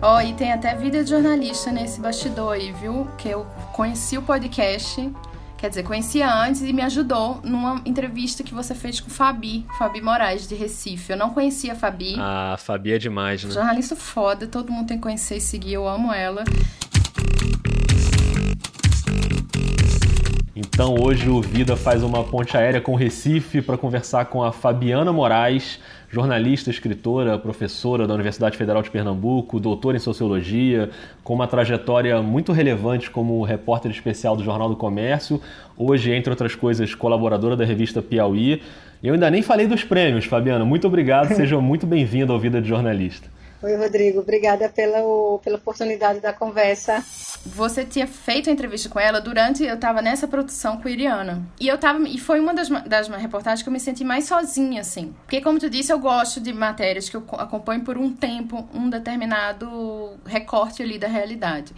Ó, 0.00 0.16
oh, 0.16 0.20
e 0.20 0.32
tem 0.34 0.52
até 0.52 0.76
vida 0.76 1.02
de 1.02 1.10
jornalista 1.10 1.72
nesse 1.72 2.00
bastidor 2.00 2.52
aí, 2.52 2.72
viu? 2.72 3.08
Que 3.18 3.30
eu 3.30 3.44
conheci 3.72 4.16
o 4.16 4.22
podcast, 4.22 5.12
quer 5.58 5.68
dizer, 5.68 5.82
conhecia 5.82 6.32
antes 6.32 6.62
e 6.62 6.72
me 6.72 6.82
ajudou 6.82 7.40
numa 7.42 7.82
entrevista 7.84 8.44
que 8.44 8.54
você 8.54 8.74
fez 8.74 9.00
com 9.00 9.10
Fabi, 9.10 9.66
Fabi 9.76 10.00
Moraes, 10.00 10.48
de 10.48 10.54
Recife. 10.54 11.12
Eu 11.12 11.18
não 11.18 11.30
conhecia 11.30 11.72
a 11.72 11.76
Fabi. 11.76 12.14
Ah, 12.16 12.54
a 12.54 12.56
Fabi 12.56 12.92
é 12.92 12.98
demais, 12.98 13.42
né? 13.42 13.50
Jornalista 13.50 13.96
foda, 13.96 14.46
todo 14.46 14.72
mundo 14.72 14.86
tem 14.86 14.96
que 14.96 15.02
conhecer 15.02 15.36
e 15.36 15.40
seguir, 15.40 15.72
eu 15.74 15.86
amo 15.86 16.12
ela. 16.12 16.44
Então 20.54 20.94
hoje 21.00 21.28
o 21.28 21.40
Vida 21.40 21.76
faz 21.76 22.04
uma 22.04 22.22
ponte 22.22 22.56
aérea 22.56 22.80
com 22.80 22.94
Recife 22.94 23.60
para 23.60 23.76
conversar 23.76 24.26
com 24.26 24.44
a 24.44 24.52
Fabiana 24.52 25.12
Moraes, 25.12 25.80
jornalista, 26.10 26.70
escritora, 26.70 27.38
professora 27.38 28.06
da 28.06 28.14
Universidade 28.14 28.56
Federal 28.56 28.82
de 28.82 28.90
Pernambuco, 28.90 29.60
doutora 29.60 29.96
em 29.96 30.00
sociologia, 30.00 30.90
com 31.22 31.34
uma 31.34 31.46
trajetória 31.46 32.20
muito 32.22 32.52
relevante 32.52 33.10
como 33.10 33.42
repórter 33.42 33.90
especial 33.90 34.36
do 34.36 34.42
Jornal 34.42 34.68
do 34.68 34.76
Comércio, 34.76 35.40
hoje, 35.76 36.12
entre 36.12 36.30
outras 36.30 36.54
coisas, 36.54 36.94
colaboradora 36.94 37.56
da 37.56 37.64
revista 37.64 38.00
Piauí. 38.00 38.62
Eu 39.02 39.14
ainda 39.14 39.30
nem 39.30 39.42
falei 39.42 39.66
dos 39.66 39.84
prêmios, 39.84 40.24
Fabiana. 40.24 40.64
Muito 40.64 40.86
obrigado, 40.86 41.28
seja 41.36 41.60
muito 41.60 41.86
bem-vindo 41.86 42.32
ao 42.32 42.38
Vida 42.38 42.60
de 42.60 42.68
Jornalista. 42.68 43.28
Oi, 43.60 43.74
Rodrigo. 43.76 44.20
Obrigada 44.20 44.68
pela, 44.68 44.98
pela 45.42 45.56
oportunidade 45.56 46.20
da 46.20 46.32
conversa. 46.32 47.04
Você 47.44 47.84
tinha 47.84 48.06
feito 48.06 48.48
a 48.48 48.52
entrevista 48.52 48.88
com 48.88 49.00
ela 49.00 49.20
durante 49.20 49.64
eu 49.64 49.74
estava 49.74 50.00
nessa 50.00 50.28
produção 50.28 50.80
com 50.80 50.86
a 50.86 50.90
Iriana. 50.90 51.42
E 51.58 51.66
eu 51.66 51.76
tava 51.76 52.06
e 52.08 52.18
foi 52.18 52.38
uma 52.38 52.54
das, 52.54 52.68
das 52.86 53.08
reportagens 53.08 53.62
que 53.62 53.68
eu 53.68 53.72
me 53.72 53.80
senti 53.80 54.04
mais 54.04 54.26
sozinha 54.26 54.80
assim. 54.80 55.12
Porque 55.24 55.40
como 55.40 55.58
tu 55.58 55.68
disse, 55.68 55.92
eu 55.92 55.98
gosto 55.98 56.40
de 56.40 56.52
matérias 56.52 57.08
que 57.08 57.16
eu 57.16 57.24
acompanho 57.32 57.82
por 57.82 57.98
um 57.98 58.12
tempo, 58.12 58.68
um 58.72 58.88
determinado 58.88 60.16
recorte 60.24 60.80
ali 60.80 60.96
da 60.96 61.08
realidade. 61.08 61.74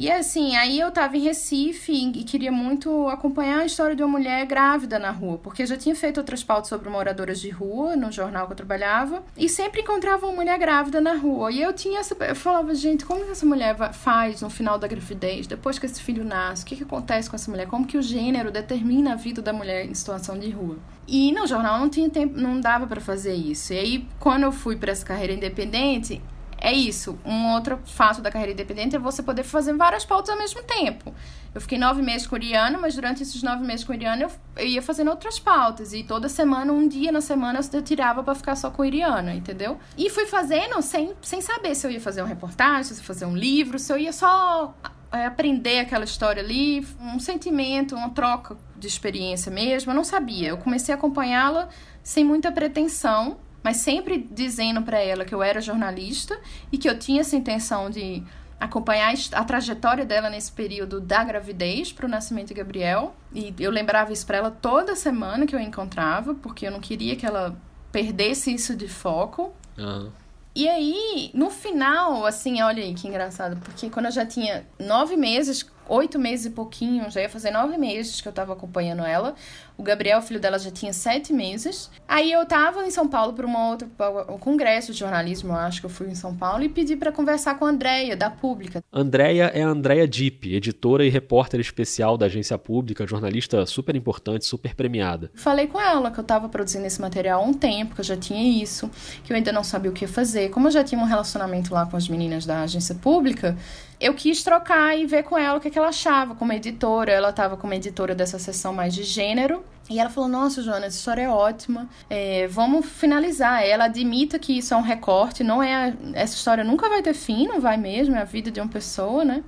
E 0.00 0.08
assim, 0.12 0.54
aí 0.54 0.78
eu 0.78 0.92
tava 0.92 1.16
em 1.16 1.22
Recife 1.22 1.92
e 1.92 2.22
queria 2.22 2.52
muito 2.52 3.08
acompanhar 3.08 3.58
a 3.58 3.66
história 3.66 3.96
de 3.96 4.02
uma 4.04 4.16
mulher 4.16 4.46
grávida 4.46 4.96
na 4.96 5.10
rua, 5.10 5.38
porque 5.38 5.62
eu 5.62 5.66
já 5.66 5.76
tinha 5.76 5.96
feito 5.96 6.18
outras 6.18 6.44
pautas 6.44 6.68
sobre 6.68 6.88
moradoras 6.88 7.40
de 7.40 7.50
rua 7.50 7.96
no 7.96 8.12
jornal 8.12 8.46
que 8.46 8.52
eu 8.52 8.56
trabalhava, 8.56 9.24
e 9.36 9.48
sempre 9.48 9.80
encontrava 9.80 10.24
uma 10.24 10.36
mulher 10.36 10.56
grávida 10.56 11.00
na 11.00 11.14
rua. 11.14 11.50
E 11.50 11.60
eu 11.60 11.72
tinha 11.72 11.98
essa. 11.98 12.14
Eu 12.14 12.36
falava, 12.36 12.72
gente, 12.76 13.04
como 13.04 13.24
que 13.24 13.32
essa 13.32 13.44
mulher 13.44 13.76
faz 13.92 14.40
no 14.40 14.48
final 14.48 14.78
da 14.78 14.86
gravidez, 14.86 15.48
depois 15.48 15.80
que 15.80 15.86
esse 15.86 16.00
filho 16.00 16.24
nasce? 16.24 16.62
O 16.62 16.66
que, 16.66 16.76
que 16.76 16.84
acontece 16.84 17.28
com 17.28 17.34
essa 17.34 17.50
mulher? 17.50 17.66
Como 17.66 17.84
que 17.84 17.98
o 17.98 18.02
gênero 18.02 18.52
determina 18.52 19.14
a 19.14 19.16
vida 19.16 19.42
da 19.42 19.52
mulher 19.52 19.84
em 19.84 19.94
situação 19.94 20.38
de 20.38 20.48
rua? 20.48 20.76
E 21.08 21.32
no 21.32 21.44
jornal 21.44 21.80
não 21.80 21.88
tinha 21.88 22.08
tempo, 22.08 22.38
não 22.38 22.60
dava 22.60 22.86
para 22.86 23.00
fazer 23.00 23.34
isso. 23.34 23.72
E 23.72 23.78
aí, 23.80 24.08
quando 24.20 24.44
eu 24.44 24.52
fui 24.52 24.76
para 24.76 24.92
essa 24.92 25.04
carreira 25.04 25.32
independente, 25.32 26.22
é 26.60 26.72
isso. 26.72 27.18
Um 27.24 27.52
outro 27.52 27.78
fato 27.84 28.20
da 28.20 28.30
carreira 28.30 28.52
independente 28.52 28.96
é 28.96 28.98
você 28.98 29.22
poder 29.22 29.44
fazer 29.44 29.74
várias 29.74 30.04
pautas 30.04 30.30
ao 30.30 30.38
mesmo 30.38 30.62
tempo. 30.62 31.14
Eu 31.54 31.60
fiquei 31.60 31.78
nove 31.78 32.02
meses 32.02 32.26
com 32.26 32.36
Iriana, 32.36 32.78
mas 32.78 32.94
durante 32.94 33.22
esses 33.22 33.42
nove 33.42 33.64
meses 33.64 33.84
com 33.84 33.94
Iriana 33.94 34.24
eu, 34.24 34.30
eu 34.56 34.66
ia 34.66 34.82
fazendo 34.82 35.10
outras 35.10 35.38
pautas. 35.38 35.92
E 35.92 36.02
toda 36.02 36.28
semana, 36.28 36.72
um 36.72 36.86
dia 36.86 37.12
na 37.12 37.20
semana, 37.20 37.60
eu 37.72 37.82
tirava 37.82 38.22
para 38.22 38.34
ficar 38.34 38.56
só 38.56 38.70
com 38.70 38.84
Iriana, 38.84 39.34
entendeu? 39.34 39.78
E 39.96 40.10
fui 40.10 40.26
fazendo 40.26 40.80
sem, 40.82 41.14
sem 41.22 41.40
saber 41.40 41.74
se 41.74 41.86
eu 41.86 41.90
ia 41.90 42.00
fazer 42.00 42.22
uma 42.22 42.28
reportagem, 42.28 42.84
se 42.84 42.94
eu 42.94 42.98
ia 42.98 43.04
fazer 43.04 43.24
um 43.26 43.36
livro, 43.36 43.78
se 43.78 43.92
eu 43.92 43.98
ia 43.98 44.12
só 44.12 44.74
é, 45.12 45.26
aprender 45.26 45.78
aquela 45.78 46.04
história 46.04 46.42
ali, 46.42 46.86
um 47.00 47.18
sentimento, 47.18 47.94
uma 47.94 48.10
troca 48.10 48.56
de 48.76 48.86
experiência 48.86 49.50
mesmo. 49.50 49.92
Eu 49.92 49.96
não 49.96 50.04
sabia. 50.04 50.48
Eu 50.48 50.58
comecei 50.58 50.94
a 50.94 50.98
acompanhá-la 50.98 51.68
sem 52.02 52.24
muita 52.24 52.50
pretensão 52.50 53.38
mas 53.62 53.78
sempre 53.78 54.26
dizendo 54.30 54.82
para 54.82 54.98
ela 54.98 55.24
que 55.24 55.34
eu 55.34 55.42
era 55.42 55.60
jornalista 55.60 56.38
e 56.70 56.78
que 56.78 56.88
eu 56.88 56.98
tinha 56.98 57.20
essa 57.20 57.36
intenção 57.36 57.90
de 57.90 58.22
acompanhar 58.60 59.14
a 59.32 59.44
trajetória 59.44 60.04
dela 60.04 60.28
nesse 60.28 60.50
período 60.50 61.00
da 61.00 61.22
gravidez 61.22 61.92
para 61.92 62.06
o 62.06 62.08
nascimento 62.08 62.48
de 62.48 62.54
Gabriel. 62.54 63.14
E 63.32 63.54
eu 63.58 63.70
lembrava 63.70 64.12
isso 64.12 64.26
para 64.26 64.38
ela 64.38 64.50
toda 64.50 64.96
semana 64.96 65.46
que 65.46 65.54
eu 65.54 65.60
encontrava, 65.60 66.34
porque 66.34 66.66
eu 66.66 66.70
não 66.70 66.80
queria 66.80 67.14
que 67.14 67.24
ela 67.24 67.56
perdesse 67.92 68.52
isso 68.52 68.74
de 68.74 68.88
foco. 68.88 69.52
Uhum. 69.76 70.10
E 70.54 70.68
aí, 70.68 71.30
no 71.34 71.50
final, 71.50 72.26
assim, 72.26 72.60
olha 72.60 72.82
aí 72.82 72.92
que 72.92 73.06
engraçado, 73.06 73.56
porque 73.58 73.88
quando 73.90 74.06
eu 74.06 74.12
já 74.12 74.26
tinha 74.26 74.66
nove 74.78 75.16
meses 75.16 75.64
oito 75.88 76.18
meses 76.18 76.46
e 76.46 76.50
pouquinho, 76.50 77.10
já 77.10 77.22
ia 77.22 77.28
fazer 77.28 77.50
nove 77.50 77.76
meses 77.78 78.20
que 78.20 78.28
eu 78.28 78.32
tava 78.32 78.52
acompanhando 78.52 79.02
ela. 79.02 79.34
O 79.78 79.82
Gabriel, 79.84 80.20
filho 80.20 80.40
dela, 80.40 80.58
já 80.58 80.72
tinha 80.72 80.92
sete 80.92 81.32
meses. 81.32 81.88
Aí 82.08 82.32
eu 82.32 82.44
tava 82.44 82.84
em 82.84 82.90
São 82.90 83.06
Paulo 83.06 83.32
para 83.32 83.46
uma 83.46 83.68
outra 83.68 83.88
um 84.28 84.36
congresso 84.36 84.92
de 84.92 84.98
jornalismo, 84.98 85.52
eu 85.52 85.56
acho 85.56 85.78
que 85.78 85.86
eu 85.86 85.90
fui 85.90 86.08
em 86.08 86.16
São 86.16 86.34
Paulo 86.34 86.64
e 86.64 86.68
pedi 86.68 86.96
para 86.96 87.12
conversar 87.12 87.56
com 87.56 87.64
a 87.64 87.68
Andréia 87.68 88.16
da 88.16 88.28
Pública. 88.28 88.82
Andréia 88.92 89.52
é 89.54 89.62
a 89.62 89.68
Andréia 89.68 90.08
Dipp, 90.08 90.52
editora 90.52 91.06
e 91.06 91.08
repórter 91.08 91.60
especial 91.60 92.18
da 92.18 92.26
agência 92.26 92.58
Pública, 92.58 93.06
jornalista 93.06 93.64
super 93.66 93.94
importante, 93.94 94.46
super 94.46 94.74
premiada. 94.74 95.30
Falei 95.34 95.68
com 95.68 95.80
ela 95.80 96.10
que 96.10 96.18
eu 96.18 96.24
tava 96.24 96.48
produzindo 96.48 96.84
esse 96.84 97.00
material 97.00 97.40
há 97.40 97.44
um 97.44 97.54
tempo, 97.54 97.94
que 97.94 98.00
eu 98.00 98.04
já 98.04 98.16
tinha 98.16 98.60
isso, 98.60 98.90
que 99.22 99.32
eu 99.32 99.36
ainda 99.36 99.52
não 99.52 99.62
sabia 99.62 99.92
o 99.92 99.94
que 99.94 100.08
fazer. 100.08 100.48
Como 100.50 100.66
eu 100.66 100.72
já 100.72 100.82
tinha 100.82 101.00
um 101.00 101.04
relacionamento 101.06 101.72
lá 101.72 101.86
com 101.86 101.96
as 101.96 102.08
meninas 102.08 102.44
da 102.44 102.62
agência 102.62 102.96
Pública, 102.96 103.56
eu 104.00 104.14
quis 104.14 104.42
trocar 104.42 104.96
e 104.96 105.06
ver 105.06 105.22
com 105.24 105.36
ela 105.36 105.58
o 105.58 105.60
que, 105.60 105.70
que 105.70 105.78
ela 105.78 105.88
achava 105.88 106.34
como 106.34 106.52
editora. 106.52 107.12
Ela 107.12 107.30
estava 107.30 107.56
como 107.56 107.74
editora 107.74 108.14
dessa 108.14 108.38
sessão 108.38 108.72
mais 108.72 108.94
de 108.94 109.02
gênero. 109.02 109.64
E 109.90 109.98
ela 109.98 110.10
falou: 110.10 110.28
Nossa, 110.28 110.62
Joana, 110.62 110.86
essa 110.86 110.96
história 110.96 111.22
é 111.22 111.28
ótima. 111.28 111.88
É, 112.10 112.46
vamos 112.48 112.86
finalizar. 112.86 113.62
Ela 113.62 113.84
admita 113.84 114.38
que 114.38 114.58
isso 114.58 114.74
é 114.74 114.76
um 114.76 114.82
recorte, 114.82 115.42
não 115.42 115.62
é. 115.62 115.94
Essa 116.14 116.34
história 116.34 116.62
nunca 116.62 116.88
vai 116.88 117.02
ter 117.02 117.14
fim, 117.14 117.46
não 117.46 117.60
vai 117.60 117.76
mesmo, 117.76 118.14
é 118.14 118.20
a 118.20 118.24
vida 118.24 118.50
de 118.50 118.60
uma 118.60 118.68
pessoa, 118.68 119.24
né? 119.24 119.42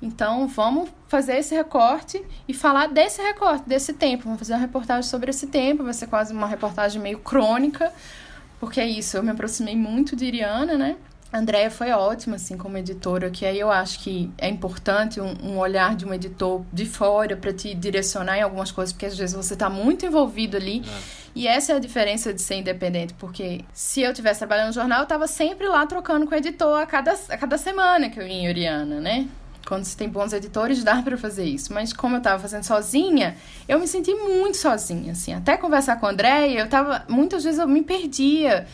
Então, 0.00 0.46
vamos 0.46 0.90
fazer 1.08 1.38
esse 1.38 1.54
recorte 1.54 2.22
e 2.46 2.52
falar 2.52 2.88
desse 2.88 3.22
recorte, 3.22 3.66
desse 3.66 3.94
tempo. 3.94 4.24
Vamos 4.24 4.38
fazer 4.38 4.52
uma 4.52 4.60
reportagem 4.60 5.08
sobre 5.08 5.30
esse 5.30 5.46
tempo. 5.46 5.82
Vai 5.82 5.94
ser 5.94 6.06
quase 6.06 6.34
uma 6.34 6.46
reportagem 6.46 7.00
meio 7.00 7.18
crônica, 7.18 7.90
porque 8.60 8.80
é 8.80 8.86
isso. 8.86 9.16
Eu 9.16 9.22
me 9.22 9.30
aproximei 9.30 9.74
muito 9.74 10.14
de 10.14 10.26
Iriana, 10.26 10.76
né? 10.76 10.96
A 11.32 11.38
Andrea 11.38 11.70
foi 11.70 11.90
ótima, 11.90 12.36
assim, 12.36 12.56
como 12.56 12.78
editora, 12.78 13.30
que 13.30 13.44
aí 13.44 13.58
eu 13.58 13.70
acho 13.70 13.98
que 13.98 14.30
é 14.38 14.48
importante 14.48 15.20
um, 15.20 15.34
um 15.42 15.58
olhar 15.58 15.96
de 15.96 16.06
um 16.06 16.14
editor 16.14 16.62
de 16.72 16.86
fora 16.86 17.36
para 17.36 17.52
te 17.52 17.74
direcionar 17.74 18.38
em 18.38 18.42
algumas 18.42 18.70
coisas, 18.70 18.92
porque 18.92 19.06
às 19.06 19.18
vezes 19.18 19.34
você 19.34 19.54
está 19.54 19.68
muito 19.68 20.06
envolvido 20.06 20.56
ali. 20.56 20.82
É. 20.86 21.26
E 21.34 21.46
essa 21.46 21.72
é 21.72 21.76
a 21.76 21.78
diferença 21.78 22.32
de 22.32 22.40
ser 22.40 22.54
independente, 22.54 23.12
porque 23.14 23.62
se 23.72 24.00
eu 24.00 24.14
tivesse 24.14 24.38
trabalhando 24.38 24.68
no 24.68 24.72
jornal, 24.72 25.00
eu 25.00 25.04
estava 25.04 25.26
sempre 25.26 25.68
lá 25.68 25.84
trocando 25.84 26.26
com 26.26 26.34
o 26.34 26.38
editor 26.38 26.80
a 26.80 26.86
cada, 26.86 27.12
a 27.12 27.36
cada 27.36 27.58
semana 27.58 28.08
que 28.08 28.18
eu 28.18 28.26
ia 28.26 28.32
em 28.32 28.48
Oriana, 28.48 29.00
né? 29.00 29.28
Quando 29.66 29.84
você 29.84 29.96
tem 29.96 30.08
bons 30.08 30.32
editores, 30.32 30.84
dá 30.84 31.02
para 31.02 31.18
fazer 31.18 31.44
isso. 31.44 31.74
Mas 31.74 31.92
como 31.92 32.14
eu 32.14 32.18
estava 32.18 32.40
fazendo 32.40 32.62
sozinha, 32.62 33.36
eu 33.68 33.80
me 33.80 33.88
senti 33.88 34.14
muito 34.14 34.56
sozinha, 34.56 35.10
assim. 35.10 35.34
Até 35.34 35.56
conversar 35.56 35.96
com 35.96 36.06
a 36.06 36.10
Andréia, 36.10 36.60
eu 36.60 36.68
tava... 36.68 37.04
Muitas 37.08 37.42
vezes 37.42 37.58
eu 37.58 37.66
me 37.66 37.82
perdia 37.82 38.64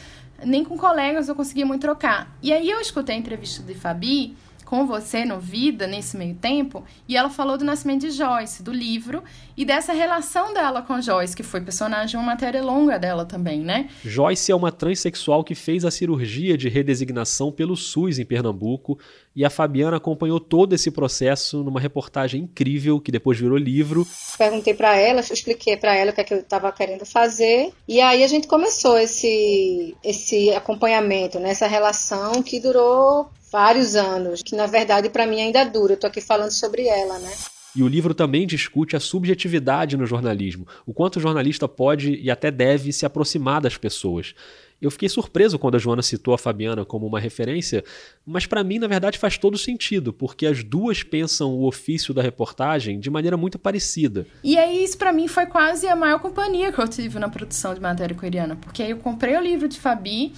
nem 0.45 0.65
com 0.65 0.77
colegas 0.77 1.29
eu 1.29 1.35
conseguia 1.35 1.67
muito 1.67 1.83
trocar. 1.83 2.37
E 2.43 2.53
aí 2.53 2.69
eu 2.69 2.81
escutei 2.81 3.15
a 3.15 3.19
entrevista 3.19 3.63
de 3.63 3.75
Fabi 3.75 4.37
com 4.73 4.87
você 4.87 5.27
no 5.27 5.39
Vida, 5.39 5.87
nesse 5.87 6.17
meio 6.17 6.35
tempo, 6.35 6.83
e 7.07 7.15
ela 7.15 7.29
falou 7.29 7.59
do 7.59 7.65
nascimento 7.65 8.09
de 8.09 8.11
Joyce, 8.11 8.63
do 8.63 8.73
livro, 8.73 9.23
e 9.55 9.67
dessa 9.67 9.93
relação 9.93 10.55
dela 10.55 10.81
com 10.81 10.99
Joyce, 10.99 11.37
que 11.37 11.43
foi 11.43 11.61
personagem 11.61 12.19
uma 12.19 12.25
matéria 12.25 12.63
longa 12.63 12.99
dela 12.99 13.27
também, 13.27 13.61
né? 13.61 13.91
Joyce 14.03 14.51
é 14.51 14.55
uma 14.55 14.73
transexual 14.73 15.45
que 15.45 15.55
fez 15.55 15.85
a 15.85 15.91
cirurgia 15.91 16.57
de 16.57 16.71
redesignação 16.71 17.53
pelo 17.53 17.77
SUS 17.77 18.19
em 18.19 18.25
Pernambuco, 18.25 18.99
e 19.37 19.45
a 19.45 19.51
Fabiana 19.51 19.99
acompanhou 19.99 20.41
todo 20.41 20.75
esse 20.75 20.91
processo 20.91 21.63
numa 21.63 21.79
reportagem 21.79 22.45
incrível 22.45 22.99
que 22.99 23.13
depois 23.13 23.39
virou 23.39 23.59
livro. 23.59 24.07
Perguntei 24.39 24.73
para 24.73 24.97
ela, 24.97 25.21
expliquei 25.21 25.77
para 25.77 25.95
ela 25.95 26.13
o 26.13 26.15
que, 26.15 26.23
é 26.23 26.25
que 26.25 26.33
eu 26.33 26.41
estava 26.41 26.73
querendo 26.73 27.05
fazer, 27.05 27.75
e 27.87 28.01
aí 28.01 28.25
a 28.25 28.27
gente 28.27 28.49
começou 28.49 28.97
esse 28.97 29.95
esse 30.03 30.49
acompanhamento, 30.55 31.39
nessa 31.39 31.67
né? 31.67 31.71
relação 31.71 32.43
que 32.43 32.59
durou 32.59 33.31
vários 33.53 33.95
anos, 33.95 34.43
que 34.43 34.57
na 34.57 34.67
verdade 34.67 35.11
para 35.11 35.27
mim 35.27 35.41
ainda 35.41 35.65
dura. 35.65 35.93
Eu 35.93 35.99
tô 35.99 36.07
aqui 36.07 36.21
falando 36.21 36.51
sobre 36.51 36.87
ela, 36.87 37.19
né? 37.19 37.31
E 37.75 37.83
o 37.83 37.89
livro 37.89 38.13
também 38.15 38.47
discute 38.47 38.97
a 38.97 39.01
subjetividade 39.01 39.97
no 39.97 40.05
jornalismo, 40.05 40.67
o 40.87 40.93
quanto 40.93 41.17
o 41.17 41.21
jornalista 41.21 41.67
pode 41.67 42.15
e 42.15 42.31
até 42.31 42.51
deve 42.51 42.93
se 42.93 43.07
aproximar 43.07 43.63
das 43.63 43.79
pessoas. 43.79 44.35
Eu 44.83 44.91
fiquei 44.91 45.09
surpreso 45.09 45.61
quando 45.61 45.77
a 45.77 45.79
Joana 45.79 46.03
citou 46.03 46.35
a 46.35 46.39
Fabiana 46.39 46.85
como 46.85 47.07
uma 47.07 47.21
referência, 47.21 47.85
mas 48.27 48.47
para 48.47 48.65
mim, 48.65 48.81
na 48.81 48.89
verdade, 48.89 49.17
faz 49.17 49.39
todo 49.39 49.57
sentido, 49.57 50.13
porque 50.13 50.45
as 50.45 50.65
duas 50.65 51.05
pensam 51.05 51.55
o 51.55 51.69
ofício 51.69 52.13
da 52.13 52.21
reportagem 52.21 52.99
de 52.99 53.09
maneira 53.09 53.37
muito 53.37 53.61
parecida. 53.61 54.27
E 54.43 54.59
aí, 54.59 54.83
isso 54.83 54.99
para 54.99 55.13
mim 55.13 55.29
foi 55.29 55.47
quase 55.47 55.87
a 55.87 55.95
maior 55.95 56.19
companhia 56.19 56.73
que 56.73 56.81
eu 56.81 56.89
tive 56.89 57.21
na 57.21 57.29
produção 57.29 57.75
de 57.75 57.81
matéria 57.81 58.17
coreana, 58.17 58.57
porque 58.57 58.83
aí 58.83 58.91
eu 58.91 58.99
comprei 58.99 59.37
o 59.37 59.41
livro 59.41 59.69
de 59.69 59.79
Fabi 59.79 60.33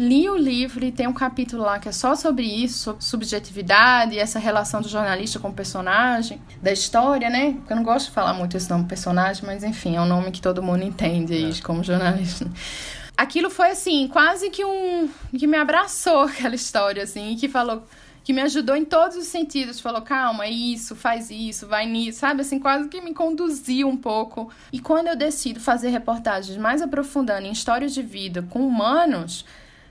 li 0.00 0.30
o 0.30 0.36
livro 0.36 0.82
e 0.82 0.90
tem 0.90 1.06
um 1.06 1.12
capítulo 1.12 1.62
lá 1.62 1.78
que 1.78 1.86
é 1.86 1.92
só 1.92 2.14
sobre 2.14 2.44
isso, 2.44 2.96
sobre 2.98 3.04
subjetividade, 3.04 4.18
essa 4.18 4.38
relação 4.38 4.80
do 4.80 4.88
jornalista 4.88 5.38
com 5.38 5.50
o 5.50 5.52
personagem, 5.52 6.40
da 6.62 6.72
história, 6.72 7.28
né? 7.28 7.52
Porque 7.52 7.72
eu 7.74 7.76
não 7.76 7.82
gosto 7.82 8.06
de 8.06 8.12
falar 8.12 8.32
muito 8.32 8.56
esse 8.56 8.70
nome 8.70 8.86
personagem, 8.86 9.44
mas 9.44 9.62
enfim, 9.62 9.96
é 9.96 10.00
um 10.00 10.06
nome 10.06 10.30
que 10.30 10.40
todo 10.40 10.62
mundo 10.62 10.82
entende 10.82 11.34
aí 11.34 11.50
é. 11.50 11.62
como 11.62 11.84
jornalista. 11.84 12.50
Aquilo 13.14 13.50
foi 13.50 13.72
assim, 13.72 14.08
quase 14.08 14.48
que 14.48 14.64
um 14.64 15.10
que 15.38 15.46
me 15.46 15.58
abraçou 15.58 16.22
aquela 16.32 16.54
história 16.54 17.02
assim, 17.02 17.32
e 17.32 17.36
que 17.36 17.46
falou 17.46 17.84
que 18.24 18.32
me 18.32 18.40
ajudou 18.42 18.76
em 18.76 18.84
todos 18.84 19.16
os 19.16 19.26
sentidos. 19.26 19.80
Falou, 19.80 20.00
calma, 20.00 20.46
é 20.46 20.50
isso, 20.50 20.96
faz 20.96 21.30
isso, 21.30 21.66
vai 21.66 21.84
nisso, 21.84 22.20
sabe? 22.20 22.40
Assim, 22.40 22.58
quase 22.58 22.88
que 22.88 23.00
me 23.00 23.12
conduziu 23.12 23.88
um 23.88 23.96
pouco. 23.96 24.50
E 24.72 24.78
quando 24.78 25.08
eu 25.08 25.16
decido 25.16 25.60
fazer 25.60 25.90
reportagens 25.90 26.56
mais 26.56 26.80
aprofundando 26.80 27.46
em 27.46 27.52
histórias 27.52 27.92
de 27.92 28.02
vida 28.02 28.42
com 28.48 28.66
humanos, 28.66 29.44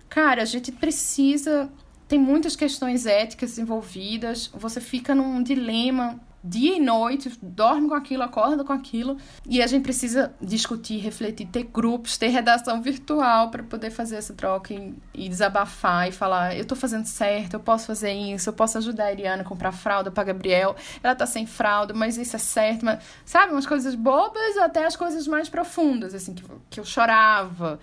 Cara, 0.10 0.42
a 0.42 0.46
gente 0.46 0.72
precisa. 0.72 1.70
Tem 2.08 2.18
muitas 2.18 2.56
questões 2.56 3.06
éticas 3.06 3.60
envolvidas, 3.60 4.50
você 4.56 4.82
fica 4.82 5.14
num 5.14 5.44
dilema 5.44 6.20
dia 6.44 6.78
e 6.78 6.80
noite, 6.80 7.38
dorme 7.42 7.90
com 7.90 7.96
aquilo, 7.96 8.24
acorda 8.24 8.64
com 8.64 8.72
aquilo, 8.72 9.18
e 9.46 9.62
a 9.62 9.68
gente 9.68 9.84
precisa 9.84 10.34
discutir, 10.42 10.98
refletir, 10.98 11.46
ter 11.48 11.64
grupos, 11.64 12.18
ter 12.18 12.28
redação 12.28 12.82
virtual 12.82 13.52
para 13.52 13.64
poder 13.64 13.92
fazer 13.92 14.16
essa 14.16 14.34
troca 14.34 14.74
e, 14.74 14.94
e, 15.14 15.28
desabafar 15.28 16.08
e 16.08 16.12
falar, 16.12 16.58
eu 16.58 16.66
tô 16.66 16.76
fazendo 16.76 17.06
certo, 17.06 17.56
eu 17.56 17.60
posso 17.60 17.88
fazer 17.88 18.14
isso, 18.14 18.50
eu 18.50 18.54
posso 18.54 18.78
ajudar 18.78 19.06
a 19.06 19.08
Ariana 19.08 19.42
a 19.42 19.46
comprar 19.46 19.72
fralda 19.72 20.10
para 20.10 20.24
Gabriel, 20.24 20.76
ela 21.04 21.16
tá 21.16 21.26
sem 21.26 21.46
fralda, 21.46 21.94
mas 21.94 22.18
isso 22.18 22.36
é 22.36 22.40
certo, 22.40 22.86
mas 22.86 23.04
sabe, 23.26 23.52
umas 23.52 23.68
coisas 23.68 23.94
bobas 23.96 24.58
até 24.58 24.86
as 24.86 24.96
coisas 24.96 25.28
mais 25.28 25.50
profundas, 25.50 26.16
assim, 26.16 26.34
que, 26.34 26.44
que 26.70 26.80
eu 26.80 26.86
chorava, 26.86 27.80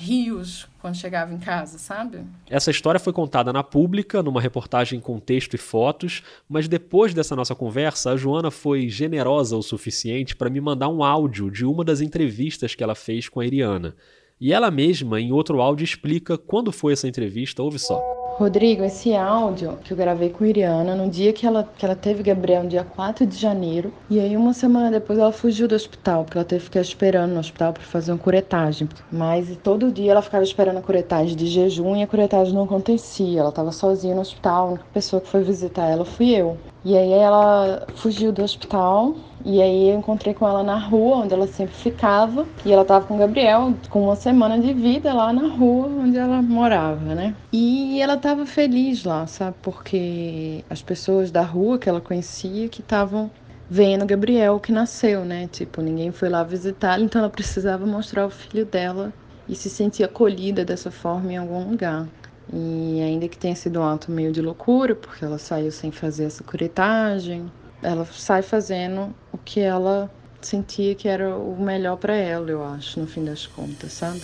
rios 0.00 0.66
quando 0.80 0.96
chegava 0.96 1.32
em 1.32 1.38
casa, 1.38 1.78
sabe? 1.78 2.20
Essa 2.48 2.70
história 2.70 2.98
foi 2.98 3.12
contada 3.12 3.52
na 3.52 3.62
pública, 3.62 4.22
numa 4.22 4.40
reportagem 4.40 4.98
com 4.98 5.20
texto 5.20 5.54
e 5.54 5.58
fotos, 5.58 6.22
mas 6.48 6.66
depois 6.66 7.12
dessa 7.12 7.36
nossa 7.36 7.54
conversa, 7.54 8.12
a 8.12 8.16
Joana 8.16 8.50
foi 8.50 8.88
generosa 8.88 9.56
o 9.56 9.62
suficiente 9.62 10.34
para 10.34 10.48
me 10.48 10.60
mandar 10.60 10.88
um 10.88 11.04
áudio 11.04 11.50
de 11.50 11.66
uma 11.66 11.84
das 11.84 12.00
entrevistas 12.00 12.74
que 12.74 12.82
ela 12.82 12.94
fez 12.94 13.28
com 13.28 13.40
a 13.40 13.46
Iriana. 13.46 13.94
E 14.40 14.54
ela 14.54 14.70
mesma, 14.70 15.20
em 15.20 15.32
outro 15.32 15.60
áudio, 15.60 15.84
explica 15.84 16.38
quando 16.38 16.72
foi 16.72 16.94
essa 16.94 17.06
entrevista, 17.06 17.62
ouve 17.62 17.78
só. 17.78 18.19
Rodrigo, 18.40 18.82
esse 18.82 19.14
áudio 19.14 19.76
que 19.84 19.92
eu 19.92 19.96
gravei 19.98 20.30
com 20.30 20.46
Iriana 20.46 20.94
no 20.94 21.10
dia 21.10 21.30
que 21.30 21.46
ela, 21.46 21.68
que 21.76 21.84
ela 21.84 21.94
teve 21.94 22.22
Gabriel, 22.22 22.66
dia 22.66 22.82
4 22.82 23.26
de 23.26 23.36
janeiro, 23.36 23.92
e 24.08 24.18
aí 24.18 24.34
uma 24.34 24.54
semana 24.54 24.90
depois 24.90 25.18
ela 25.18 25.30
fugiu 25.30 25.68
do 25.68 25.74
hospital, 25.74 26.24
porque 26.24 26.38
ela 26.38 26.44
teve 26.46 26.60
que 26.60 26.64
ficar 26.64 26.80
esperando 26.80 27.32
no 27.32 27.40
hospital 27.40 27.74
para 27.74 27.82
fazer 27.82 28.12
uma 28.12 28.18
curetagem. 28.18 28.88
Mas 29.12 29.54
todo 29.62 29.92
dia 29.92 30.12
ela 30.12 30.22
ficava 30.22 30.42
esperando 30.42 30.78
a 30.78 30.80
curetagem 30.80 31.36
de 31.36 31.46
jejum 31.48 31.94
e 31.94 32.02
a 32.02 32.06
curetagem 32.06 32.54
não 32.54 32.62
acontecia. 32.62 33.40
Ela 33.40 33.50
estava 33.50 33.72
sozinha 33.72 34.14
no 34.14 34.22
hospital, 34.22 34.68
a 34.68 34.70
única 34.70 34.86
pessoa 34.90 35.20
que 35.20 35.28
foi 35.28 35.42
visitar 35.42 35.90
ela 35.90 36.06
fui 36.06 36.30
eu. 36.30 36.56
E 36.84 36.96
aí 36.96 37.12
ela 37.12 37.86
fugiu 37.94 38.32
do 38.32 38.42
hospital 38.42 39.14
e 39.44 39.60
aí 39.60 39.90
eu 39.90 39.98
encontrei 39.98 40.32
com 40.32 40.46
ela 40.46 40.62
na 40.62 40.78
rua, 40.78 41.18
onde 41.18 41.34
ela 41.34 41.46
sempre 41.46 41.74
ficava. 41.74 42.46
E 42.64 42.72
ela 42.72 42.84
tava 42.84 43.06
com 43.06 43.16
o 43.16 43.18
Gabriel, 43.18 43.74
com 43.88 44.04
uma 44.04 44.16
semana 44.16 44.58
de 44.58 44.72
vida 44.72 45.12
lá 45.12 45.32
na 45.32 45.48
rua 45.48 45.86
onde 45.86 46.16
ela 46.16 46.40
morava, 46.40 47.14
né? 47.14 47.34
E 47.52 48.00
ela 48.00 48.16
tava 48.16 48.46
feliz 48.46 49.04
lá, 49.04 49.26
sabe? 49.26 49.56
Porque 49.62 50.64
as 50.70 50.82
pessoas 50.82 51.30
da 51.30 51.42
rua 51.42 51.78
que 51.78 51.88
ela 51.88 52.00
conhecia 52.00 52.68
que 52.68 52.80
estavam 52.80 53.30
vendo 53.68 54.04
Gabriel 54.04 54.58
que 54.58 54.72
nasceu, 54.72 55.24
né? 55.24 55.48
Tipo, 55.48 55.80
ninguém 55.80 56.10
foi 56.10 56.28
lá 56.28 56.42
visitar, 56.42 57.00
então 57.00 57.20
ela 57.20 57.30
precisava 57.30 57.86
mostrar 57.86 58.26
o 58.26 58.30
filho 58.30 58.64
dela 58.64 59.12
e 59.48 59.54
se 59.54 59.68
sentir 59.68 60.04
acolhida 60.04 60.64
dessa 60.64 60.90
forma 60.90 61.32
em 61.32 61.36
algum 61.36 61.70
lugar. 61.70 62.06
E 62.52 63.00
ainda 63.02 63.28
que 63.28 63.38
tenha 63.38 63.54
sido 63.54 63.80
um 63.80 63.84
ato 63.84 64.10
meio 64.10 64.32
de 64.32 64.40
loucura, 64.40 64.94
porque 64.94 65.24
ela 65.24 65.38
saiu 65.38 65.70
sem 65.70 65.92
fazer 65.92 66.24
essa 66.24 66.42
curetagem, 66.42 67.50
ela 67.82 68.04
sai 68.04 68.42
fazendo 68.42 69.14
o 69.32 69.38
que 69.38 69.60
ela 69.60 70.10
sentia 70.40 70.94
que 70.94 71.08
era 71.08 71.36
o 71.36 71.56
melhor 71.60 71.96
para 71.96 72.14
ela, 72.14 72.50
eu 72.50 72.64
acho, 72.64 72.98
no 72.98 73.06
fim 73.06 73.24
das 73.24 73.46
contas, 73.46 73.92
sabe? 73.92 74.20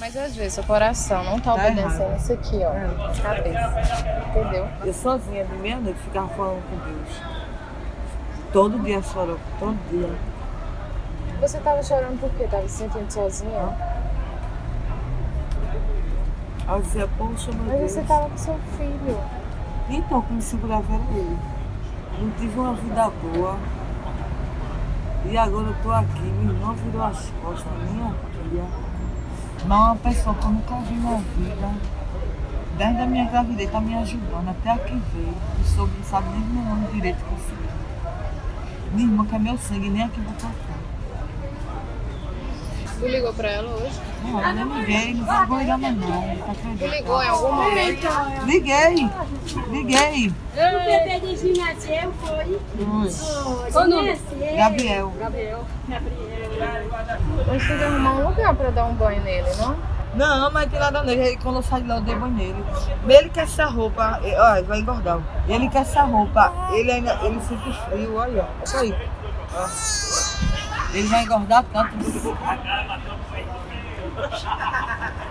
Mas 0.00 0.16
às 0.16 0.34
vezes 0.34 0.56
o 0.58 0.62
coração 0.62 1.22
não 1.24 1.38
tá, 1.38 1.54
tá 1.54 1.66
obedecendo 1.66 2.16
isso 2.16 2.32
aqui, 2.32 2.56
ó, 2.56 2.72
é. 2.72 3.22
cabeça. 3.22 4.00
Entendeu? 4.30 4.68
Eu 4.84 4.94
sozinha, 4.94 5.44
de 5.44 5.56
meia-noite, 5.56 5.98
ficava 6.00 6.28
falando 6.28 6.62
com 6.70 6.76
Deus. 6.90 7.22
Todo 8.52 8.78
dia 8.80 9.02
chorou, 9.02 9.38
todo 9.58 9.76
dia. 9.90 10.08
Você 11.40 11.58
tava 11.58 11.82
chorando 11.82 12.18
por 12.18 12.30
quê? 12.30 12.48
Tava 12.50 12.66
se 12.66 12.78
sentindo 12.78 13.10
sozinha? 13.12 13.76
Ela 16.70 16.80
dizia, 16.82 17.08
poxa, 17.18 17.50
meu 17.50 17.64
Mas 17.64 17.78
Deus. 17.80 17.90
você 17.90 18.02
tava 18.02 18.30
com 18.30 18.38
seu 18.38 18.56
filho. 18.76 19.18
Então, 19.88 20.22
como 20.22 20.40
segurava 20.40 20.94
era 20.94 21.02
ele. 21.18 21.36
não 22.20 22.30
tive 22.38 22.60
uma 22.60 22.74
vida 22.74 23.10
boa. 23.10 23.58
E 25.28 25.36
agora 25.36 25.66
eu 25.66 25.74
tô 25.82 25.90
aqui, 25.90 26.20
meu 26.20 26.54
irmão 26.54 26.72
virou 26.74 27.02
as 27.02 27.28
costas, 27.42 27.72
minha 27.90 28.14
filha. 28.30 28.64
Mas 29.66 29.78
uma 29.80 29.96
pessoa 29.96 30.32
que 30.36 30.44
eu 30.44 30.50
nunca 30.52 30.76
vi 30.76 30.94
na 30.94 31.16
vida, 31.16 31.74
desde 32.78 33.02
a 33.02 33.06
minha 33.06 33.24
gravidez, 33.24 33.72
tá 33.72 33.80
me 33.80 33.94
ajudando 33.96 34.48
até 34.50 34.70
aqui 34.70 35.02
veio. 35.12 35.34
E 35.60 35.64
soube, 35.64 35.92
não 35.98 36.04
sabe 36.04 36.28
nem 36.30 36.40
meu 36.40 36.62
nome 36.62 36.86
direito 36.92 37.16
que 37.16 37.32
eu 37.32 37.38
sou. 37.48 38.92
Minha 38.92 39.08
irmã 39.08 39.26
que 39.26 39.34
é 39.34 39.38
meu 39.40 39.58
sangue, 39.58 39.90
nem 39.90 40.04
aqui 40.04 40.20
vou 40.20 40.34
tocar. 40.34 40.79
Tu 43.00 43.06
ligou 43.06 43.32
pra 43.32 43.48
ela 43.48 43.74
hoje? 43.76 43.98
Não, 44.24 44.46
eu 44.46 44.54
nem 44.54 44.80
liguei, 44.80 45.14
não 45.14 45.46
vou 45.46 45.58
ligar 45.58 45.78
mais 45.78 45.96
não. 45.96 46.36
Tá 46.36 46.54
Tu 46.78 46.86
ligou 46.86 47.22
em 47.22 47.28
algum 47.28 47.52
momento? 47.52 48.06
Liguei, 48.44 49.10
liguei. 49.68 50.28
O 50.28 50.84
bebê 50.84 51.20
de 51.20 51.36
Ginhaceu 51.36 52.12
foi. 52.20 52.60
Foi. 52.76 53.72
Qual 53.72 53.88
nome? 53.88 54.20
Gabriel. 54.54 55.12
Gabriel. 55.18 55.64
Hoje 57.50 57.68
tem 57.68 57.78
que 57.78 57.84
arrumar 57.84 58.12
um 58.12 58.28
lugar 58.28 58.54
pra 58.54 58.70
dar 58.70 58.84
um 58.84 58.94
banho 58.94 59.22
nele, 59.22 59.48
não? 59.56 59.76
Não, 60.14 60.50
mas 60.50 60.70
tem 60.70 60.78
nada 60.78 61.02
nele. 61.02 61.22
Aí, 61.22 61.36
Quando 61.38 61.56
eu 61.56 61.62
saio 61.62 61.82
de 61.82 61.88
lá, 61.88 61.96
eu 61.96 62.02
dei 62.02 62.14
banho 62.14 62.34
nele. 62.34 62.64
Ele 63.08 63.30
quer 63.30 63.44
essa 63.44 63.64
roupa, 63.64 64.20
olha, 64.22 64.62
vai 64.62 64.80
engordar. 64.80 65.20
Ele 65.48 65.70
quer 65.70 65.80
essa 65.82 66.02
roupa. 66.02 66.52
Ele 66.72 66.92
ainda, 66.92 67.18
ele 67.22 67.40
sente 67.40 67.72
frio, 67.84 68.16
olha. 68.16 68.46
Olha 68.74 68.80
aí. 68.82 68.94
Ó. 69.54 70.09
Ele 70.92 71.08
vai 71.08 71.22
engordar 71.24 71.64
tanto. 71.72 71.96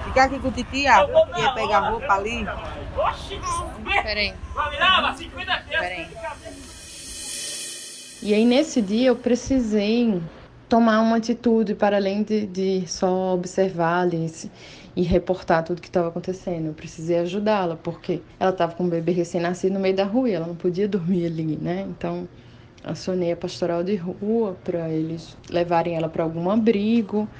Ficar 0.05 0.23
aqui 0.23 0.39
com 0.39 0.47
o 0.47 0.51
titia, 0.51 0.93
que 1.33 1.41
ia 1.41 1.51
pegar 1.53 1.77
a 1.77 1.89
roupa 1.89 2.13
ali. 2.13 2.45
Peraí. 4.03 4.33
Peraí. 5.69 6.07
E 8.21 8.33
aí, 8.33 8.45
nesse 8.45 8.81
dia, 8.81 9.07
eu 9.09 9.15
precisei 9.15 10.21
tomar 10.67 10.99
uma 11.01 11.17
atitude 11.17 11.73
para 11.75 11.95
além 11.97 12.21
de, 12.23 12.45
de 12.45 12.83
só 12.87 13.33
observar 13.33 14.01
ali 14.01 14.27
se- 14.29 14.51
e 14.95 15.03
reportar 15.03 15.63
tudo 15.63 15.81
que 15.81 15.87
estava 15.87 16.09
acontecendo. 16.09 16.67
Eu 16.67 16.73
precisei 16.73 17.19
ajudá-la, 17.19 17.75
porque 17.77 18.21
ela 18.39 18.51
estava 18.51 18.73
com 18.73 18.83
um 18.83 18.89
bebê 18.89 19.11
recém-nascido 19.13 19.73
no 19.73 19.79
meio 19.79 19.95
da 19.95 20.03
rua 20.03 20.29
e 20.29 20.33
ela 20.33 20.45
não 20.47 20.55
podia 20.55 20.87
dormir 20.87 21.25
ali, 21.27 21.57
né? 21.61 21.85
Então, 21.89 22.27
acionei 22.83 23.31
a 23.31 23.37
pastoral 23.37 23.83
de 23.83 23.95
rua 23.95 24.55
para 24.63 24.89
eles 24.91 25.37
levarem 25.49 25.95
ela 25.95 26.09
para 26.09 26.23
algum 26.23 26.49
abrigo. 26.49 27.31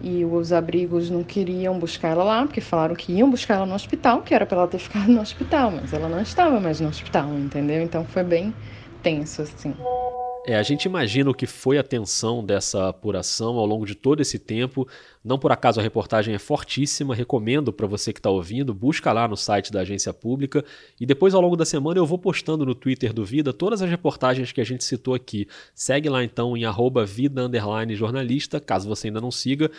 E 0.00 0.24
os 0.24 0.52
abrigos 0.52 1.08
não 1.10 1.24
queriam 1.24 1.78
buscar 1.78 2.10
ela 2.10 2.24
lá, 2.24 2.44
porque 2.46 2.60
falaram 2.60 2.94
que 2.96 3.12
iam 3.12 3.30
buscar 3.30 3.54
ela 3.56 3.66
no 3.66 3.74
hospital, 3.74 4.22
que 4.22 4.34
era 4.34 4.46
para 4.46 4.58
ela 4.58 4.68
ter 4.68 4.78
ficado 4.80 5.08
no 5.10 5.20
hospital, 5.20 5.70
mas 5.70 5.92
ela 5.92 6.08
não 6.08 6.20
estava 6.20 6.60
mais 6.60 6.80
no 6.80 6.88
hospital, 6.88 7.38
entendeu? 7.38 7.82
Então 7.82 8.04
foi 8.06 8.24
bem 8.24 8.56
tenso, 9.02 9.42
assim. 9.42 9.80
É, 10.46 10.56
a 10.56 10.62
gente 10.62 10.84
imagina 10.84 11.30
o 11.30 11.34
que 11.34 11.46
foi 11.46 11.78
a 11.78 11.82
tensão 11.82 12.44
dessa 12.44 12.90
apuração 12.90 13.56
ao 13.56 13.64
longo 13.64 13.86
de 13.86 13.94
todo 13.94 14.20
esse 14.20 14.38
tempo. 14.38 14.86
Não 15.24 15.38
por 15.38 15.50
acaso 15.50 15.80
a 15.80 15.82
reportagem 15.82 16.34
é 16.34 16.38
fortíssima, 16.38 17.14
recomendo 17.14 17.72
para 17.72 17.86
você 17.86 18.12
que 18.12 18.18
está 18.18 18.28
ouvindo, 18.28 18.74
busca 18.74 19.10
lá 19.10 19.26
no 19.26 19.38
site 19.38 19.72
da 19.72 19.80
agência 19.80 20.12
pública 20.12 20.62
e 21.00 21.06
depois 21.06 21.32
ao 21.32 21.40
longo 21.40 21.56
da 21.56 21.64
semana 21.64 21.98
eu 21.98 22.04
vou 22.04 22.18
postando 22.18 22.66
no 22.66 22.74
Twitter 22.74 23.14
do 23.14 23.24
Vida 23.24 23.54
todas 23.54 23.80
as 23.80 23.88
reportagens 23.88 24.52
que 24.52 24.60
a 24.60 24.64
gente 24.64 24.84
citou 24.84 25.14
aqui. 25.14 25.48
Segue 25.74 26.10
lá 26.10 26.22
então 26.22 26.54
em 26.54 26.66
arroba 26.66 27.06
vida 27.06 27.40
underline 27.40 27.96
jornalista, 27.96 28.60
caso 28.60 28.86
você 28.86 29.06
ainda 29.06 29.22
não 29.22 29.30
siga. 29.30 29.70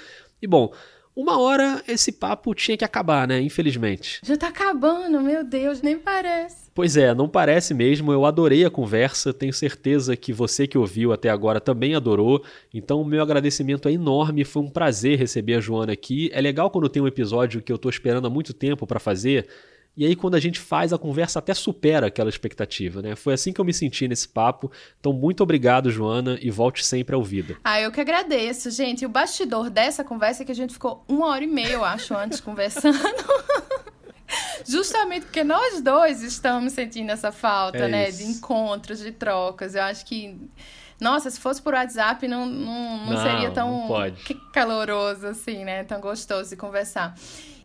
E 0.42 0.48
bom, 0.48 0.74
uma 1.16 1.40
hora 1.40 1.82
esse 1.88 2.12
papo 2.12 2.54
tinha 2.54 2.76
que 2.76 2.84
acabar, 2.84 3.28
né? 3.28 3.40
Infelizmente. 3.40 4.20
Já 4.22 4.36
tá 4.36 4.50
acabando, 4.50 5.22
meu 5.22 5.44
Deus, 5.44 5.82
nem 5.82 5.98
parece. 5.98 6.66
Pois 6.74 6.98
é, 6.98 7.14
não 7.16 7.30
parece 7.30 7.74
mesmo. 7.74 8.12
Eu 8.12 8.26
adorei 8.26 8.66
a 8.66 8.70
conversa. 8.70 9.34
Tenho 9.34 9.54
certeza 9.54 10.18
que 10.18 10.34
você 10.34 10.68
que 10.68 10.78
ouviu 10.78 11.14
até 11.14 11.30
agora 11.30 11.62
também 11.62 11.96
adorou. 11.96 12.44
Então, 12.74 13.02
o 13.02 13.06
meu 13.06 13.22
agradecimento 13.22 13.88
é 13.88 13.94
enorme. 13.94 14.44
Foi 14.44 14.62
um 14.62 14.70
prazer 14.70 15.18
receber 15.18 15.54
a 15.54 15.62
Joana 15.62 15.94
aqui. 15.94 16.30
É 16.34 16.42
legal 16.42 16.70
quando 16.70 16.90
tem 16.90 17.02
um 17.02 17.08
episódio 17.08 17.62
que 17.62 17.72
eu 17.72 17.78
tô 17.78 17.90
esperando 17.90 18.28
há 18.28 18.30
muito 18.30 18.54
tempo 18.54 18.86
para 18.86 19.00
fazer. 19.00 19.48
E 19.98 20.06
aí, 20.06 20.16
quando 20.16 20.36
a 20.36 20.40
gente 20.40 20.60
faz, 20.60 20.92
a 20.92 20.98
conversa 20.98 21.40
até 21.40 21.54
supera 21.54 22.08
aquela 22.08 22.30
expectativa, 22.30 23.02
né? 23.02 23.16
Foi 23.16 23.34
assim 23.34 23.54
que 23.54 23.62
eu 23.62 23.66
me 23.66 23.74
senti 23.74 24.08
nesse 24.08 24.28
papo. 24.28 24.70
Então, 25.00 25.14
muito 25.14 25.42
obrigado, 25.42 25.90
Joana, 25.90 26.38
e 26.42 26.52
volte 26.52 26.86
sempre 26.86 27.16
ao 27.16 27.24
Vida. 27.24 27.56
Ah, 27.64 27.80
eu 27.80 27.92
que 27.92 28.02
agradeço, 28.02 28.70
gente. 28.72 29.04
E 29.04 29.06
o 29.06 29.10
bastidor 29.10 29.70
dessa 29.70 30.04
conversa 30.04 30.44
é 30.44 30.46
que 30.46 30.52
a 30.52 30.56
gente 30.56 30.74
ficou 30.74 31.04
uma 31.08 31.28
hora 31.28 31.44
e 31.44 31.48
meia, 31.48 31.74
eu 31.74 31.86
acho, 31.86 32.14
antes 32.14 32.40
conversando. 32.42 32.98
Justamente 34.68 35.26
porque 35.26 35.44
nós 35.44 35.82
dois 35.82 36.22
estamos 36.24 36.74
sentindo 36.74 37.12
essa 37.12 37.32
falta, 37.32 37.78
É 37.78 37.88
né? 37.88 38.10
isso. 38.10 38.18
De 38.18 38.24
encontros, 38.26 39.00
de 39.00 39.12
trocas. 39.12 39.76
Eu 39.76 39.84
acho 39.84 40.06
que. 40.06 40.38
Nossa, 41.00 41.30
se 41.30 41.40
fosse 41.40 41.62
por 41.62 41.74
WhatsApp, 41.74 42.28
não, 42.28 42.46
não, 42.46 42.98
não, 43.06 43.14
Não, 43.14 43.22
seria 43.24 43.52
tão 43.52 43.88
caloroso, 44.54 45.28
assim, 45.28 45.64
né? 45.66 45.84
Tão 45.84 46.00
gostoso 46.00 46.50
de 46.50 46.56
conversar. 46.56 47.16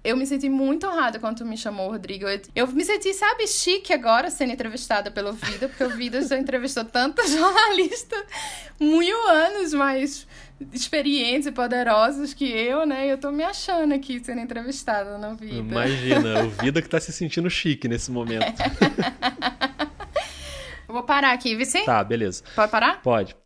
Eu 0.03 0.17
me 0.17 0.27
senti 0.27 0.49
muito 0.49 0.87
honrada 0.87 1.19
quando 1.19 1.39
tu 1.39 1.45
me 1.45 1.59
chamou, 1.59 1.91
Rodrigo. 1.91 2.27
Eu, 2.27 2.41
eu 2.55 2.67
me 2.69 2.85
senti, 2.85 3.13
sabe, 3.13 3.47
chique 3.47 3.93
agora 3.93 4.31
sendo 4.31 4.53
entrevistada 4.53 5.11
pelo 5.11 5.33
Vida, 5.33 5.69
porque 5.69 5.85
o 5.85 5.91
Vida 5.91 6.23
já 6.23 6.39
entrevistou 6.39 6.85
tanta 6.85 7.23
jornalista, 7.29 8.17
mil 8.81 9.29
anos 9.29 9.75
mais 9.75 10.27
experientes 10.73 11.47
e 11.47 11.53
poderosos 11.53 12.33
que 12.33 12.45
eu, 12.45 12.87
né? 12.87 13.07
E 13.07 13.11
eu 13.11 13.19
tô 13.19 13.31
me 13.31 13.45
achando 13.45 13.93
aqui 13.93 14.23
sendo 14.25 14.41
entrevistada 14.41 15.19
no 15.19 15.37
Vida. 15.37 15.57
Imagina, 15.57 16.45
o 16.45 16.51
Vida 16.51 16.81
que 16.81 16.89
tá 16.89 16.99
se 16.99 17.13
sentindo 17.13 17.51
chique 17.51 17.87
nesse 17.87 18.11
momento. 18.11 18.47
Eu 20.89 20.95
vou 20.95 21.05
parar 21.05 21.31
aqui, 21.31 21.55
Vicente? 21.55 21.87
Tá, 21.87 22.03
beleza. 22.03 22.43
Pode 22.53 22.73
parar? 22.73 23.01
Pode. 23.01 23.37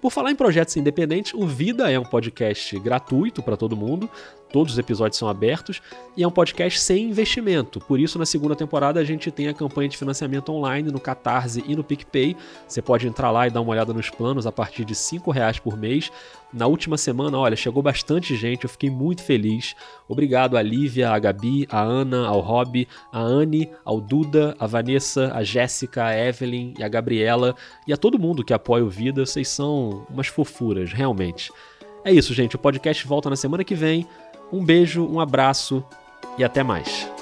Por 0.00 0.12
falar 0.12 0.30
em 0.30 0.36
projetos 0.36 0.76
independentes, 0.76 1.34
o 1.34 1.44
Vida 1.44 1.90
é 1.90 1.98
um 1.98 2.04
podcast 2.04 2.78
gratuito 2.78 3.42
para 3.42 3.56
todo 3.56 3.76
mundo. 3.76 4.08
Todos 4.52 4.72
os 4.72 4.78
episódios 4.78 5.18
são 5.18 5.28
abertos 5.28 5.82
e 6.16 6.22
é 6.22 6.26
um 6.26 6.30
podcast 6.30 6.80
sem 6.80 7.10
investimento. 7.10 7.80
Por 7.80 8.00
isso, 8.00 8.18
na 8.18 8.24
segunda 8.24 8.56
temporada, 8.56 8.98
a 8.98 9.04
gente 9.04 9.30
tem 9.30 9.48
a 9.48 9.54
campanha 9.54 9.88
de 9.88 9.96
financiamento 9.96 10.50
online 10.50 10.90
no 10.90 10.98
Catarse 10.98 11.62
e 11.66 11.76
no 11.76 11.84
PicPay. 11.84 12.36
Você 12.66 12.80
pode 12.80 13.06
entrar 13.06 13.30
lá 13.30 13.46
e 13.46 13.50
dar 13.50 13.60
uma 13.60 13.70
olhada 13.70 13.92
nos 13.92 14.08
planos 14.08 14.46
a 14.46 14.52
partir 14.52 14.84
de 14.84 14.94
R$ 14.94 15.20
reais 15.32 15.58
por 15.58 15.76
mês. 15.76 16.10
Na 16.50 16.66
última 16.66 16.96
semana, 16.96 17.38
olha, 17.38 17.54
chegou 17.54 17.82
bastante 17.82 18.34
gente, 18.34 18.64
eu 18.64 18.70
fiquei 18.70 18.88
muito 18.88 19.22
feliz. 19.22 19.76
Obrigado 20.08 20.56
a 20.56 20.62
Lívia, 20.62 21.10
a 21.10 21.18
Gabi, 21.18 21.66
a 21.70 21.82
Ana, 21.82 22.26
ao 22.26 22.40
Rob, 22.40 22.88
a 23.12 23.20
Anne, 23.20 23.70
ao 23.84 24.00
Duda, 24.00 24.56
a 24.58 24.66
Vanessa, 24.66 25.30
a 25.34 25.44
Jéssica, 25.44 26.04
a 26.04 26.16
Evelyn 26.16 26.72
e 26.78 26.82
a 26.82 26.88
Gabriela 26.88 27.54
e 27.86 27.92
a 27.92 27.98
todo 27.98 28.18
mundo 28.18 28.42
que 28.42 28.54
apoia 28.54 28.82
o 28.82 28.88
Vida. 28.88 29.26
Vocês 29.26 29.48
são 29.48 30.06
umas 30.08 30.28
fofuras, 30.28 30.90
realmente. 30.90 31.52
É 32.04 32.12
isso, 32.12 32.32
gente. 32.32 32.56
O 32.56 32.58
podcast 32.58 33.06
volta 33.06 33.28
na 33.28 33.36
semana 33.36 33.62
que 33.62 33.74
vem. 33.74 34.06
Um 34.52 34.64
beijo, 34.64 35.06
um 35.06 35.20
abraço 35.20 35.84
e 36.38 36.44
até 36.44 36.62
mais. 36.62 37.17